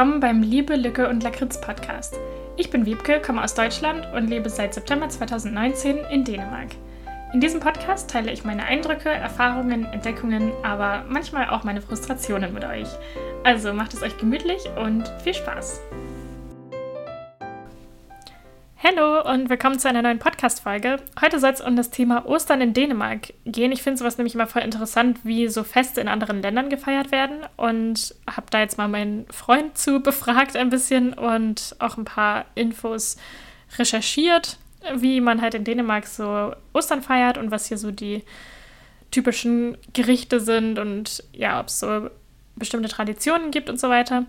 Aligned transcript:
willkommen 0.00 0.20
beim 0.20 0.40
Liebe, 0.40 0.76
Lücke 0.76 1.10
und 1.10 1.22
Lakritz 1.22 1.60
Podcast. 1.60 2.18
Ich 2.56 2.70
bin 2.70 2.86
Wiebke, 2.86 3.20
komme 3.20 3.44
aus 3.44 3.52
Deutschland 3.52 4.08
und 4.14 4.28
lebe 4.28 4.48
seit 4.48 4.72
September 4.72 5.10
2019 5.10 5.98
in 6.10 6.24
Dänemark. 6.24 6.68
In 7.34 7.40
diesem 7.42 7.60
Podcast 7.60 8.08
teile 8.08 8.32
ich 8.32 8.42
meine 8.42 8.64
Eindrücke, 8.64 9.10
Erfahrungen, 9.10 9.84
Entdeckungen, 9.84 10.52
aber 10.62 11.04
manchmal 11.06 11.50
auch 11.50 11.64
meine 11.64 11.82
Frustrationen 11.82 12.54
mit 12.54 12.64
euch. 12.64 12.88
Also 13.44 13.74
macht 13.74 13.92
es 13.92 14.02
euch 14.02 14.16
gemütlich 14.16 14.70
und 14.82 15.06
viel 15.22 15.34
Spaß! 15.34 15.82
Hallo 18.82 19.20
und 19.30 19.50
willkommen 19.50 19.78
zu 19.78 19.90
einer 19.90 20.00
neuen 20.00 20.18
Podcast-Folge. 20.18 21.00
Heute 21.20 21.38
soll 21.38 21.50
es 21.50 21.60
um 21.60 21.76
das 21.76 21.90
Thema 21.90 22.24
Ostern 22.24 22.62
in 22.62 22.72
Dänemark 22.72 23.34
gehen. 23.44 23.72
Ich 23.72 23.82
finde 23.82 23.98
sowas 23.98 24.16
nämlich 24.16 24.34
immer 24.34 24.46
voll 24.46 24.62
interessant, 24.62 25.18
wie 25.22 25.48
so 25.48 25.64
Feste 25.64 26.00
in 26.00 26.08
anderen 26.08 26.40
Ländern 26.40 26.70
gefeiert 26.70 27.12
werden 27.12 27.40
und 27.58 28.14
habe 28.26 28.46
da 28.48 28.60
jetzt 28.60 28.78
mal 28.78 28.88
meinen 28.88 29.26
Freund 29.30 29.76
zu 29.76 30.00
befragt 30.00 30.56
ein 30.56 30.70
bisschen 30.70 31.12
und 31.12 31.76
auch 31.78 31.98
ein 31.98 32.06
paar 32.06 32.46
Infos 32.54 33.18
recherchiert, 33.76 34.56
wie 34.94 35.20
man 35.20 35.42
halt 35.42 35.52
in 35.52 35.64
Dänemark 35.64 36.06
so 36.06 36.54
Ostern 36.72 37.02
feiert 37.02 37.36
und 37.36 37.50
was 37.50 37.66
hier 37.66 37.76
so 37.76 37.90
die 37.90 38.22
typischen 39.10 39.76
Gerichte 39.92 40.40
sind 40.40 40.78
und 40.78 41.22
ja, 41.34 41.60
ob 41.60 41.66
es 41.66 41.80
so 41.80 42.08
bestimmte 42.56 42.88
Traditionen 42.88 43.50
gibt 43.50 43.68
und 43.68 43.78
so 43.78 43.90
weiter. 43.90 44.24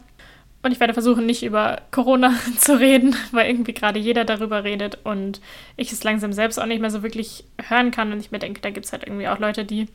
Und 0.64 0.72
ich 0.72 0.80
werde 0.80 0.94
versuchen, 0.94 1.26
nicht 1.26 1.44
über 1.44 1.82
Corona 1.92 2.34
zu 2.58 2.80
reden, 2.80 3.16
weil 3.32 3.50
irgendwie 3.50 3.74
gerade 3.74 4.00
jeder 4.00 4.26
darüber 4.26 4.64
redet 4.64 5.00
und 5.04 5.42
ich 5.76 5.92
es 5.92 6.04
langsam 6.04 6.34
selbst 6.34 6.60
auch 6.60 6.68
nicht 6.68 6.82
mehr 6.82 6.92
so 6.92 7.04
wirklich 7.04 7.46
hören 7.68 7.92
kann. 7.92 8.12
Und 8.12 8.20
ich 8.20 8.32
mir 8.32 8.40
denke, 8.40 8.62
da 8.62 8.70
gibt 8.70 8.86
es 8.86 8.92
halt 8.92 9.04
irgendwie 9.04 9.28
auch 9.28 9.40
Leute, 9.40 9.66
die 9.66 9.88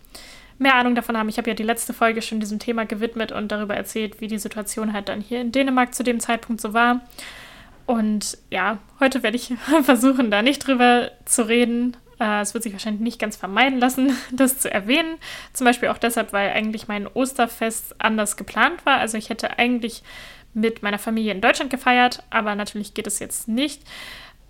mehr 0.58 0.74
Ahnung 0.74 0.94
davon 0.94 1.16
haben. 1.16 1.28
Ich 1.28 1.38
habe 1.38 1.50
ja 1.50 1.54
die 1.54 1.62
letzte 1.62 1.92
Folge 1.92 2.22
schon 2.22 2.40
diesem 2.40 2.58
Thema 2.58 2.84
gewidmet 2.84 3.30
und 3.30 3.52
darüber 3.52 3.76
erzählt, 3.76 4.20
wie 4.20 4.26
die 4.26 4.38
Situation 4.38 4.92
halt 4.92 5.08
dann 5.08 5.20
hier 5.20 5.40
in 5.40 5.52
Dänemark 5.52 5.94
zu 5.94 6.02
dem 6.02 6.18
Zeitpunkt 6.18 6.60
so 6.60 6.72
war. 6.72 7.02
Und 7.84 8.38
ja, 8.50 8.78
heute 8.98 9.22
werde 9.22 9.36
ich 9.36 9.52
versuchen, 9.82 10.30
da 10.30 10.42
nicht 10.42 10.66
drüber 10.66 11.12
zu 11.24 11.46
reden. 11.46 11.96
Äh, 12.18 12.40
es 12.40 12.54
wird 12.54 12.64
sich 12.64 12.72
wahrscheinlich 12.72 13.02
nicht 13.02 13.20
ganz 13.20 13.36
vermeiden 13.36 13.78
lassen, 13.78 14.16
das 14.32 14.58
zu 14.58 14.72
erwähnen. 14.72 15.16
Zum 15.52 15.64
Beispiel 15.64 15.90
auch 15.90 15.98
deshalb, 15.98 16.32
weil 16.32 16.50
eigentlich 16.50 16.88
mein 16.88 17.06
Osterfest 17.06 17.94
anders 17.98 18.36
geplant 18.36 18.84
war. 18.84 18.98
Also 18.98 19.16
ich 19.16 19.30
hätte 19.30 19.58
eigentlich 19.58 20.02
mit 20.56 20.82
meiner 20.82 20.98
Familie 20.98 21.32
in 21.32 21.42
Deutschland 21.42 21.70
gefeiert, 21.70 22.22
aber 22.30 22.54
natürlich 22.54 22.94
geht 22.94 23.06
es 23.06 23.18
jetzt 23.18 23.46
nicht. 23.46 23.82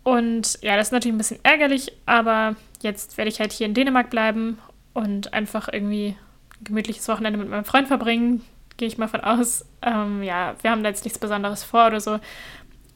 Und 0.04 0.58
ja, 0.62 0.76
das 0.76 0.88
ist 0.88 0.92
natürlich 0.92 1.14
ein 1.14 1.18
bisschen 1.18 1.40
ärgerlich, 1.42 1.92
aber 2.06 2.54
jetzt 2.80 3.18
werde 3.18 3.28
ich 3.28 3.40
halt 3.40 3.52
hier 3.52 3.66
in 3.66 3.74
Dänemark 3.74 4.08
bleiben 4.08 4.58
und 4.94 5.34
einfach 5.34 5.68
irgendwie 5.70 6.16
ein 6.60 6.64
gemütliches 6.64 7.08
Wochenende 7.08 7.40
mit 7.40 7.48
meinem 7.48 7.64
Freund 7.64 7.88
verbringen, 7.88 8.44
gehe 8.76 8.86
ich 8.86 8.98
mal 8.98 9.08
von 9.08 9.22
aus. 9.22 9.66
Ähm, 9.82 10.22
ja, 10.22 10.54
wir 10.62 10.70
haben 10.70 10.84
da 10.84 10.90
jetzt 10.90 11.04
nichts 11.04 11.18
Besonderes 11.18 11.64
vor 11.64 11.88
oder 11.88 11.98
so. 11.98 12.20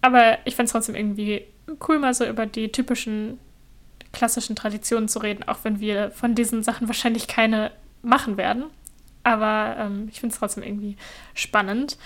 Aber 0.02 0.38
ich 0.44 0.54
finde 0.54 0.66
es 0.66 0.72
trotzdem 0.72 0.94
irgendwie 0.94 1.44
cool, 1.88 1.98
mal 1.98 2.14
so 2.14 2.24
über 2.24 2.46
die 2.46 2.70
typischen 2.70 3.40
klassischen 4.12 4.54
Traditionen 4.54 5.08
zu 5.08 5.18
reden, 5.18 5.42
auch 5.48 5.58
wenn 5.64 5.80
wir 5.80 6.12
von 6.12 6.36
diesen 6.36 6.62
Sachen 6.62 6.86
wahrscheinlich 6.86 7.26
keine 7.26 7.72
machen 8.02 8.36
werden. 8.36 8.66
Aber 9.24 9.76
ähm, 9.78 10.08
ich 10.12 10.20
finde 10.20 10.32
es 10.32 10.38
trotzdem 10.38 10.62
irgendwie 10.62 10.96
spannend. 11.34 11.98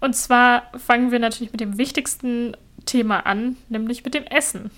Und 0.00 0.14
zwar 0.14 0.70
fangen 0.76 1.10
wir 1.10 1.18
natürlich 1.18 1.52
mit 1.52 1.60
dem 1.60 1.78
wichtigsten 1.78 2.56
Thema 2.84 3.20
an, 3.20 3.56
nämlich 3.68 4.04
mit 4.04 4.14
dem 4.14 4.24
Essen. 4.24 4.70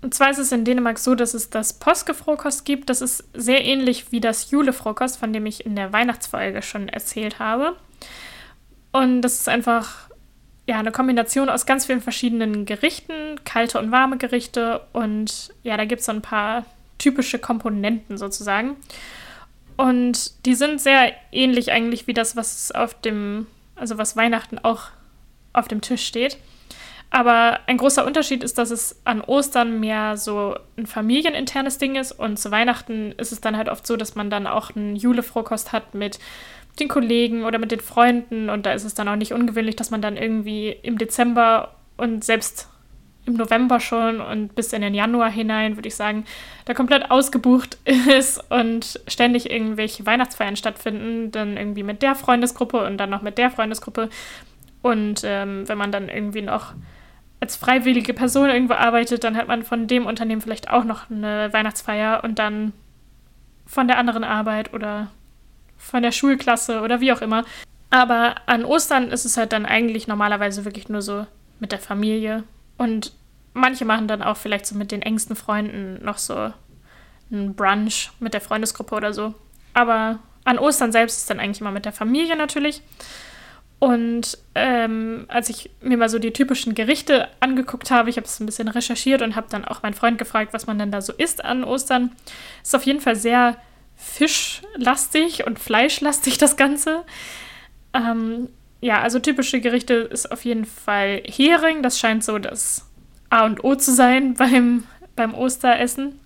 Und 0.00 0.14
zwar 0.14 0.30
ist 0.30 0.38
es 0.38 0.52
in 0.52 0.64
Dänemark 0.64 0.98
so, 0.98 1.14
dass 1.14 1.34
es 1.34 1.50
das 1.50 1.72
Påskefrokost 1.72 2.64
gibt. 2.64 2.88
Das 2.88 3.00
ist 3.00 3.24
sehr 3.34 3.64
ähnlich 3.64 4.12
wie 4.12 4.20
das 4.20 4.50
Julefrokost, 4.50 5.18
von 5.18 5.32
dem 5.32 5.46
ich 5.46 5.66
in 5.66 5.74
der 5.74 5.92
Weihnachtsfolge 5.92 6.62
schon 6.62 6.88
erzählt 6.88 7.38
habe. 7.38 7.76
Und 8.92 9.22
das 9.22 9.40
ist 9.40 9.48
einfach 9.48 10.08
ja, 10.66 10.78
eine 10.78 10.92
Kombination 10.92 11.48
aus 11.48 11.66
ganz 11.66 11.86
vielen 11.86 12.00
verschiedenen 12.00 12.64
Gerichten, 12.64 13.40
kalte 13.44 13.78
und 13.80 13.90
warme 13.90 14.18
Gerichte. 14.18 14.82
Und 14.92 15.52
ja, 15.62 15.76
da 15.76 15.84
gibt 15.84 16.00
es 16.00 16.06
so 16.06 16.12
ein 16.12 16.22
paar 16.22 16.64
typische 16.98 17.38
Komponenten 17.38 18.18
sozusagen. 18.18 18.76
Und 19.76 20.44
die 20.46 20.54
sind 20.54 20.80
sehr 20.80 21.12
ähnlich 21.32 21.72
eigentlich 21.72 22.06
wie 22.06 22.14
das, 22.14 22.36
was 22.36 22.70
auf 22.70 22.94
dem 23.00 23.46
also 23.78 23.98
was 23.98 24.16
Weihnachten 24.16 24.58
auch 24.58 24.88
auf 25.52 25.68
dem 25.68 25.80
Tisch 25.80 26.06
steht. 26.06 26.38
Aber 27.10 27.60
ein 27.66 27.78
großer 27.78 28.04
Unterschied 28.04 28.44
ist, 28.44 28.58
dass 28.58 28.70
es 28.70 29.00
an 29.04 29.22
Ostern 29.22 29.80
mehr 29.80 30.18
so 30.18 30.56
ein 30.76 30.86
familieninternes 30.86 31.78
Ding 31.78 31.96
ist 31.96 32.12
und 32.12 32.38
zu 32.38 32.50
Weihnachten 32.50 33.12
ist 33.12 33.32
es 33.32 33.40
dann 33.40 33.56
halt 33.56 33.70
oft 33.70 33.86
so, 33.86 33.96
dass 33.96 34.14
man 34.14 34.28
dann 34.28 34.46
auch 34.46 34.76
einen 34.76 34.94
Julefrokost 34.94 35.72
hat 35.72 35.94
mit 35.94 36.18
den 36.78 36.88
Kollegen 36.88 37.44
oder 37.44 37.58
mit 37.58 37.72
den 37.72 37.80
Freunden 37.80 38.50
und 38.50 38.66
da 38.66 38.72
ist 38.72 38.84
es 38.84 38.94
dann 38.94 39.08
auch 39.08 39.16
nicht 39.16 39.32
ungewöhnlich, 39.32 39.74
dass 39.74 39.90
man 39.90 40.02
dann 40.02 40.16
irgendwie 40.16 40.68
im 40.68 40.98
Dezember 40.98 41.74
und 41.96 42.24
selbst 42.24 42.68
im 43.28 43.34
November 43.34 43.78
schon 43.78 44.20
und 44.20 44.54
bis 44.54 44.72
in 44.72 44.82
den 44.82 44.94
Januar 44.94 45.30
hinein, 45.30 45.76
würde 45.76 45.88
ich 45.88 45.94
sagen, 45.94 46.24
da 46.64 46.74
komplett 46.74 47.10
ausgebucht 47.10 47.78
ist 47.84 48.42
und 48.50 49.00
ständig 49.06 49.50
irgendwelche 49.50 50.04
Weihnachtsfeiern 50.04 50.56
stattfinden, 50.56 51.30
dann 51.30 51.56
irgendwie 51.56 51.84
mit 51.84 52.02
der 52.02 52.14
Freundesgruppe 52.14 52.84
und 52.84 52.98
dann 52.98 53.10
noch 53.10 53.22
mit 53.22 53.38
der 53.38 53.50
Freundesgruppe. 53.50 54.08
Und 54.82 55.22
ähm, 55.24 55.68
wenn 55.68 55.78
man 55.78 55.92
dann 55.92 56.08
irgendwie 56.08 56.42
noch 56.42 56.74
als 57.40 57.56
freiwillige 57.56 58.14
Person 58.14 58.48
irgendwo 58.48 58.74
arbeitet, 58.74 59.22
dann 59.22 59.36
hat 59.36 59.48
man 59.48 59.62
von 59.62 59.86
dem 59.86 60.06
Unternehmen 60.06 60.40
vielleicht 60.40 60.70
auch 60.70 60.84
noch 60.84 61.10
eine 61.10 61.52
Weihnachtsfeier 61.52 62.24
und 62.24 62.38
dann 62.38 62.72
von 63.66 63.86
der 63.86 63.98
anderen 63.98 64.24
Arbeit 64.24 64.74
oder 64.74 65.08
von 65.76 66.02
der 66.02 66.12
Schulklasse 66.12 66.80
oder 66.80 67.00
wie 67.00 67.12
auch 67.12 67.20
immer. 67.20 67.44
Aber 67.90 68.36
an 68.46 68.64
Ostern 68.64 69.10
ist 69.10 69.24
es 69.24 69.36
halt 69.36 69.52
dann 69.52 69.66
eigentlich 69.66 70.08
normalerweise 70.08 70.64
wirklich 70.64 70.88
nur 70.88 71.02
so 71.02 71.26
mit 71.60 71.72
der 71.72 71.78
Familie 71.78 72.44
und 72.76 73.12
manche 73.58 73.84
machen 73.84 74.08
dann 74.08 74.22
auch 74.22 74.36
vielleicht 74.36 74.66
so 74.66 74.74
mit 74.76 74.90
den 74.90 75.02
engsten 75.02 75.36
Freunden 75.36 76.04
noch 76.04 76.18
so 76.18 76.52
einen 77.30 77.54
Brunch 77.54 78.10
mit 78.20 78.34
der 78.34 78.40
Freundesgruppe 78.40 78.94
oder 78.94 79.12
so. 79.12 79.34
Aber 79.74 80.18
an 80.44 80.58
Ostern 80.58 80.92
selbst 80.92 81.18
ist 81.18 81.30
dann 81.30 81.40
eigentlich 81.40 81.60
immer 81.60 81.70
mit 81.70 81.84
der 81.84 81.92
Familie 81.92 82.36
natürlich. 82.36 82.82
Und 83.80 84.38
ähm, 84.56 85.26
als 85.28 85.50
ich 85.50 85.70
mir 85.80 85.96
mal 85.96 86.08
so 86.08 86.18
die 86.18 86.32
typischen 86.32 86.74
Gerichte 86.74 87.28
angeguckt 87.38 87.90
habe, 87.90 88.10
ich 88.10 88.16
habe 88.16 88.26
es 88.26 88.40
ein 88.40 88.46
bisschen 88.46 88.66
recherchiert 88.66 89.22
und 89.22 89.36
habe 89.36 89.46
dann 89.50 89.64
auch 89.64 89.82
meinen 89.82 89.94
Freund 89.94 90.18
gefragt, 90.18 90.52
was 90.52 90.66
man 90.66 90.78
denn 90.78 90.90
da 90.90 91.00
so 91.00 91.12
isst 91.12 91.44
an 91.44 91.62
Ostern, 91.62 92.10
ist 92.62 92.74
auf 92.74 92.84
jeden 92.84 93.00
Fall 93.00 93.14
sehr 93.14 93.56
fischlastig 93.96 95.46
und 95.46 95.60
fleischlastig 95.60 96.38
das 96.38 96.56
Ganze. 96.56 97.04
Ähm, 97.94 98.48
ja, 98.80 99.00
also 99.00 99.18
typische 99.20 99.60
Gerichte 99.60 99.94
ist 99.94 100.30
auf 100.30 100.44
jeden 100.44 100.64
Fall 100.64 101.22
Hering. 101.26 101.82
Das 101.82 102.00
scheint 102.00 102.24
so 102.24 102.38
das 102.38 102.87
A 103.30 103.44
und 103.44 103.64
O 103.64 103.74
zu 103.74 103.92
sein 103.92 104.34
beim, 104.38 104.84
beim 105.16 105.34
Osteressen. 105.34 106.20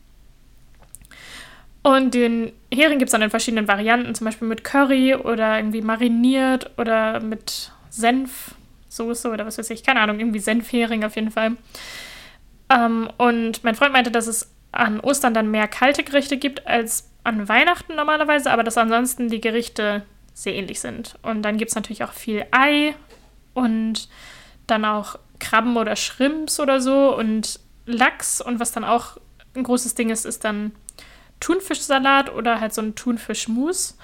Und 1.82 2.14
den 2.14 2.52
Hering 2.72 2.98
gibt 2.98 3.08
es 3.08 3.12
dann 3.12 3.22
in 3.22 3.30
verschiedenen 3.30 3.66
Varianten, 3.66 4.14
zum 4.14 4.24
Beispiel 4.24 4.46
mit 4.46 4.62
Curry 4.62 5.16
oder 5.16 5.56
irgendwie 5.56 5.82
mariniert 5.82 6.70
oder 6.78 7.18
mit 7.20 7.72
Senfsoße 7.90 9.28
oder 9.28 9.46
was 9.46 9.58
weiß 9.58 9.70
ich, 9.70 9.82
keine 9.82 10.00
Ahnung, 10.00 10.20
irgendwie 10.20 10.38
Senfhering 10.38 11.02
auf 11.02 11.16
jeden 11.16 11.32
Fall. 11.32 11.56
Ähm, 12.70 13.10
und 13.18 13.64
mein 13.64 13.74
Freund 13.74 13.92
meinte, 13.92 14.12
dass 14.12 14.28
es 14.28 14.52
an 14.70 15.00
Ostern 15.00 15.34
dann 15.34 15.50
mehr 15.50 15.66
kalte 15.66 16.04
Gerichte 16.04 16.36
gibt 16.36 16.66
als 16.66 17.10
an 17.24 17.48
Weihnachten 17.48 17.96
normalerweise, 17.96 18.50
aber 18.50 18.62
dass 18.62 18.78
ansonsten 18.78 19.28
die 19.28 19.40
Gerichte 19.40 20.02
sehr 20.34 20.54
ähnlich 20.54 20.80
sind. 20.80 21.16
Und 21.22 21.42
dann 21.42 21.58
gibt 21.58 21.70
es 21.70 21.74
natürlich 21.74 22.04
auch 22.04 22.12
viel 22.12 22.46
Ei 22.52 22.94
und 23.54 24.08
dann 24.66 24.84
auch 24.84 25.18
Krabben 25.42 25.76
oder 25.76 25.96
Shrimps 25.96 26.60
oder 26.60 26.80
so 26.80 27.14
und 27.16 27.60
Lachs. 27.84 28.40
Und 28.40 28.60
was 28.60 28.72
dann 28.72 28.84
auch 28.84 29.18
ein 29.54 29.64
großes 29.64 29.94
Ding 29.94 30.08
ist, 30.10 30.24
ist 30.24 30.44
dann 30.44 30.72
Thunfischsalat 31.40 32.32
oder 32.32 32.60
halt 32.60 32.72
so 32.72 32.80
ein 32.80 32.94
Thunfischmus. 32.94 33.98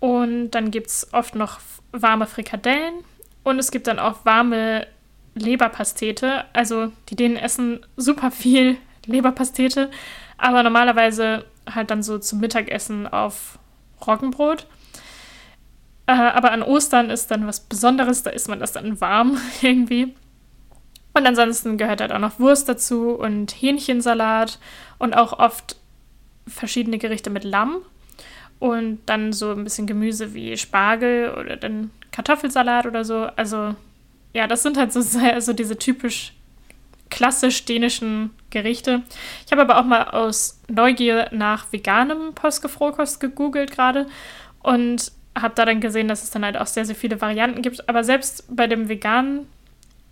Und 0.00 0.50
dann 0.50 0.70
gibt 0.70 0.88
es 0.88 1.12
oft 1.12 1.34
noch 1.34 1.60
warme 1.92 2.26
Frikadellen. 2.26 2.94
Und 3.42 3.58
es 3.58 3.70
gibt 3.70 3.86
dann 3.86 3.98
auch 3.98 4.24
warme 4.24 4.86
Leberpastete. 5.34 6.44
Also 6.52 6.92
die 7.08 7.16
Dänen 7.16 7.36
essen 7.36 7.84
super 7.96 8.30
viel 8.30 8.76
Leberpastete, 9.06 9.90
aber 10.38 10.62
normalerweise 10.62 11.44
halt 11.72 11.90
dann 11.90 12.02
so 12.02 12.18
zum 12.18 12.40
Mittagessen 12.40 13.06
auf 13.06 13.58
Roggenbrot. 14.06 14.66
Äh, 16.06 16.12
aber 16.12 16.52
an 16.52 16.62
Ostern 16.62 17.08
ist 17.08 17.30
dann 17.30 17.46
was 17.46 17.60
Besonderes, 17.60 18.22
da 18.22 18.30
isst 18.30 18.48
man 18.48 18.60
das 18.60 18.72
dann 18.72 19.00
warm 19.00 19.38
irgendwie. 19.62 20.14
Und 21.14 21.26
ansonsten 21.26 21.78
gehört 21.78 22.00
halt 22.00 22.12
auch 22.12 22.18
noch 22.18 22.38
Wurst 22.38 22.68
dazu 22.68 23.10
und 23.10 23.52
Hähnchensalat 23.52 24.58
und 24.98 25.14
auch 25.14 25.38
oft 25.38 25.76
verschiedene 26.46 26.98
Gerichte 26.98 27.30
mit 27.30 27.44
Lamm. 27.44 27.76
Und 28.58 29.00
dann 29.06 29.32
so 29.32 29.52
ein 29.52 29.64
bisschen 29.64 29.86
Gemüse 29.86 30.34
wie 30.34 30.56
Spargel 30.56 31.34
oder 31.34 31.56
dann 31.56 31.90
Kartoffelsalat 32.12 32.86
oder 32.86 33.04
so. 33.04 33.28
Also 33.36 33.74
ja, 34.32 34.46
das 34.46 34.62
sind 34.62 34.76
halt 34.76 34.92
so, 34.92 35.00
so 35.00 35.52
diese 35.52 35.78
typisch 35.78 36.32
klassisch 37.10 37.64
dänischen 37.64 38.30
Gerichte. 38.50 39.02
Ich 39.46 39.52
habe 39.52 39.62
aber 39.62 39.78
auch 39.78 39.84
mal 39.84 40.04
aus 40.04 40.60
Neugier 40.68 41.28
nach 41.30 41.72
veganem 41.72 42.34
Påskefrokost 42.34 43.20
gegoogelt 43.20 43.70
gerade. 43.70 44.06
Und 44.62 45.12
habe 45.36 45.54
da 45.54 45.64
dann 45.64 45.80
gesehen, 45.80 46.08
dass 46.08 46.22
es 46.22 46.30
dann 46.30 46.44
halt 46.44 46.56
auch 46.56 46.66
sehr, 46.66 46.84
sehr 46.84 46.94
viele 46.94 47.20
Varianten 47.20 47.62
gibt. 47.62 47.88
Aber 47.88 48.02
selbst 48.02 48.44
bei 48.54 48.66
dem 48.66 48.88
veganen 48.88 49.46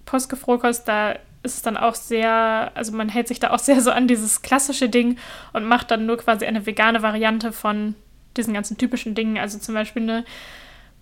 Postgefrokost, 0.07 0.87
da 0.87 1.13
ist 1.43 1.57
es 1.57 1.63
dann 1.63 1.77
auch 1.77 1.95
sehr, 1.95 2.71
also 2.75 2.93
man 2.93 3.09
hält 3.09 3.29
sich 3.29 3.41
da 3.41 3.51
auch 3.51 3.59
sehr 3.61 3.81
so 3.81 3.91
an 3.91 4.09
dieses 4.09 4.43
klassische 4.43 4.89
Ding 4.89 5.19
und 5.53 5.65
macht 5.65 5.91
dann 5.91 6.07
nur 6.07 6.19
quasi 6.19 6.47
eine 6.47 6.67
vegane 6.67 7.03
Variante 7.03 7.53
von 7.53 7.95
diesen 8.37 8.55
ganzen 8.55 8.79
typischen 8.79 9.15
Dingen. 9.15 9.39
Also 9.39 9.59
zum 9.59 9.75
Beispiel 9.75 10.03
eine 10.03 10.25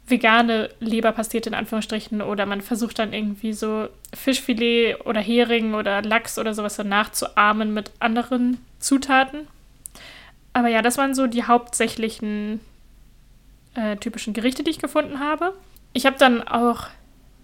vegane 0.06 0.70
Leberpastete 0.81 1.49
in 1.49 1.55
Anführungsstrichen 1.55 2.20
oder 2.20 2.44
man 2.44 2.61
versucht 2.61 2.99
dann 2.99 3.12
irgendwie 3.12 3.52
so 3.52 3.88
Fischfilet 4.12 4.97
oder 5.05 5.20
Hering 5.20 5.75
oder 5.75 6.03
Lachs 6.03 6.38
oder 6.38 6.53
sowas 6.53 6.76
so 6.76 6.82
nachzuahmen 6.82 7.73
mit 7.73 7.93
anderen 8.00 8.58
Zutaten. 8.81 9.46
Aber 10.53 10.69
ja, 10.69 10.82
das 10.82 10.99
waren 10.99 11.14
so 11.14 11.29
die 11.29 11.44
hauptsächlichen 11.44 12.61
äh, 13.75 13.96
typischen 13.96 14.35
Gerichte, 14.35 14.64
die 14.64 14.70
ich 14.70 14.81
gefunden 14.81 15.20
habe. 15.20 15.55
Ich 15.93 16.06
habe 16.06 16.17
dann 16.19 16.43
auch 16.46 16.88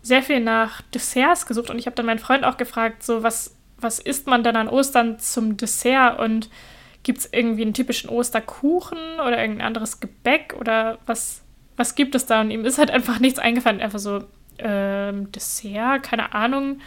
sehr 0.07 0.23
viel 0.23 0.39
nach 0.39 0.83
Desserts 0.83 1.47
gesucht 1.47 1.69
und 1.69 1.81
ich 1.81 1.87
habe 1.87 1.97
dann 1.97 2.07
meinen 2.07 2.21
Freund 2.21 2.45
auch 2.45 2.57
gefragt, 2.57 3.03
so 3.03 3.25
was, 3.25 3.57
was 3.77 3.99
isst 3.99 4.29
man 4.29 4.45
denn 4.45 4.55
an 4.55 4.69
Ostern 4.69 5.19
zum 5.19 5.57
Dessert 5.57 6.21
und 6.21 6.49
gibt 7.03 7.19
es 7.19 7.29
irgendwie 7.33 7.63
einen 7.63 7.75
typischen 7.75 8.09
Osterkuchen 8.09 8.99
oder 9.19 9.41
irgendein 9.41 9.67
anderes 9.67 9.99
Gebäck 9.99 10.55
oder 10.61 10.99
was, 11.07 11.43
was 11.77 11.97
gibt 11.97 12.15
es 12.15 12.25
da? 12.25 12.41
Und 12.41 12.53
ihm 12.53 12.65
ist 12.65 12.79
halt 12.79 12.93
einfach 12.93 13.19
nichts 13.19 13.41
eingefallen. 13.41 13.81
Einfach 13.81 13.99
so, 13.99 14.23
ähm, 14.59 15.33
Dessert, 15.33 16.05
keine 16.05 16.35
Ahnung, 16.35 16.81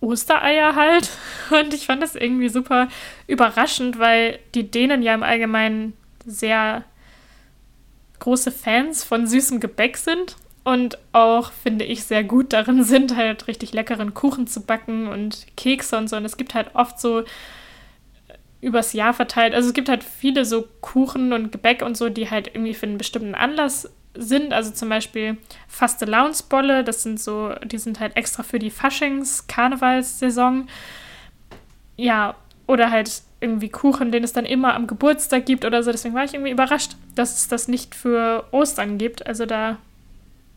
Ostereier 0.00 0.74
halt. 0.74 1.10
Und 1.50 1.74
ich 1.74 1.86
fand 1.86 2.02
das 2.02 2.16
irgendwie 2.16 2.48
super 2.48 2.88
überraschend, 3.28 4.00
weil 4.00 4.40
die 4.56 4.68
Dänen 4.68 5.02
ja 5.02 5.14
im 5.14 5.22
Allgemeinen 5.22 5.92
sehr 6.26 6.82
große 8.18 8.50
Fans 8.50 9.04
von 9.04 9.28
süßem 9.28 9.60
Gebäck 9.60 9.96
sind 9.96 10.36
und 10.64 10.98
auch, 11.12 11.52
finde 11.52 11.84
ich, 11.84 12.04
sehr 12.04 12.24
gut 12.24 12.52
darin 12.52 12.82
sind, 12.84 13.16
halt 13.16 13.46
richtig 13.46 13.72
leckeren 13.72 14.14
Kuchen 14.14 14.46
zu 14.46 14.62
backen 14.62 15.08
und 15.08 15.46
Kekse 15.56 15.96
und 15.96 16.08
so. 16.08 16.16
Und 16.16 16.24
es 16.24 16.36
gibt 16.36 16.54
halt 16.54 16.74
oft 16.74 16.98
so 16.98 17.24
übers 18.60 18.94
Jahr 18.94 19.12
verteilt, 19.12 19.54
also 19.54 19.68
es 19.68 19.74
gibt 19.74 19.90
halt 19.90 20.02
viele 20.02 20.46
so 20.46 20.66
Kuchen 20.80 21.34
und 21.34 21.52
Gebäck 21.52 21.82
und 21.82 21.98
so, 21.98 22.08
die 22.08 22.30
halt 22.30 22.48
irgendwie 22.48 22.72
für 22.72 22.86
einen 22.86 22.96
bestimmten 22.96 23.34
Anlass 23.34 23.90
sind. 24.14 24.54
Also 24.54 24.70
zum 24.70 24.88
Beispiel 24.88 25.36
Faste-Launsbolle, 25.68 26.82
das 26.82 27.02
sind 27.02 27.20
so, 27.20 27.52
die 27.64 27.78
sind 27.78 28.00
halt 28.00 28.16
extra 28.16 28.42
für 28.42 28.58
die 28.58 28.70
Faschings-Karnevalssaison. 28.70 30.68
Ja, 31.96 32.36
oder 32.66 32.90
halt 32.90 33.22
irgendwie 33.40 33.68
Kuchen, 33.68 34.10
den 34.10 34.24
es 34.24 34.32
dann 34.32 34.46
immer 34.46 34.74
am 34.74 34.86
Geburtstag 34.86 35.44
gibt 35.44 35.66
oder 35.66 35.82
so. 35.82 35.92
Deswegen 35.92 36.14
war 36.14 36.24
ich 36.24 36.32
irgendwie 36.32 36.52
überrascht, 36.52 36.92
dass 37.14 37.36
es 37.36 37.48
das 37.48 37.68
nicht 37.68 37.94
für 37.94 38.46
Ostern 38.50 38.96
gibt. 38.96 39.26
Also 39.26 39.44
da 39.44 39.76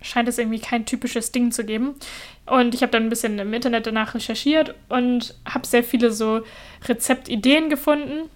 scheint 0.01 0.29
es 0.29 0.37
irgendwie 0.37 0.59
kein 0.59 0.85
typisches 0.85 1.31
Ding 1.31 1.51
zu 1.51 1.65
geben. 1.65 1.95
Und 2.45 2.73
ich 2.73 2.81
habe 2.81 2.91
dann 2.91 3.03
ein 3.03 3.09
bisschen 3.09 3.39
im 3.39 3.53
Internet 3.53 3.87
danach 3.87 4.13
recherchiert 4.15 4.75
und 4.89 5.35
habe 5.45 5.67
sehr 5.67 5.83
viele 5.83 6.11
so 6.11 6.41
Rezeptideen 6.87 7.69
gefunden 7.69 8.29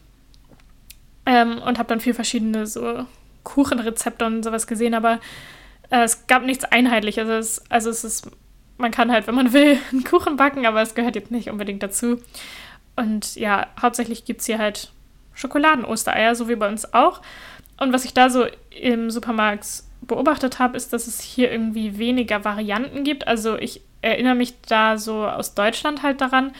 ähm, 1.26 1.60
und 1.60 1.78
habe 1.78 1.90
dann 1.90 2.00
viel 2.00 2.14
verschiedene 2.14 2.68
so 2.68 3.06
Kuchenrezepte 3.44 4.26
und 4.26 4.44
sowas 4.44 4.68
gesehen, 4.68 4.94
aber 4.94 5.20
äh, 5.90 6.04
es 6.04 6.28
gab 6.28 6.44
nichts 6.44 6.66
Einheitliches. 6.66 7.28
Also 7.28 7.34
es, 7.34 7.72
also 7.72 7.90
es 7.90 8.04
ist, 8.04 8.32
man 8.78 8.92
kann 8.92 9.12
halt, 9.12 9.28
wenn 9.28 9.36
man 9.36 9.54
will, 9.54 9.78
einen 9.92 10.04
Kuchen 10.04 10.36
backen, 10.36 10.66
aber 10.66 10.82
es 10.82 10.96
gehört 10.96 11.16
jetzt 11.16 11.32
nicht 11.32 11.50
unbedingt 11.50 11.84
dazu. 11.84 12.22
Und 12.96 13.36
ja, 13.36 13.68
hauptsächlich 13.82 14.26
gibt 14.26 14.42
es 14.42 14.48
hier 14.48 14.58
halt 14.58 14.92
Schokoladen-Ostereier, 15.34 16.36
so 16.36 16.50
wie 16.50 16.56
bei 16.56 16.68
uns 16.68 16.94
auch. 16.94 17.22
Und 17.80 17.94
was 17.94 18.06
ich 18.06 18.14
da 18.14 18.30
so 18.30 18.46
im 18.70 19.10
Supermarkt 19.10 19.84
beobachtet 20.02 20.60
habe, 20.60 20.78
ist, 20.78 20.94
dass 20.94 21.08
es 21.08 21.22
hier 21.22 21.52
irgendwie 21.52 21.98
weniger 21.98 22.44
Varianten 22.44 23.04
gibt. 23.04 23.28
Also 23.28 23.58
ich 23.58 23.82
erinnere 24.02 24.36
mich 24.36 24.60
da 24.62 24.98
so 24.98 25.26
aus 25.26 25.54
Deutschland 25.54 26.04
halt 26.04 26.22
daran, 26.22 26.54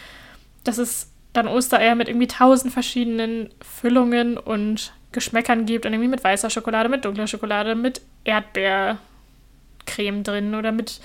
dass 0.64 0.78
es 0.78 1.12
dann 1.34 1.48
Ostereier 1.48 1.96
mit 1.96 2.08
irgendwie 2.08 2.28
tausend 2.28 2.74
verschiedenen 2.74 3.50
Füllungen 3.62 4.38
und 4.38 4.94
Geschmäckern 5.12 5.66
gibt 5.66 5.86
und 5.86 5.94
irgendwie 5.94 6.10
mit 6.10 6.24
weißer 6.24 6.50
Schokolade, 6.50 6.90
mit 6.90 7.04
dunkler 7.04 7.28
Schokolade, 7.28 7.76
mit 7.76 8.02
Erdbeercreme 8.24 10.24
drin 10.24 10.56
oder 10.56 10.72
mit 10.72 11.02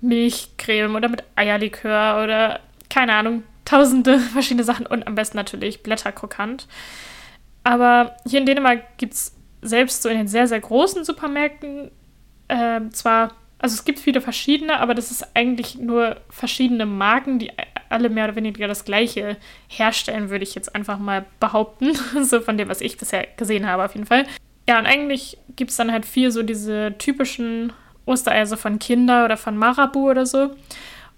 Milchcreme 0.00 0.94
oder 0.94 1.08
mit 1.08 1.24
Eierlikör 1.36 2.22
oder 2.22 2.60
keine 2.88 3.14
Ahnung, 3.14 3.42
tausende 3.64 4.18
verschiedene 4.18 4.64
Sachen 4.64 4.86
und 4.86 5.06
am 5.06 5.14
besten 5.14 5.36
natürlich 5.36 5.82
Blätterkrokant. 5.82 6.66
Aber 7.62 8.16
hier 8.26 8.40
in 8.40 8.46
Dänemark 8.46 8.98
gibt 8.98 9.14
es 9.14 9.36
selbst 9.62 10.02
so 10.02 10.08
in 10.08 10.18
den 10.18 10.28
sehr, 10.28 10.46
sehr 10.46 10.60
großen 10.60 11.04
Supermärkten 11.04 11.90
äh, 12.48 12.80
zwar, 12.90 13.32
also 13.58 13.74
es 13.74 13.84
gibt 13.84 13.98
viele 13.98 14.20
verschiedene, 14.20 14.80
aber 14.80 14.94
das 14.94 15.10
ist 15.10 15.36
eigentlich 15.36 15.78
nur 15.78 16.16
verschiedene 16.28 16.86
Marken, 16.86 17.38
die 17.38 17.52
alle 17.88 18.08
mehr 18.08 18.24
oder 18.24 18.36
weniger 18.36 18.68
das 18.68 18.84
gleiche 18.84 19.36
herstellen, 19.68 20.30
würde 20.30 20.44
ich 20.44 20.54
jetzt 20.54 20.74
einfach 20.74 20.98
mal 20.98 21.26
behaupten. 21.40 21.92
so 22.22 22.40
von 22.40 22.56
dem, 22.56 22.68
was 22.68 22.80
ich 22.80 22.96
bisher 22.96 23.26
gesehen 23.36 23.66
habe, 23.66 23.84
auf 23.84 23.94
jeden 23.94 24.06
Fall. 24.06 24.26
Ja, 24.68 24.78
und 24.78 24.86
eigentlich 24.86 25.38
gibt 25.56 25.70
es 25.70 25.76
dann 25.76 25.92
halt 25.92 26.06
viel 26.06 26.30
so 26.30 26.42
diese 26.42 26.94
typischen 26.98 27.72
Ostereier 28.06 28.46
so 28.46 28.56
von 28.56 28.78
Kinder 28.78 29.24
oder 29.24 29.36
von 29.36 29.56
Marabu 29.56 30.10
oder 30.10 30.26
so. 30.26 30.50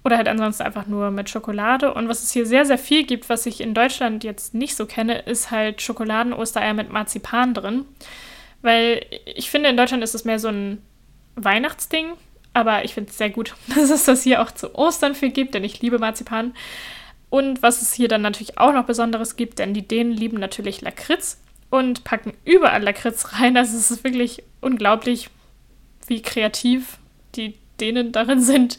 Oder 0.05 0.17
halt 0.17 0.27
ansonsten 0.27 0.65
einfach 0.65 0.87
nur 0.87 1.11
mit 1.11 1.31
Schokolade. 1.31 1.95
Und 1.95 2.09
was 2.09 2.25
es 2.25 2.33
hier 2.33 2.45
sehr, 2.45 2.65
sehr 2.65 2.79
viel 2.79 3.05
gibt, 3.05 3.29
was 3.29 3.47
ich 3.47 3.61
in 3.61 3.73
Deutschland 3.73 4.25
jetzt 4.25 4.53
nicht 4.53 4.75
so 4.75 4.87
kenne, 4.87 5.21
ist 5.21 5.51
halt 5.51 5.81
Schokoladen-Ostereier 5.81 6.75
mit 6.75 6.91
Marzipan 6.91 7.55
drin. 7.55 7.85
Weil 8.63 9.05
ich 9.27 9.51
finde, 9.51 9.69
in 9.69 9.77
Deutschland 9.77 10.03
ist 10.03 10.15
es 10.15 10.25
mehr 10.25 10.39
so 10.39 10.49
ein 10.49 10.81
Weihnachtsding. 11.37 12.13
Aber 12.55 12.85
ich 12.85 12.95
finde 12.95 13.11
es 13.11 13.19
sehr 13.19 13.31
gut, 13.31 13.55
dass 13.69 13.91
es 13.91 14.05
das 14.05 14.23
hier 14.23 14.43
auch 14.43 14.51
zu 14.51 14.75
Ostern 14.75 15.15
viel 15.15 15.31
gibt, 15.31 15.55
denn 15.55 15.65
ich 15.65 15.81
liebe 15.81 15.99
Marzipan. 15.99 16.55
Und 17.31 17.63
was 17.63 17.81
es 17.81 17.95
hier 17.95 18.09
dann 18.09 18.23
natürlich 18.23 18.59
auch 18.59 18.73
noch 18.73 18.85
Besonderes 18.85 19.37
gibt, 19.37 19.59
denn 19.59 19.73
die 19.73 19.89
Dänen 19.89 20.13
lieben 20.13 20.39
natürlich 20.39 20.83
Lakritz 20.83 21.41
und 21.71 22.05
packen 22.05 22.35
überall 22.45 22.83
Lakritz 22.83 23.33
rein. 23.41 23.57
Also 23.57 23.77
es 23.77 23.91
ist 23.91 24.05
wirklich 24.05 24.43
unglaublich, 24.61 25.31
wie 26.07 26.21
kreativ 26.21 26.99
die 27.35 27.55
Dänen 27.81 28.13
darin 28.13 28.41
sind, 28.41 28.77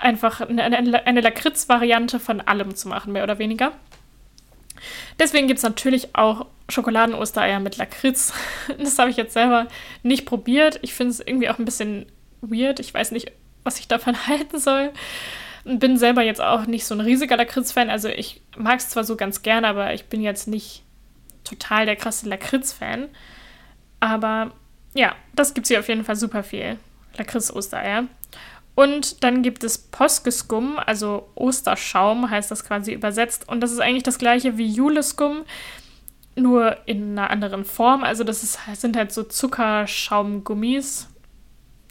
einfach 0.00 0.40
eine, 0.40 0.64
eine, 0.64 1.06
eine 1.06 1.20
Lakritz-Variante 1.20 2.18
von 2.18 2.40
allem 2.40 2.74
zu 2.74 2.88
machen, 2.88 3.12
mehr 3.12 3.24
oder 3.24 3.38
weniger. 3.38 3.72
Deswegen 5.18 5.46
gibt 5.46 5.58
es 5.58 5.64
natürlich 5.64 6.14
auch 6.14 6.46
Schokoladen-Ostereier 6.68 7.60
mit 7.60 7.76
Lakritz. 7.76 8.32
Das 8.78 8.98
habe 8.98 9.10
ich 9.10 9.16
jetzt 9.16 9.34
selber 9.34 9.66
nicht 10.02 10.26
probiert. 10.26 10.78
Ich 10.82 10.94
finde 10.94 11.12
es 11.12 11.20
irgendwie 11.20 11.48
auch 11.48 11.58
ein 11.58 11.64
bisschen 11.64 12.06
weird. 12.40 12.80
Ich 12.80 12.92
weiß 12.92 13.10
nicht, 13.12 13.32
was 13.64 13.78
ich 13.78 13.88
davon 13.88 14.16
halten 14.26 14.58
soll. 14.58 14.92
Bin 15.64 15.96
selber 15.96 16.22
jetzt 16.22 16.40
auch 16.40 16.66
nicht 16.66 16.86
so 16.86 16.94
ein 16.94 17.00
riesiger 17.00 17.36
Lakritz-Fan. 17.36 17.90
Also 17.90 18.08
ich 18.08 18.40
mag 18.56 18.78
es 18.78 18.88
zwar 18.88 19.04
so 19.04 19.16
ganz 19.16 19.42
gerne, 19.42 19.68
aber 19.68 19.92
ich 19.92 20.06
bin 20.06 20.22
jetzt 20.22 20.48
nicht 20.48 20.82
total 21.44 21.86
der 21.86 21.96
krasse 21.96 22.28
Lakritz-Fan. 22.28 23.08
Aber 24.00 24.52
ja, 24.94 25.14
das 25.34 25.54
gibt 25.54 25.66
es 25.66 25.68
hier 25.68 25.80
auf 25.80 25.88
jeden 25.88 26.04
Fall 26.04 26.16
super 26.16 26.42
viel. 26.42 26.78
Lakritz-Ostereier. 27.16 28.04
Und 28.74 29.24
dann 29.24 29.42
gibt 29.42 29.64
es 29.64 29.78
Poskeskum, 29.78 30.78
also 30.78 31.28
Osterschaum 31.34 32.30
heißt 32.30 32.50
das 32.50 32.64
quasi 32.64 32.92
übersetzt. 32.92 33.48
Und 33.48 33.60
das 33.60 33.72
ist 33.72 33.80
eigentlich 33.80 34.04
das 34.04 34.18
gleiche 34.18 34.56
wie 34.56 34.66
Juleskum, 34.66 35.42
nur 36.36 36.76
in 36.86 37.18
einer 37.18 37.30
anderen 37.30 37.64
Form. 37.64 38.04
Also 38.04 38.24
das 38.24 38.42
ist, 38.42 38.58
sind 38.74 38.96
halt 38.96 39.12
so 39.12 39.22
Zuckerschaumgummis. 39.22 41.08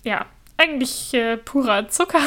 Ja, 0.04 0.26
eigentlich 0.58 1.14
äh, 1.14 1.38
purer 1.38 1.88
Zucker. 1.90 2.20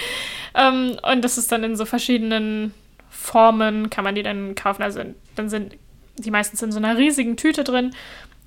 ähm, 0.54 0.96
und 1.02 1.22
das 1.22 1.38
ist 1.38 1.52
dann 1.52 1.64
in 1.64 1.76
so 1.76 1.84
verschiedenen 1.84 2.74
Formen, 3.08 3.90
kann 3.90 4.04
man 4.04 4.14
die 4.14 4.22
dann 4.22 4.54
kaufen. 4.54 4.82
Also 4.82 5.02
dann 5.36 5.48
sind 5.48 5.76
die 6.16 6.30
meistens 6.30 6.62
in 6.62 6.72
so 6.72 6.78
einer 6.78 6.96
riesigen 6.96 7.36
Tüte 7.36 7.64
drin. 7.64 7.94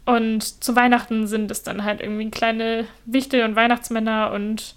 Und 0.06 0.63
zu 0.63 0.75
Weihnachten 0.75 1.27
sind 1.27 1.51
es 1.51 1.63
dann 1.63 1.84
halt 1.84 2.01
irgendwie 2.01 2.30
kleine 2.32 2.86
Wichtel 3.06 3.44
und 3.44 3.56
Weihnachtsmänner 3.56 4.32
und 4.34 4.75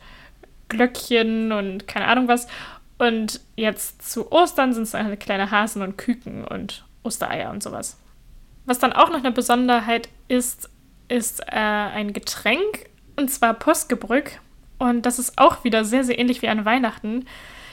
Glöckchen 0.68 1.52
und 1.52 1.86
keine 1.86 2.06
Ahnung 2.06 2.28
was. 2.28 2.46
Und 2.98 3.40
jetzt 3.56 4.08
zu 4.08 4.30
Ostern 4.30 4.72
sind 4.72 4.84
es 4.84 4.92
dann 4.92 5.06
halt 5.06 5.20
kleine 5.20 5.50
Hasen 5.50 5.82
und 5.82 5.98
Küken 5.98 6.44
und 6.44 6.84
Ostereier 7.02 7.50
und 7.50 7.62
sowas. 7.62 7.98
Was 8.66 8.78
dann 8.78 8.92
auch 8.92 9.10
noch 9.10 9.18
eine 9.18 9.32
Besonderheit 9.32 10.08
ist, 10.28 10.70
ist 11.08 11.40
äh, 11.40 11.50
ein 11.50 12.12
Getränk 12.12 12.86
und 13.16 13.30
zwar 13.30 13.54
Postgebrück. 13.54 14.40
Und 14.78 15.06
das 15.06 15.18
ist 15.18 15.38
auch 15.38 15.64
wieder 15.64 15.84
sehr, 15.84 16.04
sehr 16.04 16.18
ähnlich 16.18 16.42
wie 16.42 16.48
an 16.48 16.64
Weihnachten. 16.64 17.26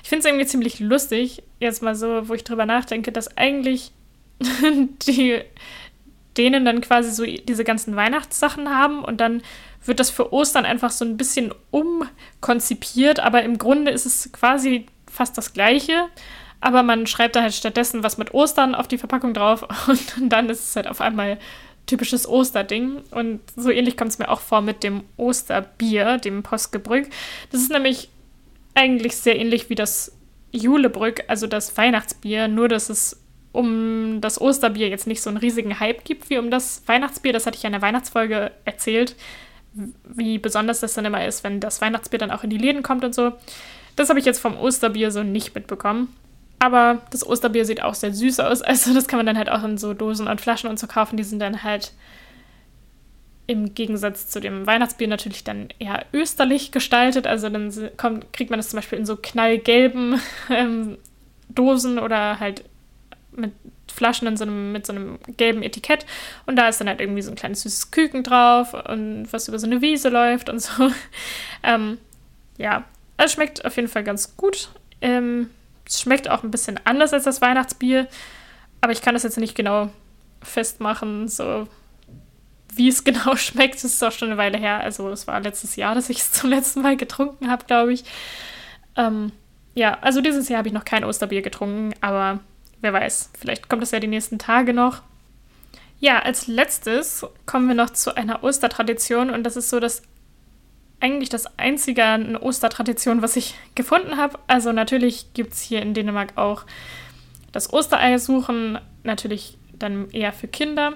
Ich 0.04 0.10
finde 0.10 0.20
es 0.22 0.26
irgendwie 0.26 0.48
ziemlich 0.48 0.80
lustig, 0.80 1.44
jetzt 1.60 1.82
mal 1.82 1.96
so, 1.96 2.28
wo 2.28 2.34
ich 2.34 2.44
drüber 2.44 2.66
nachdenke, 2.66 3.12
dass 3.12 3.38
eigentlich 3.38 3.92
die 5.08 5.42
denen 6.38 6.64
dann 6.64 6.82
quasi 6.82 7.12
so 7.12 7.26
diese 7.26 7.64
ganzen 7.64 7.96
Weihnachtssachen 7.96 8.70
haben 8.70 9.04
und 9.04 9.20
dann 9.20 9.42
wird 9.84 10.00
das 10.00 10.10
für 10.10 10.32
Ostern 10.32 10.66
einfach 10.66 10.92
so 10.92 11.06
ein 11.06 11.18
bisschen 11.18 11.54
umkonzipiert, 11.72 13.20
aber 13.20 13.44
im 13.44 13.58
Grunde 13.58 13.92
ist 13.92 14.06
es 14.06 14.32
quasi 14.32 14.86
fast 15.12 15.38
das 15.38 15.54
gleiche. 15.54 16.08
Aber 16.60 16.84
man 16.84 17.08
schreibt 17.08 17.36
da 17.36 17.42
halt 17.42 17.54
stattdessen 17.54 18.04
was 18.04 18.20
mit 18.20 18.34
Ostern 18.36 18.76
auf 18.76 18.88
die 18.88 19.00
Verpackung 19.00 19.34
drauf 19.34 19.66
und 19.88 20.32
dann 20.32 20.50
ist 20.50 20.70
es 20.70 20.76
halt 20.76 20.88
auf 20.88 21.02
einmal 21.02 21.40
typisches 21.88 22.28
Osterding. 22.28 23.02
Und 23.12 23.42
so 23.56 23.72
ähnlich 23.72 23.98
kommt 23.98 24.12
es 24.12 24.20
mir 24.20 24.30
auch 24.30 24.42
vor 24.42 24.62
mit 24.62 24.84
dem 24.84 25.04
Osterbier, 25.18 26.18
dem 26.18 26.44
Postgebrück. 26.44 27.08
Das 27.52 27.62
ist 27.62 27.72
nämlich 27.72 28.10
eigentlich 28.76 29.18
sehr 29.18 29.38
ähnlich 29.38 29.70
wie 29.70 29.76
das 29.76 30.16
Julebrück, 30.52 31.24
also 31.28 31.48
das 31.48 31.76
Weihnachtsbier, 31.78 32.48
nur 32.48 32.68
dass 32.68 32.90
es 32.90 33.22
um 33.52 34.22
das 34.22 34.40
Osterbier 34.40 34.88
jetzt 34.88 35.08
nicht 35.08 35.22
so 35.22 35.30
einen 35.30 35.38
riesigen 35.38 35.80
Hype 35.80 36.06
gibt 36.06 36.30
wie 36.30 36.38
um 36.38 36.52
das 36.52 36.84
Weihnachtsbier. 36.86 37.34
Das 37.34 37.46
hatte 37.46 37.58
ich 37.58 37.64
ja 37.64 37.68
in 37.68 37.74
der 37.74 37.82
Weihnachtsfolge 37.82 38.52
erzählt, 38.64 39.16
wie 39.74 40.38
besonders 40.38 40.82
das 40.82 40.94
dann 40.94 41.06
immer 41.06 41.26
ist, 41.26 41.44
wenn 41.44 41.60
das 41.60 41.82
Weihnachtsbier 41.82 42.20
dann 42.20 42.32
auch 42.32 42.44
in 42.44 42.50
die 42.50 42.58
Läden 42.58 42.84
kommt 42.84 43.04
und 43.04 43.16
so. 43.16 43.34
Das 43.96 44.10
habe 44.10 44.20
ich 44.20 44.26
jetzt 44.26 44.40
vom 44.40 44.58
Osterbier 44.58 45.12
so 45.12 45.24
nicht 45.24 45.56
mitbekommen. 45.56 46.14
Aber 46.60 47.02
das 47.10 47.26
Osterbier 47.26 47.66
sieht 47.66 47.82
auch 47.82 47.96
sehr 47.96 48.14
süß 48.14 48.40
aus. 48.40 48.62
Also 48.72 48.94
das 48.94 49.08
kann 49.08 49.18
man 49.18 49.26
dann 49.26 49.38
halt 49.38 49.50
auch 49.50 49.64
in 49.64 49.78
so 49.78 49.94
Dosen 49.94 50.28
und 50.28 50.42
Flaschen 50.42 50.70
und 50.70 50.80
so 50.80 50.88
kaufen. 50.88 51.18
Die 51.18 51.24
sind 51.24 51.40
dann 51.40 51.64
halt 51.64 51.94
im 53.48 53.74
Gegensatz 53.74 54.30
zu 54.30 54.40
dem 54.40 54.68
Weihnachtsbier 54.68 55.08
natürlich 55.08 55.44
dann 55.44 55.70
eher 55.80 56.06
österlich 56.14 56.72
gestaltet. 56.72 57.28
Also 57.28 57.50
dann 57.50 57.74
kommt, 57.98 58.32
kriegt 58.34 58.50
man 58.50 58.60
das 58.60 58.70
zum 58.70 58.78
Beispiel 58.78 59.00
in 59.00 59.06
so 59.06 59.18
knallgelben 59.18 60.22
ähm, 60.50 60.98
Dosen 61.50 62.00
oder 62.00 62.40
halt 62.40 62.64
mit 63.32 63.52
Flaschen 63.92 64.28
in 64.28 64.38
so 64.38 64.44
einem, 64.44 64.72
mit 64.72 64.86
so 64.86 64.94
einem 64.94 65.20
gelben 65.38 65.64
Etikett. 65.64 66.06
Und 66.46 66.56
da 66.56 66.68
ist 66.68 66.80
dann 66.80 66.88
halt 66.88 67.02
irgendwie 67.02 67.22
so 67.22 67.32
ein 67.32 67.36
kleines 67.36 67.62
süßes 67.62 67.92
Küken 67.92 68.24
drauf 68.24 68.74
und 68.74 69.28
was 69.32 69.48
über 69.48 69.60
so 69.60 69.68
eine 69.68 69.82
Wiese 69.82 70.10
läuft 70.10 70.50
und 70.50 70.60
so. 70.60 70.92
ähm, 71.64 71.98
ja, 72.58 72.84
es 73.18 73.34
schmeckt 73.34 73.66
auf 73.66 73.76
jeden 73.76 73.88
Fall 73.88 74.04
ganz 74.04 74.36
gut. 74.38 74.70
Ähm, 75.02 75.50
es 75.86 76.02
schmeckt 76.02 76.30
auch 76.30 76.44
ein 76.44 76.52
bisschen 76.52 76.80
anders 76.86 77.14
als 77.14 77.26
das 77.26 77.42
Weihnachtsbier, 77.42 78.08
aber 78.82 78.94
ich 78.94 79.02
kann 79.02 79.14
das 79.14 79.24
jetzt 79.24 79.38
nicht 79.38 79.56
genau 79.56 79.90
festmachen, 80.42 81.28
so 81.28 81.68
wie 82.74 82.88
es 82.88 83.04
genau 83.04 83.36
schmeckt. 83.36 83.76
Das 83.76 83.84
ist 83.84 84.04
auch 84.04 84.12
schon 84.12 84.30
eine 84.30 84.38
Weile 84.38 84.58
her. 84.58 84.80
Also 84.80 85.10
es 85.10 85.28
war 85.28 85.40
letztes 85.40 85.76
Jahr, 85.76 85.96
dass 85.96 86.10
ich 86.10 86.20
es 86.20 86.32
zum 86.32 86.50
letzten 86.50 86.82
Mal 86.82 86.98
getrunken 86.98 87.50
habe, 87.50 87.66
glaube 87.66 87.94
ich. 87.94 88.04
Ähm, 88.96 89.32
ja, 89.74 89.98
also 90.02 90.22
dieses 90.22 90.50
Jahr 90.50 90.60
habe 90.60 90.68
ich 90.68 90.74
noch 90.74 90.86
kein 90.86 91.06
Osterbier 91.06 91.42
getrunken, 91.42 91.94
aber 92.02 92.40
wer 92.82 92.94
weiß, 92.94 93.32
vielleicht 93.40 93.70
kommt 93.70 93.84
es 93.84 93.92
ja 93.92 94.00
die 94.00 94.08
nächsten 94.08 94.40
Tage 94.40 94.74
noch. 94.74 95.02
Ja, 96.00 96.20
als 96.20 96.48
letztes 96.48 97.26
kommen 97.46 97.68
wir 97.68 97.76
noch 97.76 97.92
zu 97.92 98.16
einer 98.16 98.44
Ostertradition 98.44 99.30
und 99.30 99.44
das 99.44 99.56
ist 99.56 99.70
so 99.70 99.80
das 99.80 100.02
eigentlich 101.00 101.30
das 101.30 101.58
einzige 101.58 102.04
an 102.04 102.36
Ostertradition, 102.36 103.22
was 103.22 103.36
ich 103.36 103.56
gefunden 103.76 104.18
habe. 104.18 104.40
Also 104.48 104.72
natürlich 104.72 105.34
gibt 105.34 105.54
es 105.54 105.62
hier 105.62 105.82
in 105.82 105.94
Dänemark 105.94 106.38
auch 106.38 106.66
das 107.52 107.74
Osterei 107.74 108.18
suchen, 108.18 108.80
natürlich 109.04 109.58
dann 109.74 110.10
eher 110.12 110.32
für 110.32 110.48
Kinder. 110.48 110.94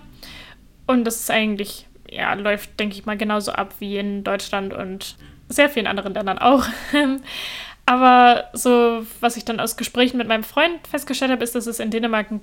Und 0.87 1.05
das 1.05 1.19
ist 1.21 1.31
eigentlich, 1.31 1.87
ja, 2.09 2.33
läuft, 2.33 2.79
denke 2.79 2.95
ich 2.95 3.05
mal, 3.05 3.17
genauso 3.17 3.51
ab 3.51 3.73
wie 3.79 3.97
in 3.97 4.23
Deutschland 4.23 4.73
und 4.73 5.17
sehr 5.49 5.69
vielen 5.69 5.87
anderen 5.87 6.13
Ländern 6.13 6.37
auch. 6.37 6.65
Aber 7.85 8.45
so, 8.53 9.05
was 9.19 9.37
ich 9.37 9.45
dann 9.45 9.59
aus 9.59 9.77
Gesprächen 9.77 10.17
mit 10.17 10.27
meinem 10.27 10.43
Freund 10.43 10.87
festgestellt 10.87 11.31
habe, 11.31 11.43
ist, 11.43 11.55
dass 11.55 11.67
es 11.67 11.79
in 11.79 11.91
Dänemark 11.91 12.31
ein 12.31 12.41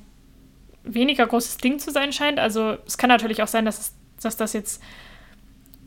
weniger 0.84 1.26
großes 1.26 1.58
Ding 1.58 1.78
zu 1.78 1.90
sein 1.90 2.12
scheint. 2.12 2.38
Also 2.38 2.76
es 2.86 2.96
kann 2.96 3.08
natürlich 3.08 3.42
auch 3.42 3.48
sein, 3.48 3.64
dass, 3.64 3.78
es, 3.78 3.94
dass 4.20 4.36
das 4.36 4.52
jetzt 4.52 4.82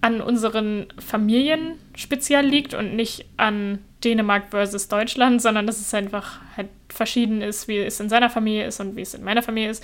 an 0.02 0.22
unseren 0.22 0.88
Familien 1.00 1.80
speziell 1.96 2.46
liegt 2.46 2.74
und 2.74 2.96
nicht 2.96 3.26
an 3.38 3.80
Dänemark 4.04 4.52
versus 4.52 4.88
Deutschland, 4.88 5.42
sondern 5.42 5.66
dass 5.66 5.80
es 5.80 5.94
einfach 5.94 6.40
halt 6.56 6.70
verschieden 6.90 7.42
ist, 7.42 7.68
wie 7.68 7.80
es 7.80 8.00
in 8.00 8.10
seiner 8.10 8.30
Familie 8.30 8.68
ist 8.68 8.80
und 8.80 8.96
wie 8.96 9.02
es 9.02 9.14
in 9.14 9.24
meiner 9.24 9.42
Familie 9.42 9.72
ist. 9.72 9.84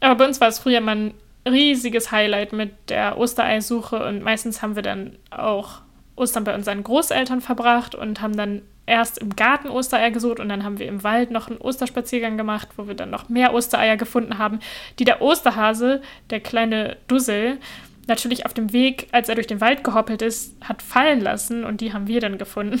Aber 0.00 0.16
bei 0.16 0.26
uns 0.26 0.40
war 0.40 0.48
es 0.48 0.58
früher 0.58 0.78
immer 0.78 0.94
ein 0.94 1.14
riesiges 1.48 2.10
Highlight 2.10 2.52
mit 2.52 2.72
der 2.88 3.16
Ostereisuche 3.16 4.04
und 4.04 4.22
meistens 4.22 4.60
haben 4.60 4.74
wir 4.74 4.82
dann 4.82 5.16
auch 5.30 5.82
Ostern 6.20 6.44
bei 6.44 6.54
unseren 6.54 6.84
Großeltern 6.84 7.40
verbracht 7.40 7.94
und 7.94 8.20
haben 8.20 8.36
dann 8.36 8.62
erst 8.86 9.18
im 9.18 9.34
Garten 9.36 9.68
Ostereier 9.68 10.10
gesucht 10.10 10.40
und 10.40 10.48
dann 10.48 10.64
haben 10.64 10.78
wir 10.78 10.86
im 10.86 11.02
Wald 11.02 11.30
noch 11.30 11.48
einen 11.48 11.58
Osterspaziergang 11.58 12.36
gemacht, 12.36 12.68
wo 12.76 12.86
wir 12.86 12.94
dann 12.94 13.10
noch 13.10 13.28
mehr 13.28 13.54
Ostereier 13.54 13.96
gefunden 13.96 14.38
haben, 14.38 14.60
die 14.98 15.04
der 15.04 15.22
Osterhase, 15.22 16.02
der 16.30 16.40
kleine 16.40 16.96
Dussel, 17.08 17.58
natürlich 18.06 18.44
auf 18.44 18.52
dem 18.52 18.72
Weg, 18.72 19.08
als 19.12 19.28
er 19.28 19.36
durch 19.36 19.46
den 19.46 19.60
Wald 19.60 19.84
gehoppelt 19.84 20.20
ist, 20.20 20.54
hat 20.62 20.82
fallen 20.82 21.20
lassen 21.20 21.64
und 21.64 21.80
die 21.80 21.92
haben 21.92 22.08
wir 22.08 22.20
dann 22.20 22.38
gefunden. 22.38 22.80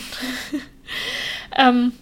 ähm, 1.56 1.92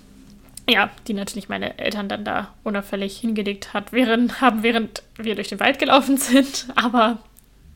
ja, 0.68 0.90
die 1.06 1.14
natürlich 1.14 1.48
meine 1.48 1.78
Eltern 1.78 2.08
dann 2.08 2.24
da 2.24 2.54
unauffällig 2.64 3.18
hingelegt 3.18 3.72
hat, 3.72 3.92
während, 3.92 4.40
haben, 4.40 4.62
während 4.62 5.02
wir 5.16 5.34
durch 5.34 5.48
den 5.48 5.60
Wald 5.60 5.78
gelaufen 5.78 6.16
sind. 6.18 6.68
Aber 6.74 7.18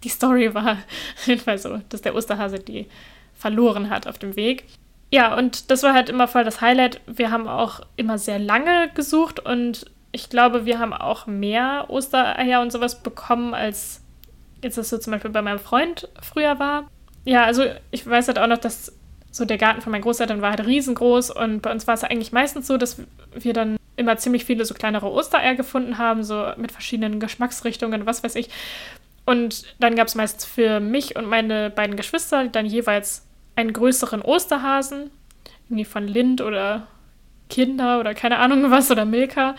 die 0.05 0.09
Story 0.09 0.55
war 0.55 0.73
auf 1.17 1.27
jeden 1.27 1.41
Fall 1.41 1.59
so, 1.59 1.81
dass 1.89 2.03
der 2.03 2.15
Osterhase 2.15 2.59
die 2.59 2.87
verloren 3.43 3.91
hat 3.91 4.07
auf 4.07 4.19
dem 4.19 4.37
Weg. 4.37 4.65
Ja, 5.11 5.37
und 5.37 5.71
das 5.71 5.83
war 5.83 5.93
halt 5.93 6.09
immer 6.09 6.27
voll 6.27 6.45
das 6.45 6.63
Highlight. 6.63 7.01
Wir 7.07 7.31
haben 7.31 7.47
auch 7.47 7.81
immer 7.97 8.17
sehr 8.17 8.39
lange 8.39 8.89
gesucht 8.95 9.41
und 9.41 9.85
ich 10.13 10.31
glaube, 10.31 10.65
wir 10.65 10.79
haben 10.79 10.95
auch 10.95 11.27
mehr 11.27 11.87
Ostereier 11.89 12.63
und 12.63 12.73
sowas 12.73 13.03
bekommen, 13.03 13.53
als 13.53 14.01
jetzt 14.63 14.79
das 14.79 14.89
so 14.89 14.99
zum 14.99 15.13
Beispiel 15.13 15.31
bei 15.31 15.43
meinem 15.43 15.59
Freund 15.59 16.09
früher 16.23 16.59
war. 16.59 16.89
Ja, 17.25 17.45
also 17.45 17.65
ich 17.91 18.07
weiß 18.07 18.29
halt 18.29 18.39
auch 18.39 18.47
noch, 18.47 18.59
dass 18.59 18.93
so 19.31 19.45
der 19.45 19.59
Garten 19.59 19.81
von 19.81 19.93
meinen 19.93 20.03
Großeltern 20.03 20.41
war 20.41 20.51
halt 20.51 20.67
riesengroß 20.67 21.31
und 21.31 21.63
bei 21.63 21.71
uns 21.73 21.87
war 21.87 21.95
es 21.95 22.05
eigentlich 22.05 22.33
meistens 22.33 22.67
so, 22.67 22.77
dass 22.77 23.03
wir 23.35 23.53
dann 23.53 23.77
immer 23.97 24.17
ziemlich 24.17 24.45
viele 24.45 24.65
so 24.65 24.75
kleinere 24.75 25.11
Ostereier 25.11 25.55
gefunden 25.55 25.99
haben, 25.99 26.23
so 26.23 26.53
mit 26.57 26.73
verschiedenen 26.73 27.21
Geschmacksrichtungen, 27.21 28.07
was 28.07 28.23
weiß 28.23 28.35
ich. 28.37 28.51
Und 29.25 29.65
dann 29.79 29.95
gab 29.95 30.09
es 30.09 30.15
meist 30.15 30.47
für 30.47 30.81
mich 30.81 31.17
und 31.17 31.27
meine 31.27 31.71
beiden 31.71 31.97
Geschwister 31.97 32.49
dann 32.49 32.67
jeweils 32.67 33.27
einen 33.57 33.73
größeren 33.73 34.23
Osterhasen, 34.23 35.11
irgendwie 35.69 35.85
von 35.85 36.07
Lind 36.07 36.41
oder 36.41 36.87
Kinder 37.49 38.01
oder 38.01 38.15
keine 38.15 38.39
Ahnung 38.39 38.71
was 38.71 38.91
oder 38.91 39.05
Milka. 39.05 39.55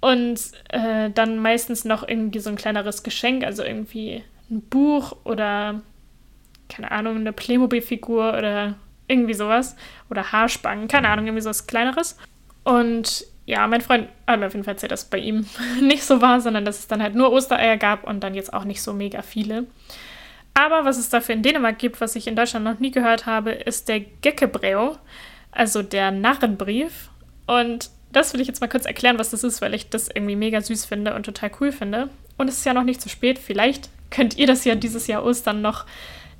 Und 0.00 0.38
äh, 0.68 1.10
dann 1.10 1.38
meistens 1.38 1.84
noch 1.84 2.06
irgendwie 2.06 2.38
so 2.38 2.50
ein 2.50 2.56
kleineres 2.56 3.02
Geschenk, 3.02 3.44
also 3.44 3.64
irgendwie 3.64 4.22
ein 4.50 4.60
Buch 4.60 5.16
oder 5.24 5.80
keine 6.68 6.90
Ahnung, 6.90 7.16
eine 7.16 7.32
Playmobil-Figur 7.32 8.36
oder 8.36 8.74
irgendwie 9.08 9.34
sowas. 9.34 9.76
Oder 10.10 10.32
Haarspangen, 10.32 10.88
keine 10.88 11.08
Ahnung, 11.08 11.26
irgendwie 11.26 11.42
sowas 11.42 11.66
Kleineres. 11.66 12.16
Und 12.64 13.26
ja, 13.46 13.66
mein 13.68 13.80
Freund 13.80 14.08
hat 14.26 14.40
mir 14.40 14.46
auf 14.46 14.54
jeden 14.54 14.64
Fall 14.64 14.74
erzählt, 14.74 14.92
dass 14.92 15.04
es 15.04 15.10
bei 15.10 15.18
ihm 15.18 15.46
nicht 15.80 16.02
so 16.02 16.20
war, 16.20 16.40
sondern 16.40 16.64
dass 16.64 16.80
es 16.80 16.88
dann 16.88 17.02
halt 17.02 17.14
nur 17.14 17.32
Ostereier 17.32 17.76
gab 17.76 18.04
und 18.04 18.20
dann 18.20 18.34
jetzt 18.34 18.52
auch 18.52 18.64
nicht 18.64 18.82
so 18.82 18.92
mega 18.92 19.22
viele. 19.22 19.66
Aber 20.58 20.86
was 20.86 20.96
es 20.96 21.10
dafür 21.10 21.34
in 21.34 21.42
Dänemark 21.42 21.78
gibt, 21.78 22.00
was 22.00 22.16
ich 22.16 22.26
in 22.26 22.34
Deutschland 22.34 22.64
noch 22.64 22.78
nie 22.78 22.90
gehört 22.90 23.26
habe, 23.26 23.50
ist 23.50 23.90
der 23.90 24.00
Gekkebreo, 24.00 24.96
also 25.52 25.82
der 25.82 26.10
Narrenbrief. 26.10 27.10
Und 27.46 27.90
das 28.10 28.32
will 28.32 28.40
ich 28.40 28.48
jetzt 28.48 28.62
mal 28.62 28.68
kurz 28.68 28.86
erklären, 28.86 29.18
was 29.18 29.28
das 29.28 29.44
ist, 29.44 29.60
weil 29.60 29.74
ich 29.74 29.90
das 29.90 30.08
irgendwie 30.08 30.34
mega 30.34 30.62
süß 30.62 30.86
finde 30.86 31.14
und 31.14 31.24
total 31.24 31.50
cool 31.60 31.72
finde. 31.72 32.08
Und 32.38 32.48
es 32.48 32.56
ist 32.56 32.64
ja 32.64 32.72
noch 32.72 32.84
nicht 32.84 33.02
zu 33.02 33.10
spät. 33.10 33.38
Vielleicht 33.38 33.90
könnt 34.10 34.38
ihr 34.38 34.46
das 34.46 34.64
ja 34.64 34.74
dieses 34.74 35.06
Jahr 35.08 35.26
Ostern 35.26 35.60
noch 35.60 35.84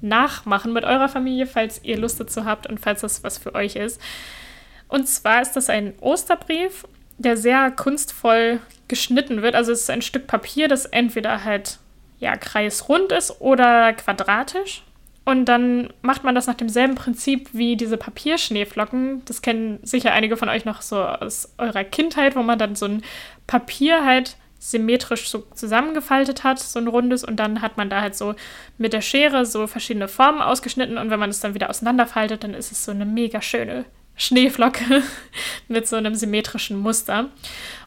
nachmachen 0.00 0.72
mit 0.72 0.84
eurer 0.84 1.10
Familie, 1.10 1.46
falls 1.46 1.84
ihr 1.84 1.98
Lust 1.98 2.18
dazu 2.18 2.46
habt 2.46 2.66
und 2.66 2.80
falls 2.80 3.02
das 3.02 3.22
was 3.22 3.36
für 3.36 3.54
euch 3.54 3.76
ist. 3.76 4.00
Und 4.88 5.06
zwar 5.08 5.42
ist 5.42 5.52
das 5.52 5.68
ein 5.68 5.92
Osterbrief, 6.00 6.86
der 7.18 7.36
sehr 7.36 7.70
kunstvoll 7.70 8.60
geschnitten 8.88 9.42
wird. 9.42 9.54
Also 9.54 9.72
es 9.72 9.82
ist 9.82 9.90
ein 9.90 10.00
Stück 10.00 10.26
Papier, 10.26 10.68
das 10.68 10.86
entweder 10.86 11.44
halt 11.44 11.80
ja 12.18 12.36
kreisrund 12.36 13.12
ist 13.12 13.40
oder 13.40 13.92
quadratisch. 13.92 14.82
Und 15.24 15.46
dann 15.46 15.92
macht 16.02 16.22
man 16.22 16.36
das 16.36 16.46
nach 16.46 16.54
demselben 16.54 16.94
Prinzip 16.94 17.48
wie 17.52 17.76
diese 17.76 17.96
Papierschneeflocken. 17.96 19.24
Das 19.24 19.42
kennen 19.42 19.80
sicher 19.82 20.12
einige 20.12 20.36
von 20.36 20.48
euch 20.48 20.64
noch 20.64 20.82
so 20.82 21.02
aus 21.02 21.52
eurer 21.58 21.82
Kindheit, 21.82 22.36
wo 22.36 22.44
man 22.44 22.60
dann 22.60 22.76
so 22.76 22.86
ein 22.86 23.02
Papier 23.48 24.04
halt 24.04 24.36
symmetrisch 24.58 25.28
so 25.28 25.44
zusammengefaltet 25.54 26.44
hat, 26.44 26.58
so 26.58 26.78
ein 26.78 26.88
rundes, 26.88 27.24
und 27.24 27.36
dann 27.36 27.60
hat 27.60 27.76
man 27.76 27.90
da 27.90 28.00
halt 28.00 28.16
so 28.16 28.34
mit 28.78 28.92
der 28.92 29.00
Schere 29.00 29.46
so 29.46 29.66
verschiedene 29.66 30.08
Formen 30.08 30.40
ausgeschnitten 30.40 30.98
und 30.98 31.10
wenn 31.10 31.20
man 31.20 31.30
es 31.30 31.40
dann 31.40 31.54
wieder 31.54 31.70
auseinanderfaltet, 31.70 32.42
dann 32.42 32.54
ist 32.54 32.72
es 32.72 32.84
so 32.84 32.92
eine 32.92 33.04
mega 33.04 33.42
schöne 33.42 33.84
Schneeflocke 34.16 35.02
mit 35.68 35.86
so 35.86 35.96
einem 35.96 36.14
symmetrischen 36.14 36.78
Muster. 36.78 37.30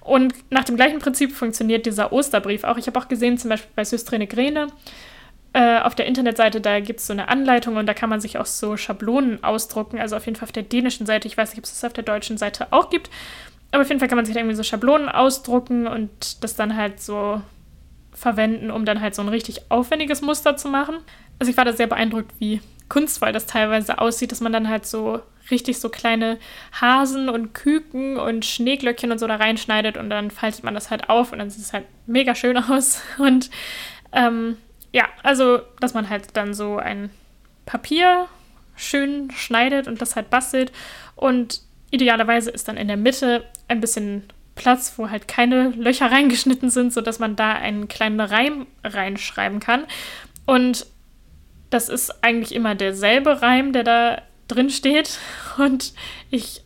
Und 0.01 0.33
nach 0.49 0.63
dem 0.63 0.75
gleichen 0.75 0.99
Prinzip 0.99 1.33
funktioniert 1.33 1.85
dieser 1.85 2.11
Osterbrief 2.13 2.63
auch. 2.63 2.77
Ich 2.77 2.87
habe 2.87 2.99
auch 2.99 3.07
gesehen, 3.07 3.37
zum 3.37 3.49
Beispiel 3.49 3.71
bei 3.75 3.83
Systrene 3.83 4.27
Grene, 4.27 4.67
äh, 5.53 5.79
auf 5.79 5.95
der 5.95 6.05
Internetseite, 6.05 6.61
da 6.61 6.79
gibt 6.79 6.99
es 6.99 7.07
so 7.07 7.13
eine 7.13 7.27
Anleitung 7.27 7.75
und 7.75 7.87
da 7.87 7.93
kann 7.93 8.09
man 8.09 8.21
sich 8.21 8.37
auch 8.37 8.45
so 8.45 8.77
Schablonen 8.77 9.43
ausdrucken. 9.43 9.99
Also 9.99 10.15
auf 10.15 10.25
jeden 10.25 10.37
Fall 10.37 10.45
auf 10.45 10.51
der 10.51 10.63
dänischen 10.63 11.05
Seite. 11.05 11.27
Ich 11.27 11.37
weiß 11.37 11.49
nicht, 11.49 11.59
ob 11.59 11.65
es 11.65 11.73
das 11.73 11.83
auf 11.83 11.93
der 11.93 12.03
deutschen 12.03 12.37
Seite 12.37 12.67
auch 12.71 12.89
gibt. 12.89 13.09
Aber 13.71 13.81
auf 13.81 13.89
jeden 13.89 13.99
Fall 13.99 14.07
kann 14.07 14.15
man 14.15 14.25
sich 14.25 14.35
irgendwie 14.35 14.55
so 14.55 14.63
Schablonen 14.63 15.09
ausdrucken 15.09 15.87
und 15.87 16.43
das 16.43 16.55
dann 16.55 16.75
halt 16.75 17.01
so 17.01 17.41
verwenden, 18.13 18.71
um 18.71 18.85
dann 18.85 19.01
halt 19.01 19.15
so 19.15 19.21
ein 19.21 19.29
richtig 19.29 19.69
aufwendiges 19.69 20.21
Muster 20.21 20.55
zu 20.57 20.67
machen. 20.67 20.97
Also 21.39 21.51
ich 21.51 21.57
war 21.57 21.65
da 21.65 21.73
sehr 21.73 21.87
beeindruckt, 21.87 22.31
wie 22.39 22.61
kunstvoll 22.89 23.31
das 23.31 23.45
teilweise 23.45 23.99
aussieht, 23.99 24.31
dass 24.31 24.41
man 24.41 24.51
dann 24.51 24.69
halt 24.69 24.85
so 24.85 25.21
richtig 25.51 25.79
so 25.79 25.89
kleine 25.89 26.37
Hasen 26.79 27.29
und 27.29 27.53
Küken 27.53 28.17
und 28.17 28.45
Schneeglöckchen 28.45 29.11
und 29.11 29.19
so 29.19 29.27
da 29.27 29.35
reinschneidet 29.35 29.97
und 29.97 30.09
dann 30.09 30.31
faltet 30.31 30.63
man 30.63 30.73
das 30.73 30.89
halt 30.91 31.09
auf 31.09 31.31
und 31.31 31.39
dann 31.39 31.49
sieht 31.49 31.63
es 31.63 31.73
halt 31.73 31.85
mega 32.05 32.35
schön 32.35 32.57
aus. 32.69 33.01
Und 33.17 33.49
ähm, 34.11 34.57
ja, 34.91 35.05
also, 35.23 35.59
dass 35.79 35.93
man 35.93 36.09
halt 36.09 36.35
dann 36.35 36.53
so 36.53 36.77
ein 36.77 37.09
Papier 37.65 38.27
schön 38.75 39.29
schneidet 39.31 39.87
und 39.87 40.01
das 40.01 40.15
halt 40.15 40.29
bastelt. 40.29 40.71
Und 41.15 41.61
idealerweise 41.91 42.49
ist 42.49 42.67
dann 42.67 42.77
in 42.77 42.87
der 42.87 42.97
Mitte 42.97 43.43
ein 43.67 43.81
bisschen 43.81 44.23
Platz, 44.55 44.93
wo 44.97 45.09
halt 45.09 45.27
keine 45.27 45.69
Löcher 45.69 46.11
reingeschnitten 46.11 46.69
sind, 46.69 46.93
sodass 46.93 47.19
man 47.19 47.35
da 47.35 47.53
einen 47.53 47.87
kleinen 47.87 48.19
Reim 48.19 48.67
reinschreiben 48.83 49.59
kann. 49.59 49.85
Und 50.45 50.87
das 51.69 51.89
ist 51.89 52.23
eigentlich 52.23 52.55
immer 52.55 52.73
derselbe 52.73 53.41
Reim, 53.41 53.73
der 53.73 53.83
da 53.83 54.21
drin 54.49 54.69
steht. 54.69 55.17
Und 55.57 55.93
ich 56.29 56.61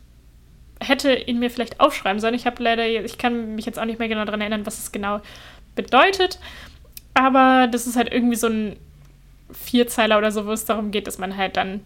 hätte 0.80 1.14
ihn 1.14 1.38
mir 1.38 1.50
vielleicht 1.50 1.80
aufschreiben 1.80 2.20
sollen. 2.20 2.34
Ich 2.34 2.46
habe 2.46 2.62
leider, 2.62 2.86
ich 2.86 3.18
kann 3.18 3.54
mich 3.54 3.66
jetzt 3.66 3.78
auch 3.78 3.84
nicht 3.84 3.98
mehr 3.98 4.08
genau 4.08 4.24
daran 4.24 4.40
erinnern, 4.40 4.66
was 4.66 4.78
es 4.78 4.92
genau 4.92 5.20
bedeutet. 5.76 6.38
Aber 7.14 7.68
das 7.70 7.86
ist 7.86 7.96
halt 7.96 8.12
irgendwie 8.12 8.36
so 8.36 8.48
ein 8.48 8.76
Vierzeiler 9.52 10.18
oder 10.18 10.32
so, 10.32 10.46
wo 10.46 10.52
es 10.52 10.64
darum 10.64 10.90
geht, 10.90 11.06
dass 11.06 11.18
man 11.18 11.36
halt 11.36 11.56
dann 11.56 11.80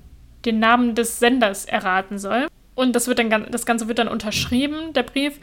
den 0.45 0.59
Namen 0.59 0.95
des 0.95 1.19
Senders 1.19 1.67
erraten 1.67 2.19
soll. 2.19 2.47
Und 2.75 2.95
das, 2.95 3.09
wird 3.09 3.19
dann, 3.19 3.51
das 3.51 3.67
Ganze 3.67 3.89
wird 3.89 3.99
dann 3.99 4.09
unterschrieben, 4.09 4.93
der 4.93 5.03
Brief, 5.03 5.39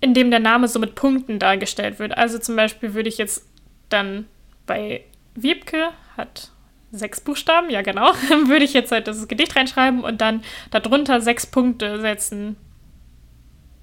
in 0.00 0.14
dem 0.14 0.30
der 0.30 0.40
Name 0.40 0.68
so 0.68 0.78
mit 0.78 0.94
Punkten 0.94 1.38
dargestellt 1.38 1.98
wird. 1.98 2.16
Also 2.16 2.38
zum 2.38 2.56
Beispiel 2.56 2.94
würde 2.94 3.08
ich 3.08 3.18
jetzt 3.18 3.44
dann 3.88 4.26
bei 4.66 5.04
Wiebke, 5.34 5.90
hat 6.16 6.50
sechs 6.92 7.20
Buchstaben, 7.20 7.70
ja 7.70 7.82
genau, 7.82 8.12
würde 8.46 8.64
ich 8.64 8.72
jetzt 8.72 8.92
halt 8.92 9.08
das 9.08 9.28
Gedicht 9.28 9.56
reinschreiben 9.56 10.04
und 10.04 10.20
dann 10.20 10.42
darunter 10.70 11.20
sechs 11.20 11.46
Punkte 11.46 12.00
setzen 12.00 12.56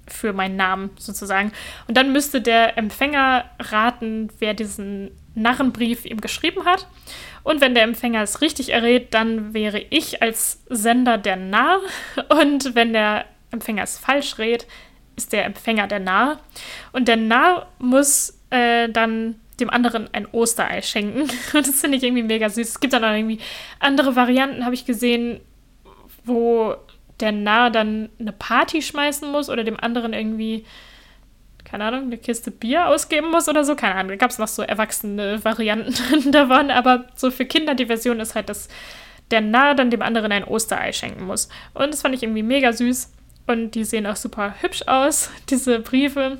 für 0.06 0.32
meinen 0.32 0.56
Namen 0.56 0.90
sozusagen. 0.98 1.52
Und 1.88 1.96
dann 1.96 2.12
müsste 2.12 2.40
der 2.40 2.76
Empfänger 2.76 3.44
raten, 3.58 4.28
wer 4.38 4.54
diesen 4.54 5.10
Narrenbrief 5.34 6.04
ihm 6.04 6.20
geschrieben 6.20 6.64
hat. 6.64 6.86
Und 7.42 7.60
wenn 7.60 7.74
der 7.74 7.84
Empfänger 7.84 8.22
es 8.22 8.40
richtig 8.40 8.72
errät, 8.72 9.12
dann 9.14 9.54
wäre 9.54 9.78
ich 9.90 10.22
als 10.22 10.62
Sender 10.68 11.18
der 11.18 11.36
Narr. 11.36 11.80
Und 12.28 12.74
wenn 12.74 12.92
der 12.92 13.26
Empfänger 13.50 13.82
es 13.82 13.98
falsch 13.98 14.38
rät, 14.38 14.66
ist 15.16 15.32
der 15.32 15.44
Empfänger 15.44 15.86
der 15.86 16.00
Narr. 16.00 16.40
Und 16.92 17.08
der 17.08 17.16
Narr 17.16 17.68
muss 17.78 18.38
äh, 18.50 18.88
dann 18.88 19.36
dem 19.60 19.70
anderen 19.70 20.08
ein 20.12 20.26
Osterei 20.32 20.82
schenken. 20.82 21.22
Und 21.22 21.32
das 21.66 21.80
finde 21.80 21.98
ich 21.98 22.04
irgendwie 22.04 22.22
mega 22.22 22.48
süß. 22.48 22.68
Es 22.68 22.80
gibt 22.80 22.92
dann 22.92 23.04
auch 23.04 23.14
irgendwie 23.14 23.40
andere 23.78 24.16
Varianten, 24.16 24.64
habe 24.64 24.74
ich 24.74 24.84
gesehen, 24.84 25.40
wo 26.24 26.74
der 27.20 27.32
Narr 27.32 27.70
dann 27.70 28.08
eine 28.18 28.32
Party 28.32 28.82
schmeißen 28.82 29.30
muss 29.30 29.48
oder 29.48 29.62
dem 29.62 29.78
anderen 29.78 30.12
irgendwie 30.12 30.64
keine 31.64 31.84
Ahnung, 31.86 32.02
eine 32.02 32.18
Kiste 32.18 32.50
Bier 32.50 32.88
ausgeben 32.88 33.30
muss 33.30 33.48
oder 33.48 33.64
so. 33.64 33.74
Keine 33.74 33.96
Ahnung, 33.96 34.10
da 34.10 34.16
gab 34.16 34.30
es 34.30 34.38
noch 34.38 34.48
so 34.48 34.62
erwachsene 34.62 35.44
Varianten 35.44 36.30
davon, 36.30 36.70
aber 36.70 37.06
so 37.16 37.30
für 37.30 37.46
Kinder 37.46 37.74
die 37.74 37.86
Version 37.86 38.20
ist 38.20 38.34
halt, 38.34 38.48
dass 38.48 38.68
der 39.30 39.40
Narr 39.40 39.74
dann 39.74 39.90
dem 39.90 40.02
anderen 40.02 40.30
ein 40.30 40.44
Osterei 40.44 40.92
schenken 40.92 41.24
muss. 41.24 41.48
Und 41.72 41.92
das 41.92 42.02
fand 42.02 42.14
ich 42.14 42.22
irgendwie 42.22 42.42
mega 42.42 42.72
süß. 42.72 43.12
Und 43.46 43.72
die 43.72 43.84
sehen 43.84 44.06
auch 44.06 44.16
super 44.16 44.54
hübsch 44.60 44.82
aus, 44.86 45.30
diese 45.50 45.80
Briefe. 45.80 46.38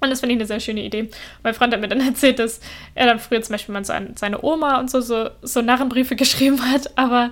Und 0.00 0.10
das 0.10 0.20
finde 0.20 0.34
ich 0.34 0.40
eine 0.40 0.46
sehr 0.46 0.60
schöne 0.60 0.82
Idee. 0.82 1.08
Mein 1.42 1.54
Freund 1.54 1.72
hat 1.72 1.80
mir 1.80 1.88
dann 1.88 2.00
erzählt, 2.06 2.38
dass 2.38 2.60
er 2.94 3.06
dann 3.06 3.18
früher 3.18 3.42
zum 3.42 3.54
Beispiel 3.54 3.72
mal 3.72 3.84
so 3.84 3.92
an 3.92 4.14
seine 4.16 4.42
Oma 4.42 4.78
und 4.78 4.90
so, 4.90 5.00
so, 5.00 5.30
so 5.42 5.62
Narrenbriefe 5.62 6.16
geschrieben 6.16 6.70
hat, 6.70 6.96
aber 6.96 7.30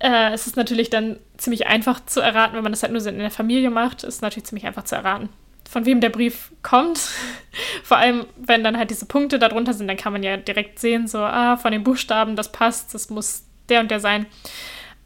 äh, 0.00 0.32
es 0.32 0.46
ist 0.46 0.56
natürlich 0.56 0.90
dann 0.90 1.18
ziemlich 1.36 1.66
einfach 1.66 2.04
zu 2.04 2.20
erraten, 2.20 2.56
wenn 2.56 2.62
man 2.62 2.72
das 2.72 2.82
halt 2.82 2.92
nur 2.92 3.04
in 3.06 3.18
der 3.18 3.30
Familie 3.30 3.70
macht, 3.70 4.04
ist 4.04 4.22
natürlich 4.22 4.46
ziemlich 4.46 4.66
einfach 4.66 4.84
zu 4.84 4.96
erraten 4.96 5.28
von 5.68 5.86
wem 5.86 6.00
der 6.00 6.10
Brief 6.10 6.52
kommt. 6.62 6.98
Vor 7.82 7.96
allem, 7.96 8.26
wenn 8.36 8.62
dann 8.62 8.78
halt 8.78 8.90
diese 8.90 9.06
Punkte 9.06 9.38
darunter 9.38 9.72
sind, 9.72 9.88
dann 9.88 9.96
kann 9.96 10.12
man 10.12 10.22
ja 10.22 10.36
direkt 10.36 10.78
sehen, 10.78 11.08
so, 11.08 11.18
ah, 11.18 11.56
von 11.56 11.72
den 11.72 11.82
Buchstaben, 11.82 12.36
das 12.36 12.52
passt, 12.52 12.94
das 12.94 13.10
muss 13.10 13.44
der 13.68 13.80
und 13.80 13.90
der 13.90 14.00
sein. 14.00 14.26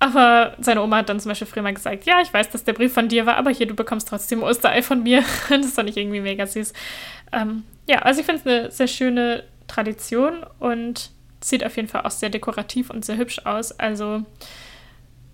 Aber 0.01 0.55
seine 0.61 0.83
Oma 0.83 0.99
hat 0.99 1.09
dann 1.09 1.19
zum 1.19 1.31
Beispiel 1.31 1.47
früher 1.47 1.63
mal 1.63 1.75
gesagt, 1.75 2.05
ja, 2.05 2.21
ich 2.21 2.33
weiß, 2.33 2.51
dass 2.51 2.65
der 2.65 2.73
Brief 2.73 2.93
von 2.93 3.09
dir 3.09 3.27
war, 3.27 3.37
aber 3.37 3.51
hier, 3.51 3.67
du 3.67 3.75
bekommst 3.75 4.09
trotzdem 4.09 4.43
Osterei 4.43 4.83
von 4.83 5.03
mir. 5.03 5.25
das 5.49 5.73
fand 5.73 5.91
ich 5.91 5.97
irgendwie 5.97 6.21
mega 6.21 6.47
süß. 6.47 6.73
Ähm, 7.33 7.65
ja, 7.89 7.99
also 8.01 8.21
ich 8.21 8.27
finde 8.27 8.41
es 8.41 8.47
eine 8.47 8.71
sehr 8.71 8.87
schöne 8.87 9.45
Tradition 9.67 10.45
und 10.61 11.11
sieht 11.41 11.65
auf 11.65 11.77
jeden 11.77 11.89
Fall 11.89 12.03
auch 12.03 12.11
sehr 12.11 12.31
dekorativ 12.31 12.91
und 12.91 13.05
sehr 13.05 13.17
hübsch 13.17 13.41
aus. 13.45 13.73
Also, 13.73 14.23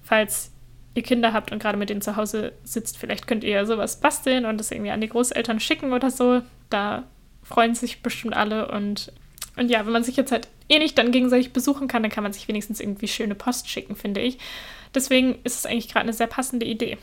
falls 0.02 0.50
ihr 0.94 1.02
Kinder 1.02 1.32
habt 1.32 1.52
und 1.52 1.60
gerade 1.60 1.76
mit 1.76 1.90
denen 1.90 2.00
zu 2.00 2.16
Hause 2.16 2.52
sitzt, 2.62 2.96
vielleicht 2.98 3.26
könnt 3.26 3.44
ihr 3.44 3.66
sowas 3.66 4.00
basteln 4.00 4.46
und 4.46 4.58
das 4.58 4.70
irgendwie 4.70 4.92
an 4.92 5.00
die 5.00 5.08
Großeltern 5.08 5.60
schicken 5.60 5.92
oder 5.92 6.10
so. 6.10 6.42
Da 6.70 7.04
freuen 7.42 7.74
sich 7.74 8.02
bestimmt 8.02 8.34
alle 8.34 8.68
und, 8.68 9.12
und 9.56 9.70
ja, 9.70 9.84
wenn 9.84 9.92
man 9.92 10.04
sich 10.04 10.16
jetzt 10.16 10.32
halt 10.32 10.48
eh 10.68 10.78
nicht 10.78 10.96
dann 10.98 11.12
gegenseitig 11.12 11.52
besuchen 11.52 11.88
kann, 11.88 12.02
dann 12.02 12.12
kann 12.12 12.22
man 12.22 12.32
sich 12.32 12.48
wenigstens 12.48 12.80
irgendwie 12.80 13.08
schöne 13.08 13.34
Post 13.34 13.68
schicken, 13.68 13.96
finde 13.96 14.20
ich. 14.20 14.38
Deswegen 14.94 15.38
ist 15.44 15.58
es 15.58 15.66
eigentlich 15.66 15.88
gerade 15.88 16.04
eine 16.04 16.12
sehr 16.12 16.26
passende 16.26 16.66
Idee. 16.66 16.98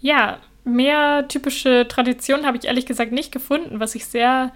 Ja, 0.00 0.40
mehr 0.64 1.26
typische 1.28 1.86
Traditionen 1.88 2.46
habe 2.46 2.56
ich 2.56 2.64
ehrlich 2.64 2.86
gesagt 2.86 3.12
nicht 3.12 3.32
gefunden, 3.32 3.80
was 3.80 3.94
ich 3.94 4.06
sehr 4.06 4.52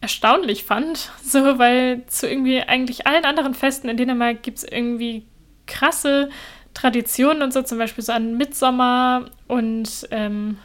erstaunlich 0.00 0.64
fand. 0.64 1.12
So, 1.22 1.58
weil 1.58 2.04
zu 2.06 2.28
irgendwie 2.28 2.62
eigentlich 2.62 3.06
allen 3.06 3.24
anderen 3.24 3.54
Festen 3.54 3.88
in 3.88 3.96
Dänemark 3.96 4.42
gibt 4.42 4.58
es 4.58 4.64
irgendwie 4.64 5.26
krasse 5.66 6.30
Traditionen 6.74 7.42
und 7.42 7.52
so, 7.52 7.62
zum 7.62 7.78
Beispiel 7.78 8.04
so 8.04 8.12
an 8.12 8.36
Mitsommer 8.36 9.26
und 9.46 10.08
ähm, 10.10 10.58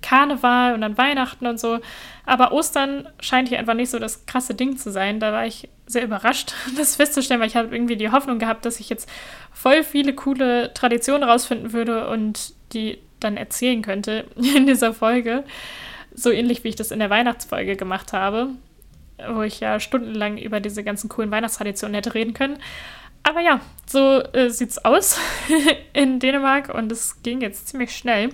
Karneval 0.00 0.74
und 0.74 0.82
an 0.82 0.96
Weihnachten 0.96 1.46
und 1.46 1.60
so. 1.60 1.80
Aber 2.24 2.52
Ostern 2.52 3.08
scheint 3.20 3.48
hier 3.48 3.58
einfach 3.58 3.74
nicht 3.74 3.90
so 3.90 3.98
das 3.98 4.24
krasse 4.26 4.54
Ding 4.54 4.76
zu 4.76 4.90
sein. 4.90 5.20
Da 5.20 5.32
war 5.32 5.46
ich 5.46 5.68
sehr 5.86 6.04
überrascht, 6.04 6.54
das 6.76 6.96
festzustellen, 6.96 7.40
weil 7.40 7.48
ich 7.48 7.56
habe 7.56 7.74
irgendwie 7.74 7.96
die 7.96 8.10
Hoffnung 8.10 8.38
gehabt, 8.38 8.64
dass 8.64 8.80
ich 8.80 8.88
jetzt 8.88 9.08
voll 9.52 9.82
viele 9.82 10.14
coole 10.14 10.72
Traditionen 10.74 11.28
rausfinden 11.28 11.72
würde 11.72 12.08
und 12.08 12.54
die 12.72 12.98
dann 13.20 13.36
erzählen 13.36 13.82
könnte 13.82 14.26
in 14.36 14.66
dieser 14.66 14.92
Folge. 14.92 15.44
So 16.14 16.30
ähnlich 16.30 16.64
wie 16.64 16.68
ich 16.68 16.76
das 16.76 16.90
in 16.90 16.98
der 16.98 17.10
Weihnachtsfolge 17.10 17.76
gemacht 17.76 18.12
habe, 18.12 18.48
wo 19.32 19.42
ich 19.42 19.60
ja 19.60 19.80
stundenlang 19.80 20.38
über 20.38 20.60
diese 20.60 20.82
ganzen 20.82 21.08
coolen 21.08 21.30
Weihnachtstraditionen 21.30 21.94
hätte 21.94 22.14
reden 22.14 22.34
können. 22.34 22.58
Aber 23.22 23.40
ja, 23.40 23.60
so 23.86 24.22
äh, 24.32 24.50
sieht's 24.50 24.78
aus 24.84 25.18
in 25.92 26.20
Dänemark 26.20 26.72
und 26.72 26.92
es 26.92 27.22
ging 27.22 27.40
jetzt 27.40 27.68
ziemlich 27.68 27.94
schnell. 27.94 28.30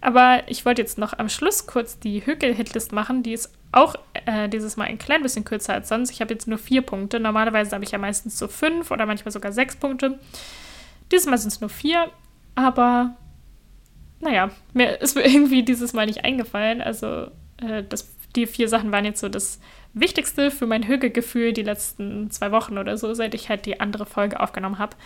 Aber 0.00 0.42
ich 0.46 0.64
wollte 0.64 0.80
jetzt 0.80 0.98
noch 0.98 1.18
am 1.18 1.28
Schluss 1.28 1.66
kurz 1.66 1.98
die 1.98 2.24
Hökel-Hitlist 2.24 2.92
machen. 2.92 3.22
Die 3.22 3.32
ist 3.32 3.52
auch 3.72 3.96
äh, 4.26 4.48
dieses 4.48 4.76
Mal 4.76 4.84
ein 4.84 4.98
klein 4.98 5.22
bisschen 5.22 5.44
kürzer 5.44 5.74
als 5.74 5.88
sonst. 5.88 6.10
Ich 6.10 6.20
habe 6.20 6.32
jetzt 6.32 6.48
nur 6.48 6.58
vier 6.58 6.82
Punkte. 6.82 7.20
Normalerweise 7.20 7.72
habe 7.72 7.84
ich 7.84 7.90
ja 7.90 7.98
meistens 7.98 8.38
so 8.38 8.48
fünf 8.48 8.90
oder 8.90 9.06
manchmal 9.06 9.32
sogar 9.32 9.52
sechs 9.52 9.76
Punkte. 9.76 10.18
Dieses 11.12 11.26
Mal 11.26 11.38
sind 11.38 11.52
es 11.52 11.60
nur 11.60 11.70
vier. 11.70 12.10
Aber 12.54 13.16
naja, 14.20 14.50
mir 14.72 14.96
ist 15.00 15.16
mir 15.16 15.24
irgendwie 15.24 15.62
dieses 15.62 15.92
Mal 15.92 16.06
nicht 16.06 16.24
eingefallen. 16.24 16.80
Also 16.80 17.30
äh, 17.58 17.82
das, 17.88 18.14
die 18.36 18.46
vier 18.46 18.68
Sachen 18.68 18.92
waren 18.92 19.04
jetzt 19.04 19.20
so 19.20 19.28
das 19.28 19.60
Wichtigste 19.92 20.50
für 20.50 20.66
mein 20.66 20.86
Hügelgefühl 20.86 21.52
die 21.52 21.62
letzten 21.62 22.30
zwei 22.30 22.52
Wochen 22.52 22.78
oder 22.78 22.96
so, 22.96 23.12
seit 23.14 23.34
ich 23.34 23.48
halt 23.48 23.66
die 23.66 23.80
andere 23.80 24.06
Folge 24.06 24.38
aufgenommen 24.38 24.78
habe. 24.78 24.96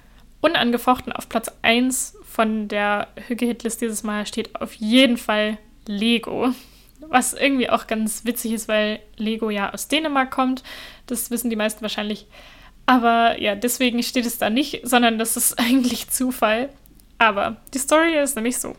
Unangefochten 0.40 1.12
auf 1.12 1.28
Platz 1.30 1.50
1 1.62 2.18
von 2.22 2.68
der 2.68 3.08
Hüge-Hitlist 3.28 3.80
dieses 3.80 4.02
Mal 4.02 4.26
steht 4.26 4.60
auf 4.60 4.74
jeden 4.74 5.16
Fall 5.16 5.56
Lego. 5.86 6.52
Was 7.14 7.32
irgendwie 7.32 7.70
auch 7.70 7.86
ganz 7.86 8.24
witzig 8.24 8.50
ist, 8.50 8.66
weil 8.66 8.98
Lego 9.16 9.48
ja 9.48 9.72
aus 9.72 9.86
Dänemark 9.86 10.32
kommt. 10.32 10.64
Das 11.06 11.30
wissen 11.30 11.48
die 11.48 11.54
meisten 11.54 11.82
wahrscheinlich. 11.82 12.26
Aber 12.86 13.40
ja, 13.40 13.54
deswegen 13.54 14.02
steht 14.02 14.26
es 14.26 14.38
da 14.38 14.50
nicht, 14.50 14.80
sondern 14.82 15.16
das 15.16 15.36
ist 15.36 15.56
eigentlich 15.60 16.10
Zufall. 16.10 16.70
Aber 17.18 17.58
die 17.72 17.78
Story 17.78 18.18
ist 18.18 18.34
nämlich 18.34 18.58
so. 18.58 18.74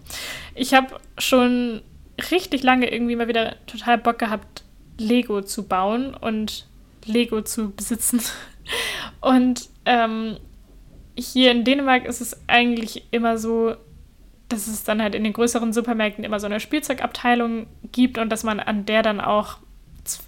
Ich 0.53 0.73
habe 0.73 0.99
schon 1.17 1.81
richtig 2.29 2.61
lange 2.61 2.91
irgendwie 2.91 3.15
mal 3.15 3.29
wieder 3.29 3.55
total 3.67 3.99
Bock 3.99 4.19
gehabt, 4.19 4.65
Lego 4.97 5.41
zu 5.41 5.63
bauen 5.63 6.13
und 6.13 6.67
Lego 7.05 7.41
zu 7.41 7.71
besitzen. 7.71 8.19
Und 9.21 9.69
ähm, 9.85 10.39
hier 11.17 11.51
in 11.51 11.63
Dänemark 11.63 12.03
ist 12.03 12.19
es 12.19 12.37
eigentlich 12.47 13.05
immer 13.11 13.37
so, 13.37 13.77
dass 14.49 14.67
es 14.67 14.83
dann 14.83 15.01
halt 15.01 15.15
in 15.15 15.23
den 15.23 15.33
größeren 15.33 15.73
Supermärkten 15.73 16.23
immer 16.23 16.39
so 16.39 16.45
eine 16.45 16.59
Spielzeugabteilung 16.59 17.67
gibt 17.91 18.17
und 18.17 18.29
dass 18.29 18.43
man 18.43 18.59
an 18.59 18.85
der 18.85 19.01
dann 19.01 19.19
auch 19.19 19.57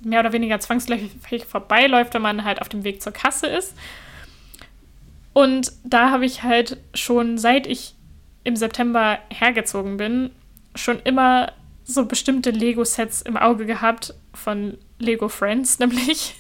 mehr 0.04 0.22
oder 0.22 0.34
weniger 0.34 0.60
zwangsläufig 0.60 1.46
vorbeiläuft, 1.46 2.14
wenn 2.14 2.22
man 2.22 2.44
halt 2.44 2.62
auf 2.62 2.70
dem 2.70 2.84
Weg 2.84 3.02
zur 3.02 3.14
Kasse 3.14 3.48
ist. 3.48 3.76
Und 5.34 5.72
da 5.84 6.10
habe 6.10 6.26
ich 6.26 6.42
halt 6.42 6.78
schon 6.96 7.38
seit 7.38 7.68
ich 7.68 7.94
im 8.44 8.56
September 8.56 9.20
hergezogen 9.30 9.98
bin, 9.98 10.32
schon 10.74 11.00
immer 11.04 11.52
so 11.84 12.06
bestimmte 12.06 12.50
Lego-Sets 12.50 13.22
im 13.22 13.38
Auge 13.38 13.66
gehabt 13.66 14.14
von 14.34 14.78
Lego 15.00 15.30
Friends, 15.30 15.80
nämlich. 15.80 16.36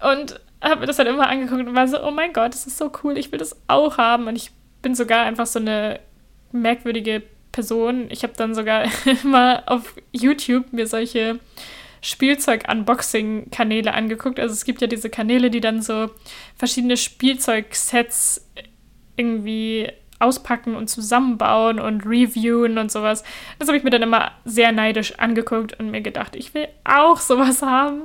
Und 0.00 0.40
habe 0.62 0.80
mir 0.80 0.86
das 0.86 0.96
dann 0.96 1.06
immer 1.06 1.28
angeguckt 1.28 1.66
und 1.66 1.74
war 1.74 1.88
so, 1.88 2.02
oh 2.02 2.10
mein 2.10 2.32
Gott, 2.32 2.54
das 2.54 2.66
ist 2.66 2.78
so 2.78 2.90
cool, 3.02 3.18
ich 3.18 3.32
will 3.32 3.38
das 3.38 3.56
auch 3.68 3.98
haben. 3.98 4.28
Und 4.28 4.36
ich 4.36 4.50
bin 4.82 4.94
sogar 4.94 5.24
einfach 5.24 5.46
so 5.46 5.58
eine 5.58 6.00
merkwürdige 6.52 7.22
Person. 7.52 8.06
Ich 8.10 8.22
habe 8.22 8.34
dann 8.36 8.54
sogar 8.54 8.84
immer 9.24 9.64
auf 9.66 9.94
YouTube 10.12 10.72
mir 10.72 10.86
solche 10.86 11.40
Spielzeug-Unboxing-Kanäle 12.02 13.92
angeguckt. 13.92 14.40
Also 14.40 14.54
es 14.54 14.64
gibt 14.64 14.80
ja 14.80 14.86
diese 14.86 15.10
Kanäle, 15.10 15.50
die 15.50 15.60
dann 15.60 15.82
so 15.82 16.10
verschiedene 16.56 16.96
Spielzeugsets 16.96 18.48
irgendwie 19.16 19.90
auspacken 20.18 20.76
und 20.76 20.88
zusammenbauen 20.88 21.80
und 21.80 22.04
reviewen 22.04 22.78
und 22.78 22.92
sowas. 22.92 23.24
Das 23.58 23.68
habe 23.68 23.78
ich 23.78 23.84
mir 23.84 23.90
dann 23.90 24.02
immer 24.02 24.32
sehr 24.44 24.70
neidisch 24.72 25.18
angeguckt 25.18 25.78
und 25.80 25.90
mir 25.90 26.02
gedacht, 26.02 26.36
ich 26.36 26.54
will 26.54 26.68
auch 26.84 27.18
sowas 27.18 27.62
haben. 27.62 28.02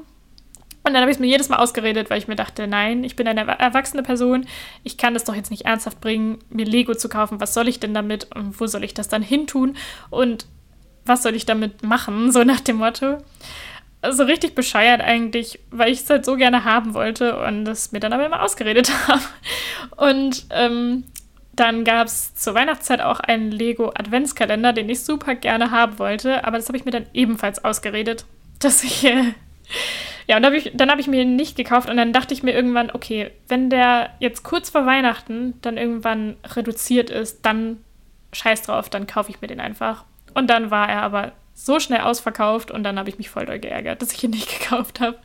Und 0.86 0.94
dann 0.94 1.02
habe 1.02 1.10
ich 1.10 1.18
es 1.18 1.20
mir 1.20 1.28
jedes 1.28 1.50
Mal 1.50 1.58
ausgeredet, 1.58 2.12
weil 2.12 2.20
ich 2.20 2.28
mir 2.28 2.36
dachte, 2.36 2.68
nein, 2.68 3.04
ich 3.04 3.16
bin 3.16 3.28
eine 3.28 3.42
erwachsene 3.42 4.04
Person, 4.04 4.46
ich 4.84 4.98
kann 4.98 5.16
das 5.16 5.24
doch 5.24 5.36
jetzt 5.36 5.50
nicht 5.50 5.66
ernsthaft 5.66 6.00
bringen, 6.00 6.38
mir 6.50 6.66
Lego 6.66 6.94
zu 6.94 7.10
kaufen. 7.10 7.42
Was 7.42 7.56
soll 7.56 7.68
ich 7.68 7.80
denn 7.80 7.96
damit 7.96 8.28
und 8.36 8.60
wo 8.60 8.68
soll 8.68 8.84
ich 8.84 8.94
das 8.94 9.08
dann 9.08 9.24
hintun 9.24 9.78
und 10.12 10.46
was 11.06 11.24
soll 11.24 11.36
ich 11.36 11.46
damit 11.46 11.84
machen, 11.84 12.32
so 12.32 12.44
nach 12.44 12.60
dem 12.60 12.78
Motto. 12.78 13.18
Also 14.02 14.24
richtig 14.24 14.54
bescheuert 14.54 15.02
eigentlich, 15.02 15.60
weil 15.72 15.92
ich 15.92 16.02
es 16.02 16.10
halt 16.10 16.24
so 16.24 16.36
gerne 16.36 16.64
haben 16.66 16.94
wollte 16.94 17.40
und 17.40 17.68
es 17.68 17.92
mir 17.92 18.00
dann 18.00 18.14
aber 18.14 18.26
immer 18.26 18.44
ausgeredet 18.44 18.92
habe. 19.08 19.22
Und 19.98 20.46
ähm, 20.52 21.06
dann 21.56 21.84
gab 21.84 22.06
es 22.06 22.36
zur 22.36 22.54
Weihnachtszeit 22.54 23.02
auch 23.02 23.20
einen 23.20 23.52
Lego 23.52 23.92
Adventskalender, 23.96 24.74
den 24.74 24.90
ich 24.90 25.04
super 25.04 25.34
gerne 25.34 25.72
haben 25.72 25.98
wollte, 25.98 26.46
aber 26.46 26.58
das 26.58 26.68
habe 26.68 26.78
ich 26.78 26.86
mir 26.86 26.92
dann 26.92 27.08
ebenfalls 27.14 27.64
ausgeredet, 27.64 28.26
dass 28.60 28.84
ich 28.84 29.06
äh, 29.06 29.34
ja, 30.28 30.38
und 30.38 30.46
hab 30.46 30.54
ich, 30.54 30.72
dann 30.74 30.90
habe 30.90 31.02
ich 31.02 31.08
mir 31.08 31.22
ihn 31.22 31.36
nicht 31.36 31.56
gekauft 31.56 31.90
und 31.90 31.98
dann 31.98 32.14
dachte 32.14 32.34
ich 32.34 32.44
mir 32.44 32.54
irgendwann, 32.54 32.92
okay, 32.92 33.32
wenn 33.48 33.70
der 33.70 34.12
jetzt 34.20 34.44
kurz 34.44 34.70
vor 34.70 34.86
Weihnachten 34.86 35.54
dann 35.62 35.78
irgendwann 35.78 36.38
reduziert 36.46 37.10
ist, 37.10 37.46
dann 37.46 37.84
scheiß 38.34 38.64
drauf, 38.64 38.90
dann 38.90 39.08
kaufe 39.08 39.30
ich 39.30 39.42
mir 39.42 39.48
den 39.48 39.60
einfach. 39.60 40.06
Und 40.34 40.50
dann 40.50 40.72
war 40.72 40.90
er 40.90 41.02
aber 41.02 41.32
so 41.54 41.80
schnell 41.80 42.02
ausverkauft 42.02 42.70
und 42.70 42.84
dann 42.84 43.00
habe 43.00 43.10
ich 43.10 43.18
mich 43.18 43.30
voll 43.30 43.46
doll 43.46 43.60
geärgert, 43.60 44.02
dass 44.02 44.12
ich 44.12 44.24
ihn 44.24 44.32
nicht 44.32 44.60
gekauft 44.60 45.00
habe. 45.00 45.18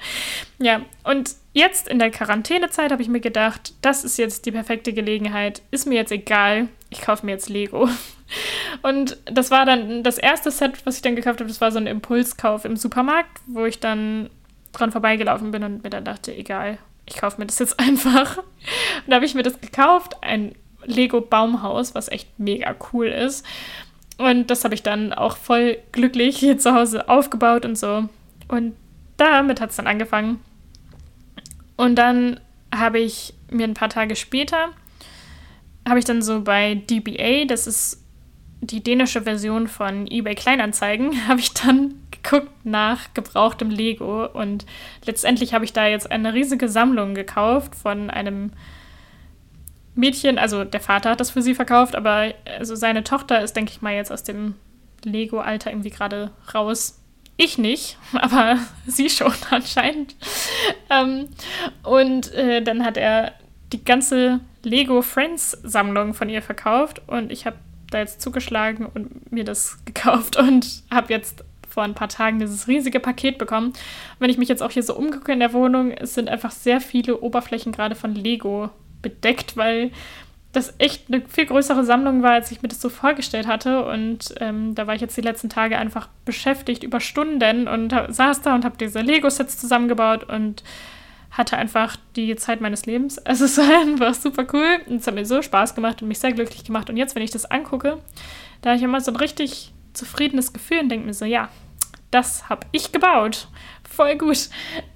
Ja, 0.59 0.83
und 1.03 1.35
jetzt 1.53 1.89
in 1.89 1.99
der 1.99 2.11
Quarantänezeit 2.11 2.93
habe 2.93 3.03
ich 3.03 3.09
mir 3.09 3.21
gedacht, 3.21 3.75
das 3.83 4.05
ist 4.05 4.17
jetzt 4.17 4.47
die 4.47 4.53
perfekte 4.53 4.93
Gelegenheit, 4.93 5.63
ist 5.73 5.87
mir 5.87 5.97
jetzt 5.97 6.13
egal, 6.13 6.69
ich 6.89 7.01
kaufe 7.01 7.27
mir 7.27 7.33
jetzt 7.33 7.49
Lego. 7.49 7.89
Und 8.83 9.17
das 9.25 9.51
war 9.51 9.67
dann 9.67 10.05
das 10.05 10.17
erste 10.17 10.53
Set, 10.53 10.87
was 10.87 10.95
ich 10.95 11.03
dann 11.03 11.17
gekauft 11.17 11.41
habe, 11.41 11.49
das 11.49 11.61
war 11.61 11.73
so 11.73 11.79
ein 11.79 11.89
Impulskauf 11.89 12.65
im 12.65 12.77
Supermarkt, 12.77 13.41
wo 13.47 13.65
ich 13.65 13.81
dann 13.81 14.31
dran 14.73 14.93
vorbeigelaufen 14.93 15.51
bin 15.51 15.63
und 15.63 15.83
mir 15.83 15.91
dann 15.91 16.05
dachte, 16.05 16.35
egal, 16.35 16.79
ich 17.07 17.17
kaufe 17.17 17.41
mir 17.41 17.47
das 17.47 17.59
jetzt 17.59 17.79
einfach. 17.81 18.39
Und 18.39 19.09
da 19.09 19.17
habe 19.17 19.25
ich 19.25 19.35
mir 19.35 19.43
das 19.43 19.61
gekauft, 19.61 20.17
ein 20.23 20.55
Lego 20.85 21.21
Baumhaus, 21.21 21.95
was 21.95 22.09
echt 22.09 22.39
mega 22.39 22.75
cool 22.93 23.07
ist. 23.07 23.45
Und 24.19 24.51
das 24.51 24.65
habe 24.65 24.75
ich 24.75 24.83
dann 24.83 25.13
auch 25.13 25.37
voll 25.37 25.79
glücklich 25.93 26.39
hier 26.39 26.59
zu 26.59 26.75
Hause 26.75 27.09
aufgebaut 27.09 27.65
und 27.65 27.77
so. 27.77 28.09
Und 28.49 28.77
damit 29.17 29.61
hat 29.61 29.71
es 29.71 29.77
dann 29.77 29.87
angefangen. 29.87 30.41
Und 31.77 31.97
dann 31.97 32.41
habe 32.75 32.99
ich 32.99 33.35
mir 33.51 33.65
ein 33.65 33.75
paar 33.75 33.89
Tage 33.89 34.17
später, 34.17 34.69
habe 35.89 35.99
ich 35.99 36.05
dann 36.05 36.23
so 36.23 36.43
bei 36.43 36.75
DBA, 36.75 37.47
das 37.47 37.67
ist 37.67 38.05
die 38.61 38.83
dänische 38.83 39.23
Version 39.23 39.69
von 39.69 40.07
eBay 40.07 40.35
Kleinanzeigen, 40.35 41.27
habe 41.29 41.41
ich 41.41 41.55
dann 41.55 41.95
geguckt 42.11 42.51
nach 42.65 43.15
gebrauchtem 43.15 43.71
Lego 43.71 44.27
und 44.27 44.67
letztendlich 45.05 45.55
habe 45.55 45.65
ich 45.65 45.73
da 45.73 45.87
jetzt 45.87 46.11
eine 46.11 46.35
riesige 46.35 46.69
Sammlung 46.69 47.15
gekauft 47.15 47.75
von 47.75 48.11
einem 48.11 48.53
Mädchen, 49.95 50.39
also 50.39 50.65
der 50.65 50.81
Vater 50.81 51.11
hat 51.11 51.21
das 51.21 51.31
für 51.31 51.43
sie 51.43 51.55
verkauft, 51.55 51.97
aber 51.97 52.33
also 52.59 52.75
seine 52.75 53.05
Tochter 53.05 53.41
ist, 53.43 53.57
denke 53.57 53.73
ich 53.73 53.83
mal, 53.83 53.95
jetzt 53.95 54.13
aus 54.13 54.23
dem 54.23 54.55
Lego-Alter 55.05 55.71
irgendwie 55.71 55.91
gerade 55.91 56.31
raus. 56.55 57.01
Ich 57.37 57.59
nicht, 57.59 57.97
aber 58.13 58.59
sie 58.87 59.11
schon 59.11 59.33
anscheinend. 59.51 60.15
ähm, 60.91 61.29
und 61.83 62.33
äh, 62.35 62.63
dann 62.63 62.85
hat 62.85 62.97
er 62.97 63.33
die 63.73 63.85
ganze 63.85 64.41
Lego 64.63 65.01
Friends 65.01 65.53
Sammlung 65.63 66.13
von 66.13 66.29
ihr 66.29 66.43
verkauft 66.43 67.03
und 67.07 67.31
ich 67.33 67.47
habe 67.47 67.57
da 67.91 67.99
jetzt 67.99 68.21
zugeschlagen 68.21 68.87
und 68.87 69.31
mir 69.33 69.45
das 69.45 69.79
gekauft 69.85 70.37
und 70.37 70.83
habe 70.91 71.13
jetzt 71.13 71.45
vor 71.69 71.85
ein 71.85 71.95
paar 71.95 72.09
Tagen 72.09 72.41
dieses 72.41 72.67
riesige 72.67 73.01
Paket 73.01 73.39
bekommen. 73.39 73.69
Und 73.69 73.77
wenn 74.19 74.31
ich 74.31 74.39
mich 74.39 74.49
jetzt 74.49 74.63
auch 74.63 74.73
hier 74.73 74.83
so 74.83 74.97
umgucke 74.97 75.33
in 75.33 75.41
der 75.41 75.53
Wohnung, 75.53 75.93
es 75.93 76.15
sind 76.15 76.29
einfach 76.29 76.51
sehr 76.51 76.81
viele 76.81 77.21
Oberflächen 77.21 77.73
gerade 77.73 77.95
von 77.95 78.15
Lego 78.15 78.71
bedeckt, 79.03 79.57
weil 79.57 79.93
das 80.53 80.75
echt 80.79 81.05
eine 81.09 81.23
viel 81.29 81.47
größere 81.47 81.85
Sammlung 81.85 82.23
war, 82.23 82.33
als 82.33 82.51
ich 82.51 82.61
mir 82.61 82.69
das 82.69 82.81
so 82.81 82.89
vorgestellt 82.89 83.47
hatte. 83.47 83.85
Und 83.85 84.35
ähm, 84.41 84.75
da 84.75 84.87
war 84.87 84.95
ich 84.97 85.01
jetzt 85.01 85.17
die 85.17 85.23
letzten 85.23 85.49
Tage 85.49 85.79
einfach 85.79 86.09
beschäftigt 86.25 86.83
über 86.83 86.99
Stunden 86.99 87.69
und 87.69 87.95
saß 88.09 88.43
da 88.43 88.55
und 88.55 88.65
habe 88.65 88.77
diese 88.77 89.01
Lego-Sets 89.01 89.59
zusammengebaut 89.59 90.25
und 90.25 90.65
hatte 91.31 91.57
einfach 91.57 91.97
die 92.17 92.35
Zeit 92.37 92.61
meines 92.61 92.87
Lebens. 92.87 93.19
Also 93.25 93.45
es 93.45 93.59
war 93.59 93.81
einfach 93.81 94.15
super 94.15 94.47
cool 94.53 94.81
und 94.87 94.97
es 94.97 95.07
hat 95.07 95.15
mir 95.15 95.27
so 95.27 95.43
Spaß 95.43 95.75
gemacht 95.75 96.03
und 96.03 96.09
mich 96.09 96.19
sehr 96.19 96.33
glücklich 96.33 96.65
gemacht. 96.65 96.91
Und 96.91 96.97
jetzt, 96.97 97.15
wenn 97.15 97.23
ich 97.23 97.31
das 97.31 97.45
angucke, 97.45 97.99
da 98.63 98.71
habe 98.71 98.77
ich 98.79 98.83
immer 98.83 99.01
so 99.01 99.13
ein 99.13 99.17
richtig 99.17 99.73
zufriedenes 99.93 100.53
Gefühl 100.53 100.81
und 100.81 100.89
denke 100.89 101.07
mir 101.07 101.15
so, 101.15 101.25
ja, 101.25 101.49
das 102.11 102.49
habe 102.49 102.67
ich 102.73 102.93
gebaut 102.93 103.49
voll 103.91 104.17
gut. 104.17 104.49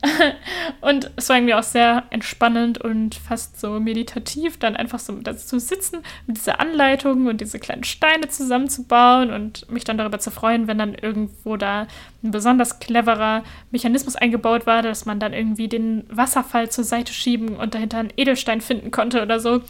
Und 0.81 1.11
es 1.17 1.29
war 1.29 1.37
irgendwie 1.37 1.55
auch 1.55 1.63
sehr 1.63 2.05
entspannend 2.11 2.79
und 2.79 3.15
fast 3.17 3.61
so 3.61 3.81
meditativ, 3.81 4.59
dann 4.59 4.77
einfach 4.77 4.99
so 4.99 5.13
da 5.21 5.37
zu 5.37 5.59
sitzen, 5.59 6.03
mit 6.27 6.37
dieser 6.39 6.61
Anleitung 6.61 7.27
und 7.27 7.41
diese 7.41 7.59
kleinen 7.59 7.85
Steine 7.85 8.29
zusammenzubauen 8.29 9.31
und 9.31 9.71
mich 9.71 9.85
dann 9.85 9.99
darüber 9.99 10.21
zu 10.21 10.31
freuen, 10.31 10.69
wenn 10.69 10.79
dann 10.79 10.95
irgendwo 10.95 11.57
da 11.57 11.87
ein 12.23 12.31
besonders 12.31 12.79
cleverer 12.79 13.43
Mechanismus 13.71 14.17
eingebaut 14.17 14.67
war, 14.67 14.83
dass 14.83 15.05
man 15.05 15.21
dann 15.21 15.33
irgendwie 15.33 15.69
den 15.69 16.05
Wasserfall 16.09 16.71
zur 16.71 16.85
Seite 16.85 17.13
schieben 17.13 17.57
und 17.57 17.75
dahinter 17.75 17.99
einen 17.99 18.13
Edelstein 18.17 18.61
finden 18.61 18.91
konnte 18.91 19.23
oder 19.23 19.41
so. 19.41 19.61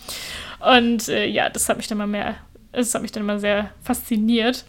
Und 0.61 1.09
äh, 1.09 1.27
ja, 1.27 1.49
das 1.49 1.69
hat 1.69 1.79
mich 1.79 1.89
dann 1.89 1.99
mal 1.99 2.07
mehr, 2.07 2.37
das 2.73 2.95
hat 2.95 3.03
mich 3.03 3.13
dann 3.13 3.23
immer 3.23 3.39
sehr 3.39 3.71
fasziniert. 3.83 4.65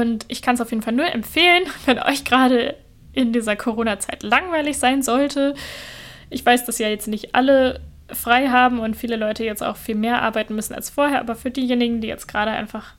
Und 0.00 0.24
ich 0.28 0.42
kann 0.42 0.54
es 0.54 0.60
auf 0.60 0.70
jeden 0.70 0.82
Fall 0.82 0.94
nur 0.94 1.12
empfehlen, 1.12 1.64
wenn 1.86 1.98
euch 1.98 2.24
gerade 2.24 2.76
in 3.12 3.32
dieser 3.32 3.56
Corona-Zeit 3.56 4.22
langweilig 4.22 4.78
sein 4.78 5.02
sollte. 5.02 5.54
Ich 6.28 6.44
weiß, 6.44 6.64
dass 6.64 6.78
ja 6.78 6.88
jetzt 6.88 7.08
nicht 7.08 7.34
alle 7.34 7.80
frei 8.12 8.48
haben 8.48 8.78
und 8.78 8.96
viele 8.96 9.16
Leute 9.16 9.44
jetzt 9.44 9.62
auch 9.62 9.76
viel 9.76 9.94
mehr 9.94 10.22
arbeiten 10.22 10.54
müssen 10.54 10.74
als 10.74 10.90
vorher, 10.90 11.20
aber 11.20 11.34
für 11.34 11.50
diejenigen, 11.50 12.00
die 12.00 12.08
jetzt 12.08 12.28
gerade 12.28 12.52
einfach 12.52 12.94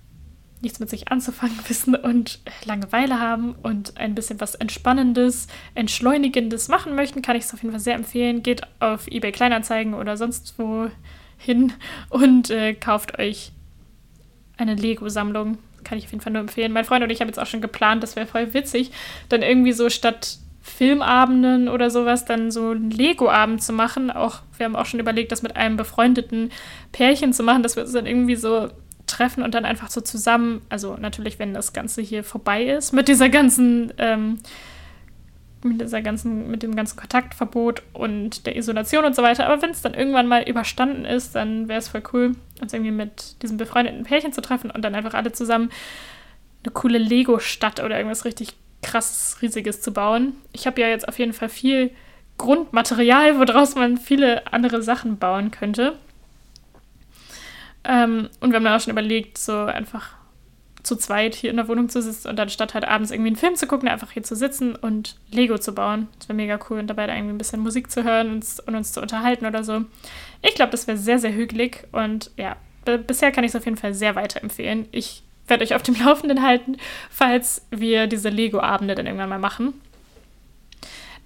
nichts 0.61 0.79
mit 0.79 0.89
sich 0.89 1.09
anzufangen 1.09 1.57
wissen 1.67 1.95
und 1.95 2.39
Langeweile 2.65 3.19
haben 3.19 3.53
und 3.61 3.97
ein 3.97 4.15
bisschen 4.15 4.41
was 4.41 4.55
Entspannendes, 4.55 5.47
Entschleunigendes 5.75 6.67
machen 6.67 6.95
möchten, 6.95 7.21
kann 7.21 7.35
ich 7.35 7.43
es 7.43 7.53
auf 7.53 7.61
jeden 7.61 7.71
Fall 7.71 7.79
sehr 7.79 7.95
empfehlen. 7.95 8.43
Geht 8.43 8.61
auf 8.79 9.07
eBay 9.07 9.31
Kleinanzeigen 9.31 9.93
oder 9.93 10.17
sonst 10.17 10.55
wo 10.57 10.89
hin 11.37 11.73
und 12.09 12.49
äh, 12.49 12.73
kauft 12.73 13.19
euch 13.19 13.51
eine 14.57 14.73
Lego-Sammlung 14.73 15.59
kann 15.87 15.97
ich 15.97 16.05
auf 16.05 16.11
jeden 16.11 16.21
Fall 16.21 16.33
nur 16.33 16.41
empfehlen. 16.41 16.71
Mein 16.73 16.85
Freund 16.85 17.03
und 17.03 17.09
ich 17.09 17.21
haben 17.21 17.27
jetzt 17.27 17.39
auch 17.39 17.45
schon 17.45 17.61
geplant, 17.61 18.03
das 18.03 18.15
wäre 18.15 18.27
voll 18.27 18.53
witzig, 18.53 18.91
dann 19.29 19.41
irgendwie 19.41 19.73
so 19.73 19.89
statt 19.89 20.37
Filmabenden 20.61 21.69
oder 21.69 21.89
sowas 21.89 22.25
dann 22.25 22.51
so 22.51 22.71
einen 22.71 22.91
Lego-Abend 22.91 23.63
zu 23.63 23.71
machen. 23.71 24.11
Auch 24.11 24.41
wir 24.57 24.65
haben 24.65 24.75
auch 24.75 24.85
schon 24.85 24.99
überlegt, 24.99 25.31
das 25.31 25.41
mit 25.41 25.55
einem 25.55 25.77
befreundeten 25.77 26.51
Pärchen 26.91 27.31
zu 27.31 27.43
machen, 27.43 27.63
dass 27.63 27.75
wir 27.77 27.83
uns 27.83 27.93
dann 27.93 28.05
irgendwie 28.05 28.35
so 28.35 28.69
treffen 29.07 29.43
und 29.43 29.55
dann 29.55 29.63
einfach 29.63 29.89
so 29.89 30.01
zusammen, 30.01 30.61
also 30.67 30.97
natürlich, 30.99 31.39
wenn 31.39 31.53
das 31.53 31.71
Ganze 31.71 32.01
hier 32.01 32.25
vorbei 32.25 32.65
ist, 32.65 32.91
mit 32.91 33.07
dieser 33.07 33.29
ganzen 33.29 33.93
ähm, 33.97 34.39
mit 35.63 35.81
dieser 35.81 36.01
ganzen, 36.01 36.49
mit 36.49 36.63
dem 36.63 36.75
ganzen 36.75 36.97
Kontaktverbot 36.97 37.83
und 37.93 38.45
der 38.45 38.55
Isolation 38.55 39.05
und 39.05 39.15
so 39.15 39.23
weiter. 39.23 39.45
Aber 39.47 39.61
wenn 39.61 39.71
es 39.71 39.81
dann 39.81 39.93
irgendwann 39.93 40.27
mal 40.27 40.43
überstanden 40.43 41.05
ist, 41.05 41.35
dann 41.35 41.67
wäre 41.67 41.79
es 41.79 41.87
voll 41.87 42.03
cool, 42.13 42.35
uns 42.61 42.73
irgendwie 42.73 42.91
mit 42.91 43.41
diesem 43.41 43.57
befreundeten 43.57 44.03
Pärchen 44.03 44.33
zu 44.33 44.41
treffen 44.41 44.71
und 44.71 44.83
dann 44.83 44.95
einfach 44.95 45.13
alle 45.13 45.31
zusammen 45.31 45.69
eine 46.63 46.73
coole 46.73 46.97
Lego-Stadt 46.97 47.79
oder 47.81 47.97
irgendwas 47.97 48.25
richtig 48.25 48.55
krasses, 48.81 49.41
riesiges 49.41 49.81
zu 49.81 49.91
bauen. 49.91 50.33
Ich 50.53 50.67
habe 50.67 50.81
ja 50.81 50.87
jetzt 50.87 51.07
auf 51.07 51.17
jeden 51.19 51.33
Fall 51.33 51.49
viel 51.49 51.91
Grundmaterial, 52.37 53.39
woraus 53.39 53.75
man 53.75 53.97
viele 53.97 54.51
andere 54.53 54.83
Sachen 54.83 55.17
bauen 55.17 55.51
könnte. 55.51 55.97
Ähm, 57.83 58.29
und 58.39 58.51
wir 58.51 58.57
haben 58.57 58.63
dann 58.63 58.73
auch 58.73 58.81
schon 58.81 58.91
überlegt, 58.91 59.37
so 59.37 59.57
einfach 59.61 60.16
zu 60.87 60.95
zweit 60.95 61.35
hier 61.35 61.49
in 61.49 61.57
der 61.57 61.67
Wohnung 61.67 61.89
zu 61.89 62.01
sitzen 62.01 62.29
und 62.29 62.39
anstatt 62.39 62.73
halt 62.73 62.87
abends 62.87 63.11
irgendwie 63.11 63.29
einen 63.29 63.35
Film 63.35 63.55
zu 63.55 63.67
gucken, 63.67 63.89
einfach 63.89 64.11
hier 64.11 64.23
zu 64.23 64.35
sitzen 64.35 64.75
und 64.75 65.17
Lego 65.29 65.57
zu 65.57 65.73
bauen. 65.73 66.07
Das 66.17 66.29
wäre 66.29 66.37
mega 66.37 66.59
cool 66.69 66.79
und 66.79 66.87
dabei 66.87 67.07
da 67.07 67.13
irgendwie 67.13 67.35
ein 67.35 67.37
bisschen 67.37 67.59
Musik 67.59 67.91
zu 67.91 68.03
hören 68.03 68.31
und, 68.31 68.45
und 68.65 68.75
uns 68.75 68.93
zu 68.93 69.01
unterhalten 69.01 69.45
oder 69.45 69.63
so. 69.63 69.83
Ich 70.41 70.55
glaube, 70.55 70.71
das 70.71 70.87
wäre 70.87 70.97
sehr, 70.97 71.19
sehr 71.19 71.33
hügelig 71.33 71.87
und 71.91 72.31
ja, 72.37 72.55
bisher 73.05 73.31
kann 73.31 73.43
ich 73.43 73.49
es 73.49 73.55
auf 73.55 73.65
jeden 73.65 73.77
Fall 73.77 73.93
sehr 73.93 74.15
weiterempfehlen. 74.15 74.87
Ich 74.91 75.23
werde 75.47 75.63
euch 75.63 75.75
auf 75.75 75.83
dem 75.83 75.95
Laufenden 76.05 76.41
halten, 76.41 76.77
falls 77.09 77.67
wir 77.69 78.07
diese 78.07 78.29
Lego-Abende 78.29 78.95
dann 78.95 79.05
irgendwann 79.05 79.29
mal 79.29 79.39
machen. 79.39 79.73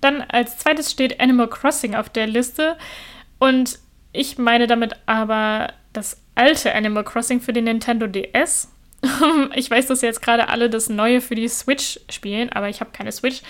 Dann 0.01 0.21
als 0.21 0.57
zweites 0.57 0.91
steht 0.91 1.19
Animal 1.19 1.47
Crossing 1.47 1.93
auf 1.93 2.09
der 2.09 2.25
Liste 2.25 2.77
und 3.37 3.77
ich 4.11 4.39
meine 4.39 4.65
damit 4.65 4.95
aber 5.05 5.73
das 5.93 6.19
alte 6.33 6.73
Animal 6.73 7.03
Crossing 7.03 7.39
für 7.39 7.53
den 7.53 7.65
Nintendo 7.65 8.07
DS 8.07 8.67
ich 9.55 9.69
weiß, 9.69 9.87
dass 9.87 10.01
jetzt 10.01 10.21
gerade 10.21 10.49
alle 10.49 10.69
das 10.69 10.89
Neue 10.89 11.21
für 11.21 11.35
die 11.35 11.47
Switch 11.47 11.99
spielen, 12.09 12.49
aber 12.49 12.69
ich 12.69 12.81
habe 12.81 12.91
keine 12.91 13.11
Switch. 13.11 13.41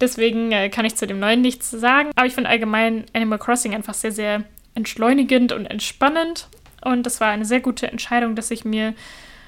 Deswegen 0.00 0.52
äh, 0.52 0.70
kann 0.70 0.84
ich 0.84 0.96
zu 0.96 1.06
dem 1.06 1.20
Neuen 1.20 1.40
nichts 1.40 1.70
sagen. 1.70 2.10
Aber 2.16 2.26
ich 2.26 2.34
finde 2.34 2.50
allgemein 2.50 3.04
Animal 3.12 3.38
Crossing 3.38 3.74
einfach 3.74 3.94
sehr, 3.94 4.12
sehr 4.12 4.44
entschleunigend 4.74 5.52
und 5.52 5.66
entspannend. 5.66 6.48
Und 6.82 7.04
das 7.04 7.20
war 7.20 7.28
eine 7.28 7.44
sehr 7.44 7.60
gute 7.60 7.90
Entscheidung, 7.90 8.34
dass 8.34 8.50
ich 8.50 8.64
mir 8.64 8.94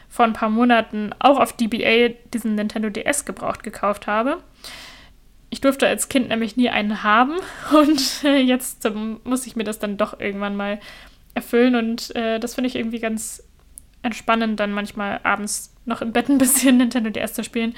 vor 0.09 0.25
ein 0.25 0.33
paar 0.33 0.51
Monaten 0.51 1.11
auch 1.19 1.39
auf 1.39 1.53
DBA 1.53 2.15
diesen 2.33 2.55
Nintendo 2.55 2.91
DS 2.91 3.25
gebraucht 3.25 3.63
gekauft 3.63 4.07
habe. 4.07 4.39
Ich 5.51 5.61
durfte 5.61 5.87
als 5.87 6.09
Kind 6.09 6.29
nämlich 6.29 6.57
nie 6.57 6.71
einen 6.71 7.03
haben 7.03 7.37
und 7.73 8.25
äh, 8.25 8.39
jetzt 8.39 8.85
ähm, 8.85 9.21
muss 9.25 9.47
ich 9.47 9.57
mir 9.57 9.65
das 9.65 9.79
dann 9.79 9.97
doch 9.97 10.19
irgendwann 10.19 10.57
mal 10.57 10.81
erfüllen 11.35 11.77
und 11.77 12.15
äh, 12.17 12.41
das 12.41 12.55
finde 12.55 12.69
ich 12.69 12.77
irgendwie 12.77 12.99
ganz 12.99 13.43
entspannend, 14.07 14.59
dann 14.59 14.73
manchmal 14.73 15.21
abends 15.23 15.75
noch 15.85 16.01
im 16.01 16.13
Bett 16.13 16.29
ein 16.29 16.39
bisschen 16.39 16.77
Nintendo 16.79 17.11
DS 17.11 17.35
zu 17.35 17.45
spielen. 17.45 17.75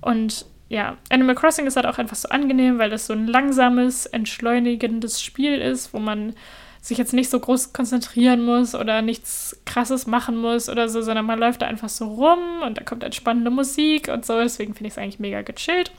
Und 0.00 0.44
ja, 0.68 0.98
Animal 1.08 1.34
Crossing 1.34 1.66
ist 1.66 1.76
halt 1.76 1.86
auch 1.86 1.98
einfach 1.98 2.16
so 2.16 2.28
angenehm, 2.28 2.78
weil 2.78 2.90
das 2.90 3.06
so 3.06 3.14
ein 3.14 3.26
langsames, 3.26 4.06
entschleunigendes 4.06 5.22
Spiel 5.22 5.54
ist, 5.60 5.94
wo 5.94 5.98
man 5.98 6.34
sich 6.80 6.98
jetzt 6.98 7.12
nicht 7.12 7.30
so 7.30 7.40
groß 7.40 7.72
konzentrieren 7.72 8.44
muss 8.44 8.74
oder 8.74 9.02
nichts 9.02 9.60
Krasses 9.64 10.06
machen 10.06 10.36
muss 10.36 10.68
oder 10.68 10.88
so, 10.88 11.02
sondern 11.02 11.26
man 11.26 11.38
läuft 11.38 11.62
da 11.62 11.66
einfach 11.66 11.88
so 11.88 12.06
rum 12.06 12.62
und 12.64 12.78
da 12.78 12.84
kommt 12.84 13.02
entspannende 13.02 13.50
Musik 13.50 14.08
und 14.08 14.24
so. 14.24 14.38
Deswegen 14.38 14.74
finde 14.74 14.88
ich 14.88 14.94
es 14.94 14.98
eigentlich 14.98 15.18
mega 15.18 15.42
gechillt. 15.42 15.90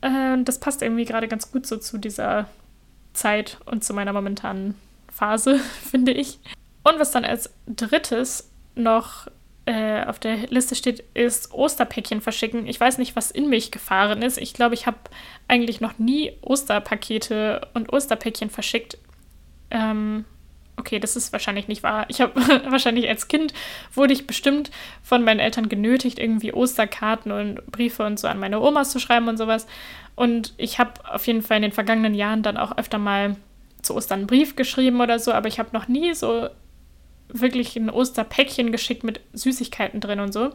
Äh, 0.00 0.42
das 0.42 0.60
passt 0.60 0.82
irgendwie 0.82 1.04
gerade 1.04 1.28
ganz 1.28 1.50
gut 1.50 1.66
so 1.66 1.76
zu 1.76 1.98
dieser 1.98 2.48
Zeit 3.12 3.58
und 3.66 3.84
zu 3.84 3.94
meiner 3.94 4.12
momentanen 4.12 4.74
Phase, 5.12 5.58
finde 5.90 6.12
ich. 6.12 6.38
Und 6.84 7.00
was 7.00 7.10
dann 7.10 7.24
als 7.24 7.52
drittes 7.66 8.50
noch 8.76 9.26
äh, 9.66 10.04
auf 10.04 10.18
der 10.18 10.36
Liste 10.48 10.74
steht, 10.74 11.02
ist 11.14 11.52
Osterpäckchen 11.52 12.20
verschicken. 12.20 12.66
Ich 12.66 12.78
weiß 12.78 12.98
nicht, 12.98 13.16
was 13.16 13.30
in 13.30 13.48
mich 13.48 13.70
gefahren 13.70 14.22
ist. 14.22 14.38
Ich 14.38 14.52
glaube, 14.52 14.74
ich 14.74 14.86
habe 14.86 14.98
eigentlich 15.48 15.80
noch 15.80 15.98
nie 15.98 16.32
Osterpakete 16.42 17.68
und 17.72 17.92
Osterpäckchen 17.92 18.50
verschickt. 18.50 18.98
Ähm, 19.70 20.26
okay, 20.76 20.98
das 20.98 21.16
ist 21.16 21.32
wahrscheinlich 21.32 21.66
nicht 21.66 21.82
wahr. 21.82 22.04
Ich 22.08 22.20
habe 22.20 22.34
wahrscheinlich 22.70 23.08
als 23.08 23.28
Kind 23.28 23.54
wurde 23.94 24.12
ich 24.12 24.26
bestimmt 24.26 24.70
von 25.02 25.24
meinen 25.24 25.40
Eltern 25.40 25.70
genötigt, 25.70 26.18
irgendwie 26.18 26.52
Osterkarten 26.52 27.32
und 27.32 27.66
Briefe 27.66 28.04
und 28.04 28.18
so 28.18 28.28
an 28.28 28.38
meine 28.38 28.60
Omas 28.60 28.90
zu 28.90 28.98
schreiben 28.98 29.28
und 29.28 29.38
sowas. 29.38 29.66
Und 30.14 30.52
ich 30.58 30.78
habe 30.78 30.92
auf 31.10 31.26
jeden 31.26 31.40
Fall 31.40 31.56
in 31.56 31.62
den 31.62 31.72
vergangenen 31.72 32.14
Jahren 32.14 32.42
dann 32.42 32.58
auch 32.58 32.76
öfter 32.76 32.98
mal 32.98 33.36
zu 33.80 33.94
Ostern 33.94 34.20
einen 34.20 34.26
Brief 34.26 34.56
geschrieben 34.56 35.00
oder 35.00 35.18
so, 35.18 35.32
aber 35.32 35.48
ich 35.48 35.58
habe 35.58 35.70
noch 35.72 35.88
nie 35.88 36.14
so 36.14 36.48
wirklich 37.40 37.76
ein 37.76 37.90
Osterpäckchen 37.90 38.72
geschickt 38.72 39.04
mit 39.04 39.20
Süßigkeiten 39.32 40.00
drin 40.00 40.20
und 40.20 40.32
so. 40.32 40.50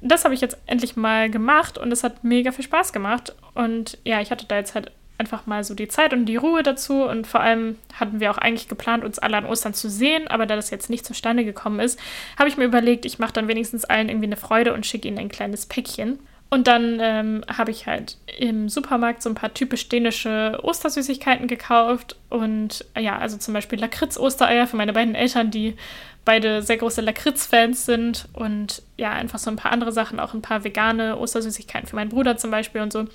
Das 0.00 0.24
habe 0.24 0.34
ich 0.34 0.40
jetzt 0.40 0.56
endlich 0.66 0.96
mal 0.96 1.28
gemacht 1.28 1.76
und 1.76 1.90
es 1.90 2.04
hat 2.04 2.22
mega 2.22 2.52
viel 2.52 2.64
Spaß 2.64 2.92
gemacht. 2.92 3.34
Und 3.54 3.98
ja, 4.04 4.20
ich 4.20 4.30
hatte 4.30 4.46
da 4.46 4.56
jetzt 4.56 4.74
halt 4.74 4.92
einfach 5.18 5.46
mal 5.46 5.64
so 5.64 5.74
die 5.74 5.88
Zeit 5.88 6.12
und 6.12 6.26
die 6.26 6.36
Ruhe 6.36 6.62
dazu. 6.62 7.02
Und 7.02 7.26
vor 7.26 7.40
allem 7.40 7.76
hatten 7.94 8.20
wir 8.20 8.30
auch 8.30 8.38
eigentlich 8.38 8.68
geplant, 8.68 9.04
uns 9.04 9.18
alle 9.18 9.36
an 9.36 9.46
Ostern 9.46 9.74
zu 9.74 9.90
sehen. 9.90 10.28
Aber 10.28 10.46
da 10.46 10.54
das 10.54 10.70
jetzt 10.70 10.88
nicht 10.88 11.04
zustande 11.04 11.44
gekommen 11.44 11.80
ist, 11.80 11.98
habe 12.38 12.48
ich 12.48 12.56
mir 12.56 12.64
überlegt, 12.64 13.04
ich 13.04 13.18
mache 13.18 13.32
dann 13.32 13.48
wenigstens 13.48 13.84
allen 13.84 14.08
irgendwie 14.08 14.26
eine 14.26 14.36
Freude 14.36 14.72
und 14.72 14.86
schicke 14.86 15.08
ihnen 15.08 15.18
ein 15.18 15.28
kleines 15.28 15.66
Päckchen. 15.66 16.20
Und 16.50 16.66
dann 16.66 16.98
ähm, 17.00 17.44
habe 17.46 17.70
ich 17.70 17.86
halt 17.86 18.16
im 18.38 18.70
Supermarkt 18.70 19.22
so 19.22 19.28
ein 19.28 19.34
paar 19.34 19.52
typisch 19.52 19.88
dänische 19.88 20.58
Ostersüßigkeiten 20.62 21.46
gekauft. 21.46 22.16
Und 22.30 22.86
ja, 22.98 23.18
also 23.18 23.36
zum 23.36 23.52
Beispiel 23.52 23.78
Lakritz-Ostereier 23.78 24.66
für 24.66 24.76
meine 24.76 24.94
beiden 24.94 25.14
Eltern, 25.14 25.50
die 25.50 25.76
beide 26.24 26.62
sehr 26.62 26.78
große 26.78 27.02
Lakritz-Fans 27.02 27.84
sind. 27.84 28.28
Und 28.32 28.82
ja, 28.96 29.10
einfach 29.12 29.38
so 29.38 29.50
ein 29.50 29.56
paar 29.56 29.72
andere 29.72 29.92
Sachen, 29.92 30.20
auch 30.20 30.32
ein 30.32 30.42
paar 30.42 30.64
vegane 30.64 31.18
Ostersüßigkeiten 31.18 31.86
für 31.86 31.96
meinen 31.96 32.10
Bruder 32.10 32.38
zum 32.38 32.50
Beispiel 32.50 32.80
und 32.80 32.94
so. 32.94 33.06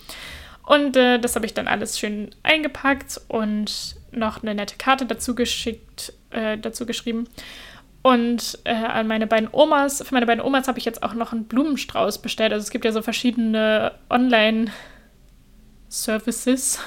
Und 0.66 0.96
äh, 0.96 1.20
das 1.20 1.36
habe 1.36 1.46
ich 1.46 1.54
dann 1.56 1.68
alles 1.68 2.00
schön 2.00 2.30
eingepackt 2.44 3.20
und 3.28 3.96
noch 4.12 4.44
eine 4.44 4.56
nette 4.56 4.78
Karte 4.78 5.06
dazu 5.06 5.34
geschickt, 5.34 6.14
äh, 6.30 6.58
dazu 6.58 6.86
geschrieben. 6.86 7.28
Und 8.04 8.60
äh, 8.66 8.74
an 8.74 9.08
meine 9.08 9.26
beiden 9.28 9.48
Omas, 9.52 10.04
für 10.06 10.14
meine 10.14 10.26
beiden 10.26 10.44
Omas 10.44 10.68
habe 10.68 10.78
ich 10.78 10.84
jetzt 10.84 11.04
auch 11.04 11.14
noch 11.14 11.32
einen 11.32 11.46
Blumenstrauß 11.46 12.22
bestellt. 12.22 12.52
Also 12.52 12.64
es 12.64 12.70
gibt 12.70 12.84
ja 12.84 12.92
so 12.92 13.02
verschiedene 13.02 13.94
Online-Services, 14.10 16.82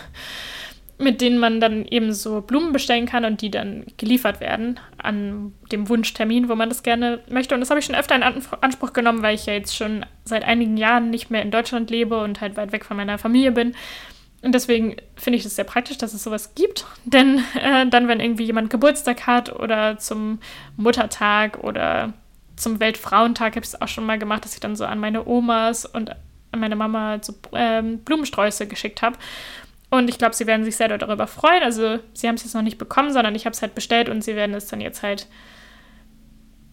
mit 0.99 1.23
denen 1.23 1.39
man 1.39 1.59
dann 1.59 1.87
eben 1.87 2.13
so 2.13 2.43
Blumen 2.43 2.75
bestellen 2.75 3.07
kann 3.07 3.25
und 3.25 3.41
die 3.41 3.51
dann 3.51 3.87
geliefert 3.97 4.41
werden 4.41 4.79
an 4.99 5.55
dem 5.73 5.89
Wunschtermin, 5.89 6.51
wo 6.51 6.55
man 6.55 6.69
das 6.69 6.83
gerne 6.83 7.21
möchte. 7.31 7.55
Und 7.55 7.63
das 7.63 7.71
habe 7.71 7.81
ich 7.81 7.87
schon 7.87 7.95
öfter 7.95 8.15
in 8.15 8.23
Anspruch 8.23 8.93
genommen, 8.93 9.23
weil 9.23 9.37
ich 9.37 9.47
ja 9.47 9.55
jetzt 9.55 9.75
schon 9.75 10.05
seit 10.25 10.45
einigen 10.45 10.77
Jahren 10.77 11.09
nicht 11.09 11.31
mehr 11.31 11.41
in 11.41 11.51
Deutschland 11.51 11.91
lebe 11.91 12.23
und 12.23 12.43
halt 12.43 12.59
weit 12.59 12.73
weg 12.73 12.85
von 12.85 12.99
meiner 12.99 13.17
Familie 13.17 13.53
bin. 13.53 13.75
Und 14.47 14.53
deswegen 14.53 14.95
finde 15.17 15.41
ich 15.41 15.45
es 15.45 15.57
sehr 15.57 15.65
praktisch, 15.65 15.99
dass 15.99 16.15
es 16.15 16.23
sowas 16.23 16.55
gibt. 16.55 16.87
Denn 17.05 17.43
äh, 17.61 17.85
dann, 17.89 18.07
wenn 18.07 18.21
irgendwie 18.21 18.45
jemand 18.45 18.71
Geburtstag 18.71 19.27
hat 19.27 19.53
oder 19.53 19.99
zum 19.99 20.39
Muttertag 20.77 21.59
oder 21.65 22.13
zum 22.55 22.79
Weltfrauentag, 22.79 23.57
habe 23.57 23.65
ich 23.65 23.73
es 23.73 23.83
auch 23.83 23.89
schon 23.89 24.07
mal 24.07 24.21
gemacht, 24.21 24.45
dass 24.45 24.55
ich 24.55 24.61
dann 24.61 24.77
so 24.77 24.85
an 24.85 25.01
meine 25.01 25.27
Omas 25.27 25.85
und 25.85 26.11
an 26.53 26.61
meine 26.61 26.77
Mama 26.77 27.19
so 27.21 27.35
ähm, 27.55 27.99
Blumensträuße 28.05 28.69
geschickt 28.69 29.03
habe. 29.03 29.19
Und 29.91 30.09
ich 30.09 30.17
glaube, 30.17 30.37
sie 30.37 30.47
werden 30.47 30.65
sich 30.65 30.77
sehr 30.77 30.97
darüber 30.97 31.27
freuen. 31.27 31.65
Also, 31.65 31.99
sie 32.15 32.29
haben 32.29 32.37
es 32.37 32.45
jetzt 32.45 32.55
noch 32.55 32.63
nicht 32.63 32.79
bekommen, 32.79 33.13
sondern 33.13 33.35
ich 33.35 33.47
habe 33.47 33.55
es 33.55 33.63
halt 33.63 33.75
bestellt 33.75 34.09
und 34.09 34.23
sie 34.23 34.37
werden 34.37 34.55
es 34.55 34.69
dann 34.69 34.81
jetzt 34.81 35.03
halt 35.03 35.27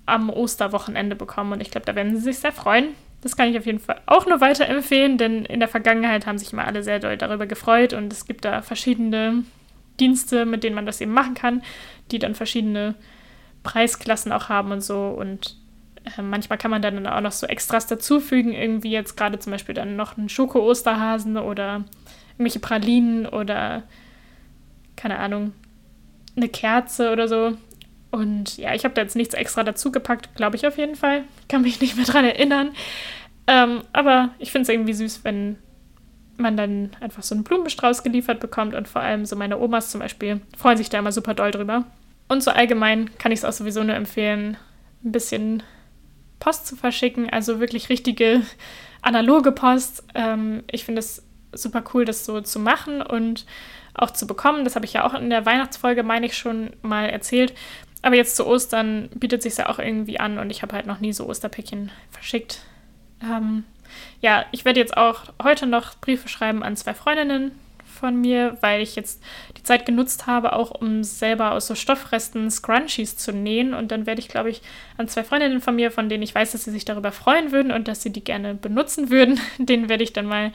am 0.05 0.29
Osterwochenende 0.29 1.15
bekommen. 1.15 1.53
Und 1.53 1.61
ich 1.61 1.71
glaube, 1.71 1.87
da 1.87 1.95
werden 1.95 2.15
sie 2.15 2.21
sich 2.21 2.37
sehr 2.37 2.51
freuen. 2.51 2.89
Das 3.23 3.37
kann 3.37 3.49
ich 3.49 3.57
auf 3.57 3.65
jeden 3.65 3.79
Fall 3.79 4.01
auch 4.05 4.25
nur 4.25 4.41
weiterempfehlen, 4.41 5.17
denn 5.17 5.45
in 5.45 5.61
der 5.61 5.69
Vergangenheit 5.69 6.25
haben 6.25 6.37
sich 6.37 6.51
immer 6.51 6.65
alle 6.65 6.83
sehr 6.83 6.99
doll 6.99 7.15
darüber 7.17 7.47
gefreut 7.47 7.93
und 7.93 8.11
es 8.11 8.25
gibt 8.25 8.43
da 8.43 8.61
verschiedene 8.61 9.45
Dienste, 9.97 10.45
mit 10.45 10.65
denen 10.65 10.75
man 10.75 10.85
das 10.85 10.99
eben 10.99 11.13
machen 11.13 11.33
kann, 11.33 11.63
die 12.11 12.19
dann 12.19 12.35
verschiedene 12.35 12.95
Preisklassen 13.63 14.33
auch 14.33 14.49
haben 14.49 14.73
und 14.73 14.81
so. 14.81 15.07
Und 15.07 15.55
äh, 16.17 16.21
manchmal 16.21 16.57
kann 16.57 16.69
man 16.69 16.81
dann 16.81 17.07
auch 17.07 17.21
noch 17.21 17.31
so 17.31 17.47
Extras 17.47 17.87
dazufügen, 17.87 18.51
irgendwie 18.51 18.91
jetzt 18.91 19.15
gerade 19.15 19.39
zum 19.39 19.51
Beispiel 19.51 19.73
dann 19.73 19.95
noch 19.95 20.17
einen 20.17 20.27
Schoko-Osterhasen 20.27 21.37
oder 21.37 21.85
irgendwelche 22.33 22.59
Pralinen 22.59 23.25
oder 23.25 23.83
keine 24.97 25.19
Ahnung, 25.19 25.53
eine 26.35 26.49
Kerze 26.49 27.13
oder 27.13 27.29
so. 27.29 27.57
Und 28.13 28.57
ja, 28.57 28.75
ich 28.75 28.83
habe 28.85 28.93
da 28.93 29.01
jetzt 29.01 29.15
nichts 29.15 29.33
extra 29.33 29.63
dazu 29.63 29.91
gepackt, 29.91 30.35
glaube 30.35 30.55
ich 30.55 30.67
auf 30.67 30.77
jeden 30.77 30.95
Fall. 30.95 31.23
Kann 31.49 31.63
mich 31.63 31.81
nicht 31.81 31.97
mehr 31.97 32.05
dran 32.05 32.23
erinnern. 32.23 32.69
Ähm, 33.47 33.81
aber 33.91 34.29
ich 34.37 34.51
finde 34.51 34.63
es 34.63 34.69
irgendwie 34.69 34.93
süß, 34.93 35.23
wenn 35.23 35.57
man 36.37 36.55
dann 36.55 36.91
einfach 36.99 37.23
so 37.23 37.33
einen 37.33 37.43
Blumenstrauß 37.43 38.03
geliefert 38.03 38.39
bekommt 38.39 38.75
und 38.75 38.87
vor 38.87 39.01
allem 39.01 39.25
so 39.25 39.35
meine 39.35 39.57
Omas 39.57 39.89
zum 39.89 39.99
Beispiel 39.99 40.41
freuen 40.55 40.77
sich 40.77 40.91
da 40.91 40.99
immer 40.99 41.11
super 41.11 41.33
doll 41.33 41.49
drüber. 41.49 41.85
Und 42.27 42.43
so 42.43 42.51
allgemein 42.51 43.09
kann 43.17 43.31
ich 43.31 43.39
es 43.39 43.45
auch 43.45 43.51
sowieso 43.51 43.83
nur 43.83 43.95
empfehlen, 43.95 44.57
ein 45.03 45.11
bisschen 45.11 45.63
Post 46.39 46.67
zu 46.67 46.75
verschicken, 46.75 47.31
also 47.31 47.59
wirklich 47.59 47.89
richtige 47.89 48.43
analoge 49.01 49.51
Post. 49.51 50.03
Ähm, 50.13 50.63
ich 50.71 50.85
finde 50.85 50.99
es 50.99 51.23
super 51.51 51.83
cool, 51.95 52.05
das 52.05 52.25
so 52.25 52.41
zu 52.41 52.59
machen 52.59 53.01
und 53.01 53.47
auch 53.95 54.11
zu 54.11 54.27
bekommen. 54.27 54.63
Das 54.63 54.75
habe 54.75 54.85
ich 54.85 54.93
ja 54.93 55.05
auch 55.05 55.13
in 55.13 55.29
der 55.29 55.45
Weihnachtsfolge, 55.45 56.03
meine 56.03 56.25
ich, 56.25 56.37
schon 56.37 56.71
mal 56.81 57.09
erzählt. 57.09 57.53
Aber 58.03 58.15
jetzt 58.15 58.35
zu 58.35 58.45
Ostern 58.45 59.09
bietet 59.15 59.41
sich 59.41 59.57
ja 59.57 59.69
auch 59.69 59.79
irgendwie 59.79 60.19
an 60.19 60.37
und 60.37 60.49
ich 60.49 60.61
habe 60.61 60.75
halt 60.75 60.85
noch 60.85 60.99
nie 60.99 61.13
so 61.13 61.25
Osterpäckchen 61.25 61.89
verschickt. 62.11 62.59
Ähm, 63.23 63.63
ja, 64.21 64.45
ich 64.51 64.65
werde 64.65 64.79
jetzt 64.79 64.97
auch 64.97 65.23
heute 65.41 65.65
noch 65.65 65.95
Briefe 65.95 66.27
schreiben 66.27 66.63
an 66.63 66.75
zwei 66.75 66.93
Freundinnen 66.93 67.51
von 67.85 68.19
mir, 68.19 68.57
weil 68.59 68.81
ich 68.81 68.97
jetzt 68.97 69.23
die 69.57 69.63
Zeit 69.63 69.85
genutzt 69.85 70.27
habe, 70.27 70.51
auch 70.53 70.71
um 70.71 71.05
selber 71.05 71.53
aus 71.53 71.67
so 71.67 71.75
Stoffresten 71.75 72.51
Scrunchies 72.51 73.15
zu 73.15 73.31
nähen. 73.31 73.73
Und 73.73 73.93
dann 73.93 74.05
werde 74.05 74.19
ich, 74.19 74.27
glaube 74.27 74.49
ich, 74.49 74.61
an 74.97 75.07
zwei 75.07 75.23
Freundinnen 75.23 75.61
von 75.61 75.77
mir, 75.77 75.89
von 75.89 76.09
denen 76.09 76.23
ich 76.23 76.35
weiß, 76.35 76.51
dass 76.51 76.65
sie 76.65 76.71
sich 76.71 76.83
darüber 76.83 77.13
freuen 77.13 77.53
würden 77.53 77.71
und 77.71 77.87
dass 77.87 78.01
sie 78.01 78.11
die 78.11 78.23
gerne 78.23 78.53
benutzen 78.53 79.09
würden, 79.09 79.39
denen 79.57 79.87
werde 79.87 80.03
ich 80.03 80.11
dann 80.11 80.25
mal 80.25 80.51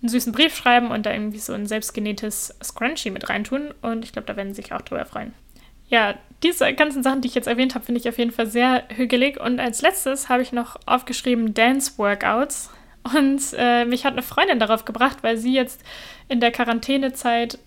einen 0.00 0.08
süßen 0.08 0.32
Brief 0.32 0.56
schreiben 0.56 0.90
und 0.90 1.04
da 1.04 1.12
irgendwie 1.12 1.40
so 1.40 1.52
ein 1.52 1.66
selbstgenähtes 1.66 2.56
Scrunchie 2.64 3.10
mit 3.10 3.28
reintun. 3.28 3.74
Und 3.82 4.02
ich 4.02 4.12
glaube, 4.12 4.26
da 4.26 4.36
werden 4.36 4.54
sie 4.54 4.62
sich 4.62 4.72
auch 4.72 4.80
drüber 4.80 5.04
freuen 5.04 5.34
ja, 5.90 6.14
diese 6.42 6.72
ganzen 6.72 7.02
Sachen, 7.02 7.20
die 7.20 7.28
ich 7.28 7.34
jetzt 7.34 7.48
erwähnt 7.48 7.74
habe, 7.74 7.84
finde 7.84 8.00
ich 8.00 8.08
auf 8.08 8.18
jeden 8.18 8.30
Fall 8.30 8.46
sehr 8.46 8.84
hügelig. 8.88 9.38
Und 9.38 9.60
als 9.60 9.82
letztes 9.82 10.28
habe 10.28 10.42
ich 10.42 10.52
noch 10.52 10.76
aufgeschrieben 10.86 11.52
Dance-Workouts. 11.52 12.70
Und 13.14 13.40
äh, 13.56 13.84
mich 13.84 14.04
hat 14.04 14.12
eine 14.12 14.22
Freundin 14.22 14.58
darauf 14.58 14.84
gebracht, 14.84 15.18
weil 15.22 15.36
sie 15.36 15.54
jetzt 15.54 15.82
in 16.28 16.40
der 16.40 16.50
Quarantänezeit 16.50 17.58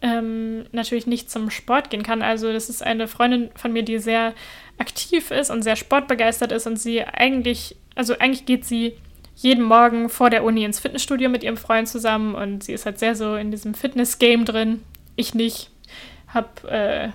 ähm, 0.00 0.64
natürlich 0.72 1.06
nicht 1.06 1.30
zum 1.30 1.50
Sport 1.50 1.90
gehen 1.90 2.02
kann. 2.02 2.22
Also 2.22 2.52
das 2.52 2.68
ist 2.68 2.82
eine 2.82 3.08
Freundin 3.08 3.50
von 3.54 3.72
mir, 3.72 3.82
die 3.82 3.98
sehr 3.98 4.34
aktiv 4.78 5.30
ist 5.30 5.50
und 5.50 5.62
sehr 5.62 5.76
sportbegeistert 5.76 6.52
ist 6.52 6.66
und 6.66 6.76
sie 6.76 7.04
eigentlich, 7.04 7.76
also 7.94 8.18
eigentlich 8.18 8.46
geht 8.46 8.64
sie 8.64 8.96
jeden 9.36 9.64
Morgen 9.64 10.08
vor 10.08 10.28
der 10.28 10.44
Uni 10.44 10.64
ins 10.64 10.80
Fitnessstudio 10.80 11.28
mit 11.28 11.42
ihrem 11.42 11.56
Freund 11.56 11.88
zusammen 11.88 12.34
und 12.34 12.64
sie 12.64 12.72
ist 12.72 12.84
halt 12.84 12.98
sehr 12.98 13.14
so 13.14 13.36
in 13.36 13.50
diesem 13.50 13.74
Fitness-Game 13.74 14.44
drin. 14.44 14.82
Ich 15.16 15.34
nicht. 15.34 15.70
Hab 16.28 16.64
äh, 16.64 17.10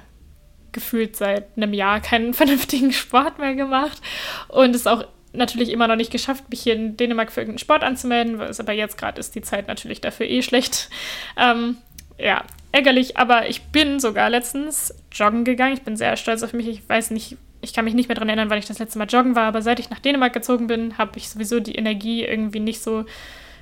gefühlt 0.72 1.16
seit 1.16 1.46
einem 1.56 1.74
Jahr 1.74 2.00
keinen 2.00 2.34
vernünftigen 2.36 2.92
Sport 2.94 3.40
mehr 3.40 3.56
gemacht 3.56 4.02
und 4.50 4.76
ist 4.76 4.88
auch 4.88 5.06
natürlich 5.34 5.70
immer 5.70 5.88
noch 5.88 5.96
nicht 5.96 6.12
geschafft, 6.12 6.50
mich 6.50 6.62
hier 6.62 6.76
in 6.76 6.98
Dänemark 6.98 7.32
für 7.32 7.42
irgendeinen 7.42 7.60
Sport 7.60 7.84
anzumelden, 7.84 8.40
was 8.40 8.60
aber 8.60 8.74
jetzt 8.74 8.98
gerade 8.98 9.20
ist 9.20 9.36
die 9.36 9.42
Zeit 9.42 9.68
natürlich 9.68 10.02
dafür 10.02 10.28
eh 10.28 10.42
schlecht. 10.42 10.90
Ähm, 11.40 11.78
ja, 12.18 12.44
ärgerlich, 12.72 13.18
aber 13.18 13.48
ich 13.48 13.62
bin 13.66 14.00
sogar 14.00 14.32
letztens 14.32 14.92
joggen 15.12 15.44
gegangen. 15.44 15.74
Ich 15.74 15.84
bin 15.84 15.96
sehr 15.96 16.18
stolz 16.18 16.42
auf 16.42 16.52
mich. 16.52 16.68
Ich 16.68 16.90
weiß 16.90 17.12
nicht, 17.12 17.38
ich 17.62 17.74
kann 17.74 17.86
mich 17.86 17.94
nicht 17.94 18.10
mehr 18.10 18.16
daran 18.16 18.30
erinnern, 18.30 18.50
weil 18.50 18.58
ich 18.58 18.66
das 18.66 18.80
letzte 18.80 18.98
Mal 18.98 19.06
joggen 19.06 19.36
war, 19.36 19.44
aber 19.44 19.62
seit 19.62 19.80
ich 19.80 19.92
nach 19.92 20.00
Dänemark 20.00 20.34
gezogen 20.34 20.66
bin, 20.66 20.98
habe 20.98 21.18
ich 21.18 21.30
sowieso 21.30 21.60
die 21.60 21.76
Energie 21.76 22.24
irgendwie 22.24 22.60
nicht 22.60 22.82
so 22.82 23.06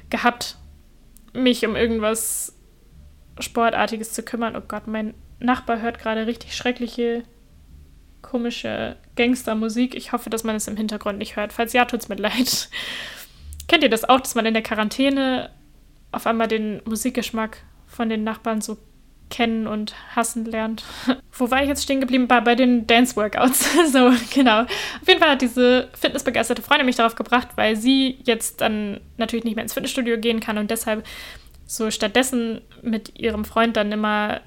gehabt, 0.10 0.56
mich 1.34 1.66
um 1.66 1.76
irgendwas 1.76 2.56
Sportartiges 3.40 4.14
zu 4.14 4.24
kümmern. 4.24 4.56
Oh 4.56 4.64
Gott, 4.66 4.88
mein 4.88 5.14
Nachbar 5.40 5.82
hört 5.82 6.00
gerade 6.00 6.28
richtig 6.28 6.56
schreckliche, 6.56 7.24
komische 8.22 8.98
Gangstermusik. 9.16 9.96
Ich 9.96 10.12
hoffe, 10.12 10.30
dass 10.30 10.44
man 10.44 10.56
es 10.56 10.68
im 10.68 10.78
Hintergrund 10.78 11.18
nicht 11.18 11.36
hört. 11.36 11.54
Falls 11.54 11.74
ja, 11.74 11.86
tut 11.86 12.02
es 12.02 12.10
mir 12.10 12.16
leid. 12.16 12.70
Kennt 13.68 13.84
ihr 13.84 13.90
das 13.90 14.08
auch, 14.08 14.22
dass 14.22 14.36
man 14.36 14.46
in 14.46 14.54
der 14.54 14.64
Quarantäne 14.64 15.50
auf 16.12 16.28
einmal 16.28 16.48
den 16.48 16.82
Musikgeschmack 16.86 17.58
von 17.88 18.10
den 18.10 18.24
Nachbarn 18.24 18.62
so 18.62 18.78
kennen 19.30 19.68
und 19.68 19.96
hassen 20.16 20.46
lernt. 20.46 20.84
Wo 21.32 21.50
war 21.50 21.62
ich 21.62 21.68
jetzt 21.68 21.84
stehen 21.84 22.00
geblieben? 22.00 22.28
Bei, 22.28 22.42
bei 22.42 22.56
den 22.56 22.88
Dance-Workouts. 22.88 23.70
so, 23.92 24.12
genau. 24.34 24.62
Auf 24.62 25.08
jeden 25.08 25.20
Fall 25.20 25.32
hat 25.32 25.42
diese 25.42 25.90
fitnessbegeisterte 26.00 26.62
Freundin 26.62 26.86
mich 26.86 26.96
darauf 26.96 27.16
gebracht, 27.16 27.50
weil 27.56 27.76
sie 27.76 28.20
jetzt 28.24 28.62
dann 28.62 29.02
natürlich 29.18 29.46
nicht 29.46 29.56
mehr 29.56 29.64
ins 29.64 29.74
Fitnessstudio 29.74 30.18
gehen 30.18 30.40
kann 30.40 30.58
und 30.58 30.72
deshalb 30.72 31.06
so 31.66 31.90
stattdessen 31.90 32.62
mit 32.84 33.20
ihrem 33.20 33.46
Freund 33.46 33.76
dann 33.76 33.92
immer 33.92 34.42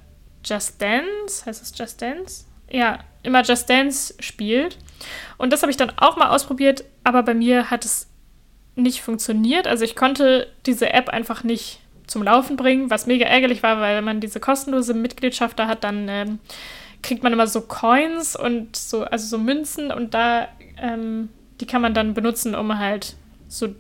Just 0.45 0.81
Dance, 0.81 1.45
heißt 1.47 1.63
es 1.63 1.77
Just 1.77 2.01
Dance? 2.01 2.45
Ja, 2.71 3.01
immer 3.23 3.43
Just 3.43 3.69
Dance 3.69 4.15
spielt. 4.21 4.79
Und 5.37 5.53
das 5.53 5.63
habe 5.63 5.71
ich 5.71 5.77
dann 5.77 5.93
auch 5.97 6.17
mal 6.17 6.31
ausprobiert, 6.31 6.85
aber 7.05 7.23
bei 7.23 7.35
mir 7.35 7.71
hat 7.71 7.85
es 7.85 8.09
nicht 8.75 9.03
funktioniert. 9.03 9.67
Also 9.67 9.85
ich 9.85 9.97
konnte 9.97 10.49
diese 10.67 10.93
App 10.93 11.09
einfach 11.09 11.45
nicht 11.45 11.81
zum 12.07 12.23
Laufen 12.23 12.57
bringen, 12.57 12.91
was 12.91 13.07
mega 13.07 13.27
ärgerlich 13.27 13.63
war, 13.63 13.81
weil 13.81 13.97
wenn 13.97 14.05
man 14.05 14.21
diese 14.21 14.41
kostenlose 14.41 14.95
Mitgliedschaft 14.95 15.59
da 15.59 15.67
hat, 15.69 15.85
dann 15.85 16.09
ähm, 16.09 16.39
kriegt 17.03 17.23
man 17.23 17.33
immer 17.33 17.47
so 17.47 17.61
Coins 17.61 18.35
und 18.35 18.77
so, 18.77 19.05
also 19.05 19.27
so 19.27 19.39
Münzen 19.39 19.91
und 19.91 20.15
da, 20.15 20.49
ähm, 20.79 21.29
die 21.61 21.67
kann 21.67 21.83
man 21.83 21.95
dann 21.95 22.15
benutzen, 22.15 22.55
um 22.55 22.79
halt 22.79 23.17
so, 23.47 23.75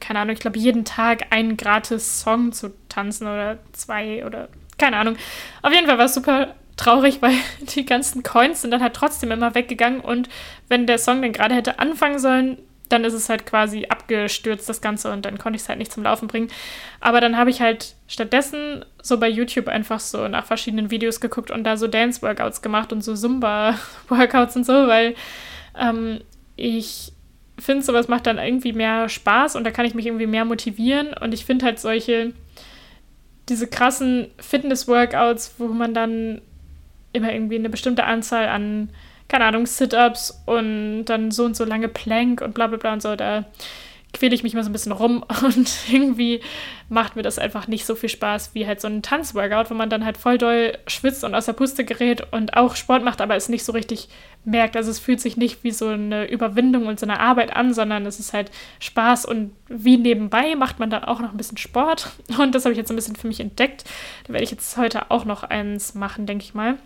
keine 0.00 0.18
Ahnung, 0.18 0.34
ich 0.34 0.40
glaube, 0.40 0.58
jeden 0.58 0.84
Tag 0.84 1.26
einen 1.30 1.56
gratis 1.56 2.20
Song 2.20 2.52
zu 2.52 2.72
tanzen 2.88 3.26
oder 3.26 3.58
zwei 3.72 4.26
oder 4.26 4.48
keine 4.80 4.96
Ahnung. 4.96 5.16
Auf 5.62 5.72
jeden 5.72 5.86
Fall 5.86 5.98
war 5.98 6.06
es 6.06 6.14
super 6.14 6.54
traurig, 6.76 7.22
weil 7.22 7.34
die 7.74 7.86
ganzen 7.86 8.22
Coins 8.22 8.62
sind 8.62 8.72
dann 8.72 8.82
halt 8.82 8.94
trotzdem 8.94 9.30
immer 9.30 9.54
weggegangen 9.54 10.00
und 10.00 10.28
wenn 10.68 10.86
der 10.86 10.98
Song 10.98 11.22
dann 11.22 11.32
gerade 11.32 11.54
hätte 11.54 11.78
anfangen 11.78 12.18
sollen, 12.18 12.58
dann 12.90 13.04
ist 13.04 13.14
es 13.14 13.28
halt 13.28 13.46
quasi 13.46 13.86
abgestürzt, 13.88 14.68
das 14.68 14.80
Ganze, 14.80 15.12
und 15.12 15.24
dann 15.24 15.38
konnte 15.38 15.56
ich 15.56 15.62
es 15.62 15.68
halt 15.68 15.78
nicht 15.78 15.92
zum 15.92 16.02
Laufen 16.02 16.26
bringen. 16.26 16.48
Aber 17.00 17.20
dann 17.20 17.36
habe 17.36 17.48
ich 17.48 17.60
halt 17.60 17.94
stattdessen 18.08 18.84
so 19.00 19.18
bei 19.18 19.28
YouTube 19.28 19.68
einfach 19.68 20.00
so 20.00 20.26
nach 20.26 20.44
verschiedenen 20.44 20.90
Videos 20.90 21.20
geguckt 21.20 21.52
und 21.52 21.62
da 21.64 21.76
so 21.76 21.86
Dance-Workouts 21.86 22.62
gemacht 22.62 22.92
und 22.92 23.02
so 23.02 23.14
Zumba-Workouts 23.14 24.56
und 24.56 24.66
so, 24.66 24.72
weil 24.72 25.14
ähm, 25.78 26.20
ich 26.56 27.12
finde, 27.58 27.84
sowas 27.84 28.08
macht 28.08 28.26
dann 28.26 28.38
irgendwie 28.38 28.72
mehr 28.72 29.08
Spaß 29.08 29.54
und 29.54 29.64
da 29.64 29.70
kann 29.70 29.86
ich 29.86 29.94
mich 29.94 30.06
irgendwie 30.06 30.26
mehr 30.26 30.44
motivieren. 30.44 31.14
Und 31.14 31.32
ich 31.32 31.44
finde 31.44 31.66
halt 31.66 31.78
solche, 31.78 32.32
diese 33.50 33.66
krassen 33.66 34.28
Fitness-Workouts, 34.38 35.56
wo 35.58 35.66
man 35.68 35.92
dann 35.92 36.40
immer 37.12 37.32
irgendwie 37.32 37.56
eine 37.56 37.68
bestimmte 37.68 38.04
Anzahl 38.04 38.48
an 38.48 38.88
keine 39.30 39.44
Ahnung, 39.44 39.64
Sit-Ups 39.64 40.42
und 40.44 41.04
dann 41.04 41.30
so 41.30 41.44
und 41.44 41.56
so 41.56 41.64
lange 41.64 41.88
Plank 41.88 42.40
und 42.42 42.52
bla 42.52 42.66
bla 42.66 42.76
bla 42.76 42.92
und 42.92 43.00
so, 43.00 43.14
da 43.14 43.44
quäle 44.12 44.34
ich 44.34 44.42
mich 44.42 44.54
mal 44.54 44.64
so 44.64 44.70
ein 44.70 44.72
bisschen 44.72 44.92
rum 44.92 45.24
und 45.42 45.70
irgendwie 45.90 46.40
macht 46.88 47.16
mir 47.16 47.22
das 47.22 47.38
einfach 47.38 47.68
nicht 47.68 47.86
so 47.86 47.94
viel 47.94 48.08
Spaß 48.08 48.50
wie 48.54 48.66
halt 48.66 48.80
so 48.80 48.88
ein 48.88 49.02
Tanzworkout, 49.02 49.70
wo 49.70 49.74
man 49.74 49.90
dann 49.90 50.04
halt 50.04 50.16
voll 50.16 50.38
doll 50.38 50.76
schwitzt 50.86 51.22
und 51.22 51.34
aus 51.34 51.46
der 51.46 51.52
Puste 51.52 51.84
gerät 51.84 52.26
und 52.32 52.56
auch 52.56 52.74
Sport 52.74 53.04
macht, 53.04 53.20
aber 53.20 53.36
es 53.36 53.48
nicht 53.48 53.64
so 53.64 53.72
richtig 53.72 54.08
merkt. 54.44 54.76
Also 54.76 54.90
es 54.90 54.98
fühlt 54.98 55.20
sich 55.20 55.36
nicht 55.36 55.62
wie 55.62 55.70
so 55.70 55.88
eine 55.88 56.28
Überwindung 56.28 56.86
und 56.86 56.98
so 56.98 57.06
eine 57.06 57.20
Arbeit 57.20 57.54
an, 57.54 57.72
sondern 57.72 58.06
es 58.06 58.18
ist 58.18 58.32
halt 58.32 58.50
Spaß 58.80 59.24
und 59.26 59.52
wie 59.68 59.96
nebenbei 59.96 60.56
macht 60.56 60.80
man 60.80 60.90
dann 60.90 61.04
auch 61.04 61.20
noch 61.20 61.30
ein 61.30 61.36
bisschen 61.36 61.58
Sport 61.58 62.10
und 62.38 62.54
das 62.54 62.64
habe 62.64 62.72
ich 62.72 62.78
jetzt 62.78 62.90
ein 62.90 62.96
bisschen 62.96 63.16
für 63.16 63.28
mich 63.28 63.40
entdeckt. 63.40 63.84
Da 64.26 64.32
werde 64.32 64.44
ich 64.44 64.50
jetzt 64.50 64.76
heute 64.76 65.10
auch 65.10 65.24
noch 65.24 65.44
eins 65.44 65.94
machen, 65.94 66.26
denke 66.26 66.44
ich 66.44 66.54
mal. 66.54 66.76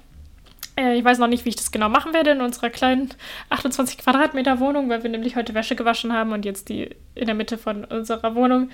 Äh, 0.77 0.99
ich 0.99 1.05
weiß 1.05 1.19
noch 1.19 1.29
nicht, 1.29 1.45
wie 1.45 1.51
ich 1.51 1.57
das 1.57 1.73
genau 1.73 1.89
machen 1.89 2.13
werde 2.13 2.31
in 2.31 2.41
unserer 2.41 2.71
kleinen 2.71 3.11
28 3.51 3.99
Quadratmeter 3.99 4.61
Wohnung, 4.61 4.89
weil 4.89 5.03
wir 5.03 5.11
nämlich 5.11 5.37
heute 5.37 5.55
Wäsche 5.55 5.77
gewaschen 5.77 6.13
haben 6.13 6.33
und 6.33 6.45
jetzt 6.45 6.69
die 6.69 6.91
in 7.15 7.27
der 7.27 7.35
Mitte 7.35 7.59
von 7.59 7.85
unserer 7.85 8.35
Wohnung 8.35 8.71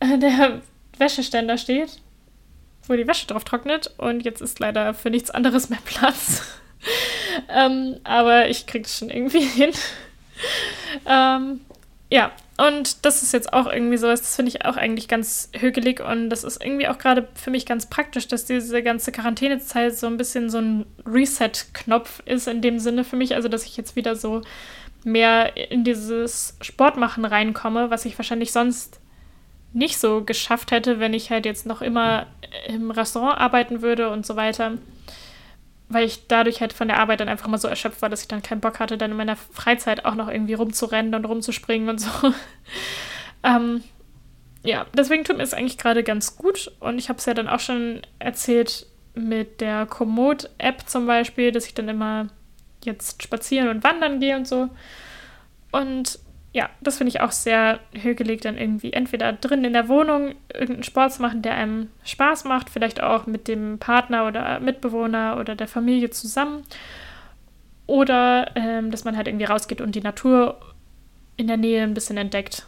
äh, 0.00 0.18
der 0.18 0.62
Wäscheständer 0.98 1.58
steht, 1.58 2.00
wo 2.86 2.94
die 2.94 3.06
Wäsche 3.06 3.26
drauf 3.26 3.44
trocknet. 3.44 3.92
Und 3.98 4.24
jetzt 4.24 4.40
ist 4.40 4.58
leider 4.60 4.94
für 4.94 5.10
nichts 5.10 5.30
anderes 5.30 5.68
mehr 5.68 5.80
Platz. 5.84 6.42
ähm, 7.48 7.96
aber 8.04 8.48
ich 8.48 8.66
kriege 8.66 8.84
es 8.84 8.98
schon 8.98 9.10
irgendwie 9.10 9.40
hin. 9.44 9.72
ähm, 11.06 11.60
ja, 12.10 12.30
und 12.58 13.04
das 13.04 13.22
ist 13.22 13.32
jetzt 13.32 13.52
auch 13.52 13.66
irgendwie 13.70 13.98
so, 13.98 14.06
das 14.06 14.34
finde 14.34 14.48
ich 14.50 14.64
auch 14.64 14.76
eigentlich 14.76 15.08
ganz 15.08 15.50
hügelig. 15.54 16.00
Und 16.00 16.30
das 16.30 16.42
ist 16.42 16.64
irgendwie 16.64 16.88
auch 16.88 16.96
gerade 16.96 17.28
für 17.34 17.50
mich 17.50 17.66
ganz 17.66 17.86
praktisch, 17.86 18.28
dass 18.28 18.46
diese 18.46 18.82
ganze 18.82 19.12
Quarantänezeit 19.12 19.96
so 19.96 20.06
ein 20.06 20.16
bisschen 20.16 20.48
so 20.48 20.58
ein 20.58 20.86
Reset-Knopf 21.04 22.22
ist 22.24 22.48
in 22.48 22.62
dem 22.62 22.78
Sinne 22.78 23.04
für 23.04 23.16
mich, 23.16 23.34
also 23.34 23.48
dass 23.48 23.66
ich 23.66 23.76
jetzt 23.76 23.94
wieder 23.94 24.16
so 24.16 24.40
mehr 25.04 25.70
in 25.70 25.84
dieses 25.84 26.56
Sportmachen 26.62 27.26
reinkomme, 27.26 27.90
was 27.90 28.06
ich 28.06 28.18
wahrscheinlich 28.18 28.52
sonst 28.52 29.00
nicht 29.74 29.98
so 29.98 30.24
geschafft 30.24 30.70
hätte, 30.70 30.98
wenn 30.98 31.12
ich 31.12 31.30
halt 31.30 31.44
jetzt 31.44 31.66
noch 31.66 31.82
immer 31.82 32.26
im 32.66 32.90
Restaurant 32.90 33.38
arbeiten 33.38 33.82
würde 33.82 34.08
und 34.08 34.24
so 34.24 34.34
weiter 34.34 34.78
weil 35.88 36.04
ich 36.04 36.26
dadurch 36.26 36.60
halt 36.60 36.72
von 36.72 36.88
der 36.88 36.98
Arbeit 36.98 37.20
dann 37.20 37.28
einfach 37.28 37.48
mal 37.48 37.58
so 37.58 37.68
erschöpft 37.68 38.02
war, 38.02 38.08
dass 38.08 38.22
ich 38.22 38.28
dann 38.28 38.42
keinen 38.42 38.60
Bock 38.60 38.80
hatte, 38.80 38.98
dann 38.98 39.12
in 39.12 39.16
meiner 39.16 39.36
Freizeit 39.36 40.04
auch 40.04 40.14
noch 40.14 40.28
irgendwie 40.28 40.54
rumzurennen 40.54 41.14
und 41.14 41.24
rumzuspringen 41.24 41.88
und 41.88 41.98
so. 42.00 42.10
ähm, 43.44 43.82
ja, 44.62 44.86
deswegen 44.94 45.22
tut 45.22 45.36
mir 45.36 45.44
es 45.44 45.54
eigentlich 45.54 45.78
gerade 45.78 46.02
ganz 46.02 46.36
gut. 46.36 46.72
Und 46.80 46.98
ich 46.98 47.08
habe 47.08 47.18
es 47.18 47.26
ja 47.26 47.34
dann 47.34 47.48
auch 47.48 47.60
schon 47.60 48.02
erzählt 48.18 48.86
mit 49.14 49.60
der 49.60 49.86
Komoot-App 49.86 50.88
zum 50.88 51.06
Beispiel, 51.06 51.52
dass 51.52 51.66
ich 51.66 51.74
dann 51.74 51.88
immer 51.88 52.28
jetzt 52.84 53.22
spazieren 53.22 53.68
und 53.68 53.84
wandern 53.84 54.18
gehe 54.18 54.36
und 54.36 54.48
so. 54.48 54.68
Und 55.70 56.18
ja, 56.56 56.70
das 56.80 56.96
finde 56.96 57.10
ich 57.10 57.20
auch 57.20 57.32
sehr 57.32 57.80
hügelig, 57.92 58.40
dann 58.40 58.56
irgendwie 58.56 58.94
entweder 58.94 59.34
drin 59.34 59.62
in 59.62 59.74
der 59.74 59.88
Wohnung 59.88 60.34
irgendeinen 60.50 60.84
Sport 60.84 61.12
zu 61.12 61.20
machen, 61.20 61.42
der 61.42 61.52
einem 61.52 61.90
Spaß 62.02 62.44
macht, 62.44 62.70
vielleicht 62.70 63.02
auch 63.02 63.26
mit 63.26 63.46
dem 63.46 63.78
Partner 63.78 64.26
oder 64.26 64.58
Mitbewohner 64.60 65.36
oder 65.38 65.54
der 65.54 65.68
Familie 65.68 66.08
zusammen. 66.08 66.62
Oder 67.86 68.52
ähm, 68.54 68.90
dass 68.90 69.04
man 69.04 69.18
halt 69.18 69.28
irgendwie 69.28 69.44
rausgeht 69.44 69.82
und 69.82 69.94
die 69.94 70.00
Natur 70.00 70.58
in 71.36 71.46
der 71.46 71.58
Nähe 71.58 71.82
ein 71.82 71.92
bisschen 71.92 72.16
entdeckt 72.16 72.66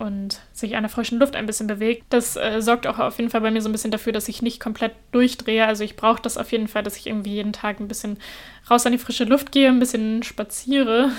und 0.00 0.40
sich 0.52 0.74
an 0.74 0.82
der 0.82 0.90
frischen 0.90 1.20
Luft 1.20 1.36
ein 1.36 1.46
bisschen 1.46 1.68
bewegt. 1.68 2.06
Das 2.08 2.34
äh, 2.34 2.60
sorgt 2.60 2.88
auch 2.88 2.98
auf 2.98 3.18
jeden 3.18 3.30
Fall 3.30 3.42
bei 3.42 3.52
mir 3.52 3.62
so 3.62 3.68
ein 3.68 3.72
bisschen 3.72 3.92
dafür, 3.92 4.12
dass 4.12 4.26
ich 4.26 4.42
nicht 4.42 4.58
komplett 4.58 4.94
durchdrehe. 5.12 5.66
Also 5.66 5.84
ich 5.84 5.94
brauche 5.94 6.20
das 6.20 6.36
auf 6.36 6.50
jeden 6.50 6.66
Fall, 6.66 6.82
dass 6.82 6.96
ich 6.96 7.06
irgendwie 7.06 7.34
jeden 7.34 7.52
Tag 7.52 7.78
ein 7.78 7.86
bisschen 7.86 8.18
raus 8.68 8.84
an 8.86 8.92
die 8.92 8.98
frische 8.98 9.22
Luft 9.22 9.52
gehe, 9.52 9.68
ein 9.68 9.78
bisschen 9.78 10.24
spaziere 10.24 11.10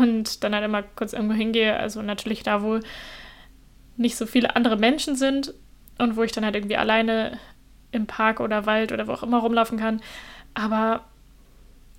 und 0.00 0.44
dann 0.44 0.54
halt 0.54 0.64
immer 0.64 0.82
kurz 0.82 1.12
irgendwo 1.12 1.34
hingehe. 1.34 1.76
Also 1.76 2.02
natürlich 2.02 2.42
da, 2.42 2.62
wo 2.62 2.80
nicht 3.96 4.16
so 4.16 4.26
viele 4.26 4.56
andere 4.56 4.76
Menschen 4.76 5.16
sind 5.16 5.54
und 5.98 6.16
wo 6.16 6.22
ich 6.22 6.32
dann 6.32 6.44
halt 6.44 6.54
irgendwie 6.54 6.76
alleine 6.76 7.38
im 7.92 8.06
Park 8.06 8.40
oder 8.40 8.66
Wald 8.66 8.92
oder 8.92 9.06
wo 9.06 9.12
auch 9.12 9.22
immer 9.22 9.38
rumlaufen 9.38 9.78
kann. 9.78 10.00
Aber 10.54 11.04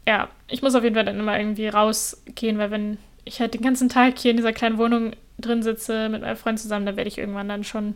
ja, 0.07 0.29
ich 0.47 0.61
muss 0.61 0.75
auf 0.75 0.83
jeden 0.83 0.95
Fall 0.95 1.05
dann 1.05 1.19
immer 1.19 1.37
irgendwie 1.37 1.67
rausgehen, 1.67 2.57
weil 2.57 2.71
wenn 2.71 2.97
ich 3.25 3.39
halt 3.39 3.53
den 3.53 3.61
ganzen 3.61 3.89
Tag 3.89 4.17
hier 4.17 4.31
in 4.31 4.37
dieser 4.37 4.53
kleinen 4.53 4.77
Wohnung 4.77 5.11
drin 5.37 5.61
sitze 5.61 6.09
mit 6.09 6.21
meinem 6.21 6.37
Freund 6.37 6.59
zusammen, 6.59 6.85
dann 6.85 6.97
werde 6.97 7.09
ich 7.09 7.17
irgendwann 7.17 7.49
dann 7.49 7.63
schon 7.63 7.95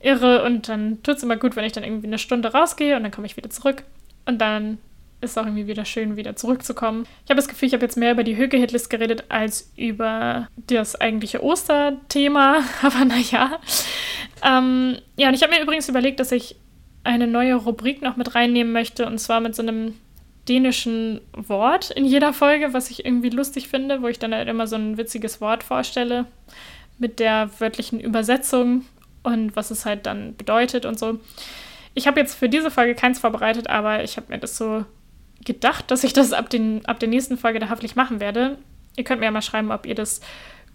irre 0.00 0.42
und 0.44 0.68
dann 0.68 1.02
tut 1.02 1.16
es 1.16 1.22
immer 1.22 1.36
gut, 1.36 1.56
wenn 1.56 1.64
ich 1.64 1.72
dann 1.72 1.84
irgendwie 1.84 2.06
eine 2.06 2.18
Stunde 2.18 2.52
rausgehe 2.52 2.96
und 2.96 3.02
dann 3.02 3.12
komme 3.12 3.26
ich 3.26 3.36
wieder 3.36 3.50
zurück 3.50 3.84
und 4.24 4.38
dann 4.38 4.78
ist 5.20 5.38
auch 5.38 5.44
irgendwie 5.44 5.66
wieder 5.66 5.84
schön, 5.84 6.16
wieder 6.16 6.36
zurückzukommen. 6.36 7.06
Ich 7.24 7.30
habe 7.30 7.36
das 7.36 7.48
Gefühl, 7.48 7.68
ich 7.68 7.74
habe 7.74 7.84
jetzt 7.84 7.96
mehr 7.96 8.12
über 8.12 8.24
die 8.24 8.36
Höge-Hitlist 8.36 8.90
geredet 8.90 9.24
als 9.28 9.70
über 9.76 10.48
das 10.56 11.00
eigentliche 11.00 11.42
Osterthema. 11.42 12.62
Aber 12.82 13.04
naja. 13.04 13.58
Ähm, 14.44 14.96
ja, 15.16 15.28
und 15.28 15.34
ich 15.34 15.42
habe 15.42 15.54
mir 15.54 15.62
übrigens 15.62 15.88
überlegt, 15.88 16.20
dass 16.20 16.32
ich 16.32 16.56
eine 17.04 17.26
neue 17.26 17.54
Rubrik 17.54 18.02
noch 18.02 18.16
mit 18.16 18.34
reinnehmen 18.34 18.72
möchte. 18.72 19.06
Und 19.06 19.18
zwar 19.18 19.40
mit 19.40 19.54
so 19.54 19.62
einem 19.62 19.94
dänischen 20.48 21.20
Wort 21.32 21.90
in 21.90 22.04
jeder 22.04 22.32
Folge, 22.32 22.72
was 22.72 22.90
ich 22.90 23.04
irgendwie 23.04 23.30
lustig 23.30 23.68
finde, 23.68 24.02
wo 24.02 24.08
ich 24.08 24.18
dann 24.18 24.34
halt 24.34 24.48
immer 24.48 24.66
so 24.66 24.76
ein 24.76 24.96
witziges 24.96 25.40
Wort 25.40 25.62
vorstelle 25.62 26.26
mit 26.98 27.18
der 27.18 27.50
wörtlichen 27.58 28.00
Übersetzung 28.00 28.84
und 29.22 29.54
was 29.54 29.70
es 29.70 29.86
halt 29.86 30.06
dann 30.06 30.36
bedeutet 30.36 30.86
und 30.86 30.98
so. 30.98 31.20
Ich 31.94 32.06
habe 32.06 32.20
jetzt 32.20 32.34
für 32.34 32.48
diese 32.48 32.70
Folge 32.70 32.94
keins 32.94 33.18
vorbereitet, 33.18 33.68
aber 33.68 34.02
ich 34.02 34.16
habe 34.16 34.28
mir 34.30 34.38
das 34.38 34.56
so 34.56 34.84
gedacht, 35.44 35.90
dass 35.90 36.04
ich 36.04 36.12
das 36.12 36.32
ab, 36.32 36.50
den, 36.50 36.84
ab 36.86 37.00
der 37.00 37.08
nächsten 37.08 37.36
Folge 37.36 37.58
da 37.58 37.70
hoffentlich 37.70 37.96
machen 37.96 38.20
werde. 38.20 38.58
Ihr 38.96 39.04
könnt 39.04 39.20
mir 39.20 39.26
ja 39.26 39.32
mal 39.32 39.42
schreiben, 39.42 39.70
ob 39.70 39.86
ihr 39.86 39.94
das 39.94 40.20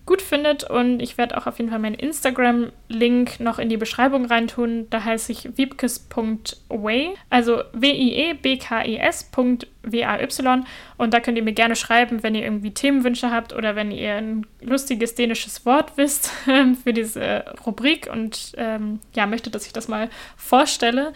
gut 0.05 0.21
findet. 0.21 0.63
Und 0.63 0.99
ich 0.99 1.17
werde 1.17 1.35
auch 1.37 1.47
auf 1.47 1.57
jeden 1.57 1.71
Fall 1.71 1.79
meinen 1.79 1.95
Instagram-Link 1.95 3.39
noch 3.39 3.57
in 3.59 3.69
die 3.69 3.77
Beschreibung 3.77 4.25
reintun. 4.25 4.87
Da 4.89 5.01
heiße 5.03 5.31
ich 5.31 5.57
wiebkes.way, 5.57 7.15
also 7.29 7.61
W-I-E-B-K-E-S.W-A-Y. 7.73 10.65
Und 10.97 11.13
da 11.13 11.19
könnt 11.19 11.37
ihr 11.37 11.43
mir 11.43 11.53
gerne 11.53 11.75
schreiben, 11.75 12.23
wenn 12.23 12.33
ihr 12.35 12.43
irgendwie 12.43 12.73
Themenwünsche 12.73 13.31
habt 13.31 13.53
oder 13.53 13.75
wenn 13.75 13.91
ihr 13.91 14.15
ein 14.15 14.47
lustiges 14.61 15.15
dänisches 15.15 15.65
Wort 15.65 15.97
wisst 15.97 16.27
für 16.83 16.93
diese 16.93 17.43
Rubrik 17.65 18.07
und 18.11 18.53
ähm, 18.57 18.99
ja, 19.15 19.25
möchtet, 19.25 19.55
dass 19.55 19.65
ich 19.65 19.73
das 19.73 19.87
mal 19.87 20.09
vorstelle. 20.37 21.13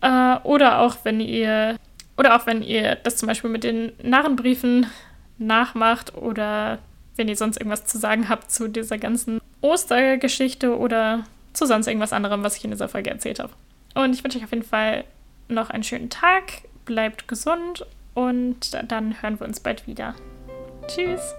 Äh, 0.00 0.36
oder 0.44 0.80
auch 0.80 0.96
wenn 1.04 1.20
ihr 1.20 1.76
oder 2.18 2.36
auch 2.36 2.46
wenn 2.46 2.62
ihr 2.62 2.96
das 2.96 3.16
zum 3.16 3.28
Beispiel 3.28 3.48
mit 3.48 3.64
den 3.64 3.92
Narrenbriefen 4.02 4.86
nachmacht 5.38 6.14
oder 6.14 6.78
wenn 7.16 7.28
ihr 7.28 7.36
sonst 7.36 7.56
irgendwas 7.56 7.86
zu 7.86 7.96
sagen 7.96 8.28
habt 8.28 8.50
zu 8.50 8.68
dieser 8.68 8.98
ganzen 8.98 9.40
Ostergeschichte 9.60 10.76
oder 10.76 11.24
zu 11.52 11.66
sonst 11.66 11.86
irgendwas 11.86 12.12
anderem, 12.12 12.42
was 12.42 12.56
ich 12.56 12.64
in 12.64 12.70
dieser 12.70 12.88
Folge 12.88 13.10
erzählt 13.10 13.40
habe. 13.40 13.52
Und 13.94 14.14
ich 14.14 14.22
wünsche 14.22 14.38
euch 14.38 14.44
auf 14.44 14.52
jeden 14.52 14.64
Fall 14.64 15.04
noch 15.48 15.70
einen 15.70 15.82
schönen 15.82 16.10
Tag, 16.10 16.62
bleibt 16.84 17.28
gesund 17.28 17.86
und 18.14 18.76
dann 18.88 19.22
hören 19.22 19.40
wir 19.40 19.46
uns 19.46 19.60
bald 19.60 19.86
wieder. 19.86 20.14
Tschüss! 20.88 21.34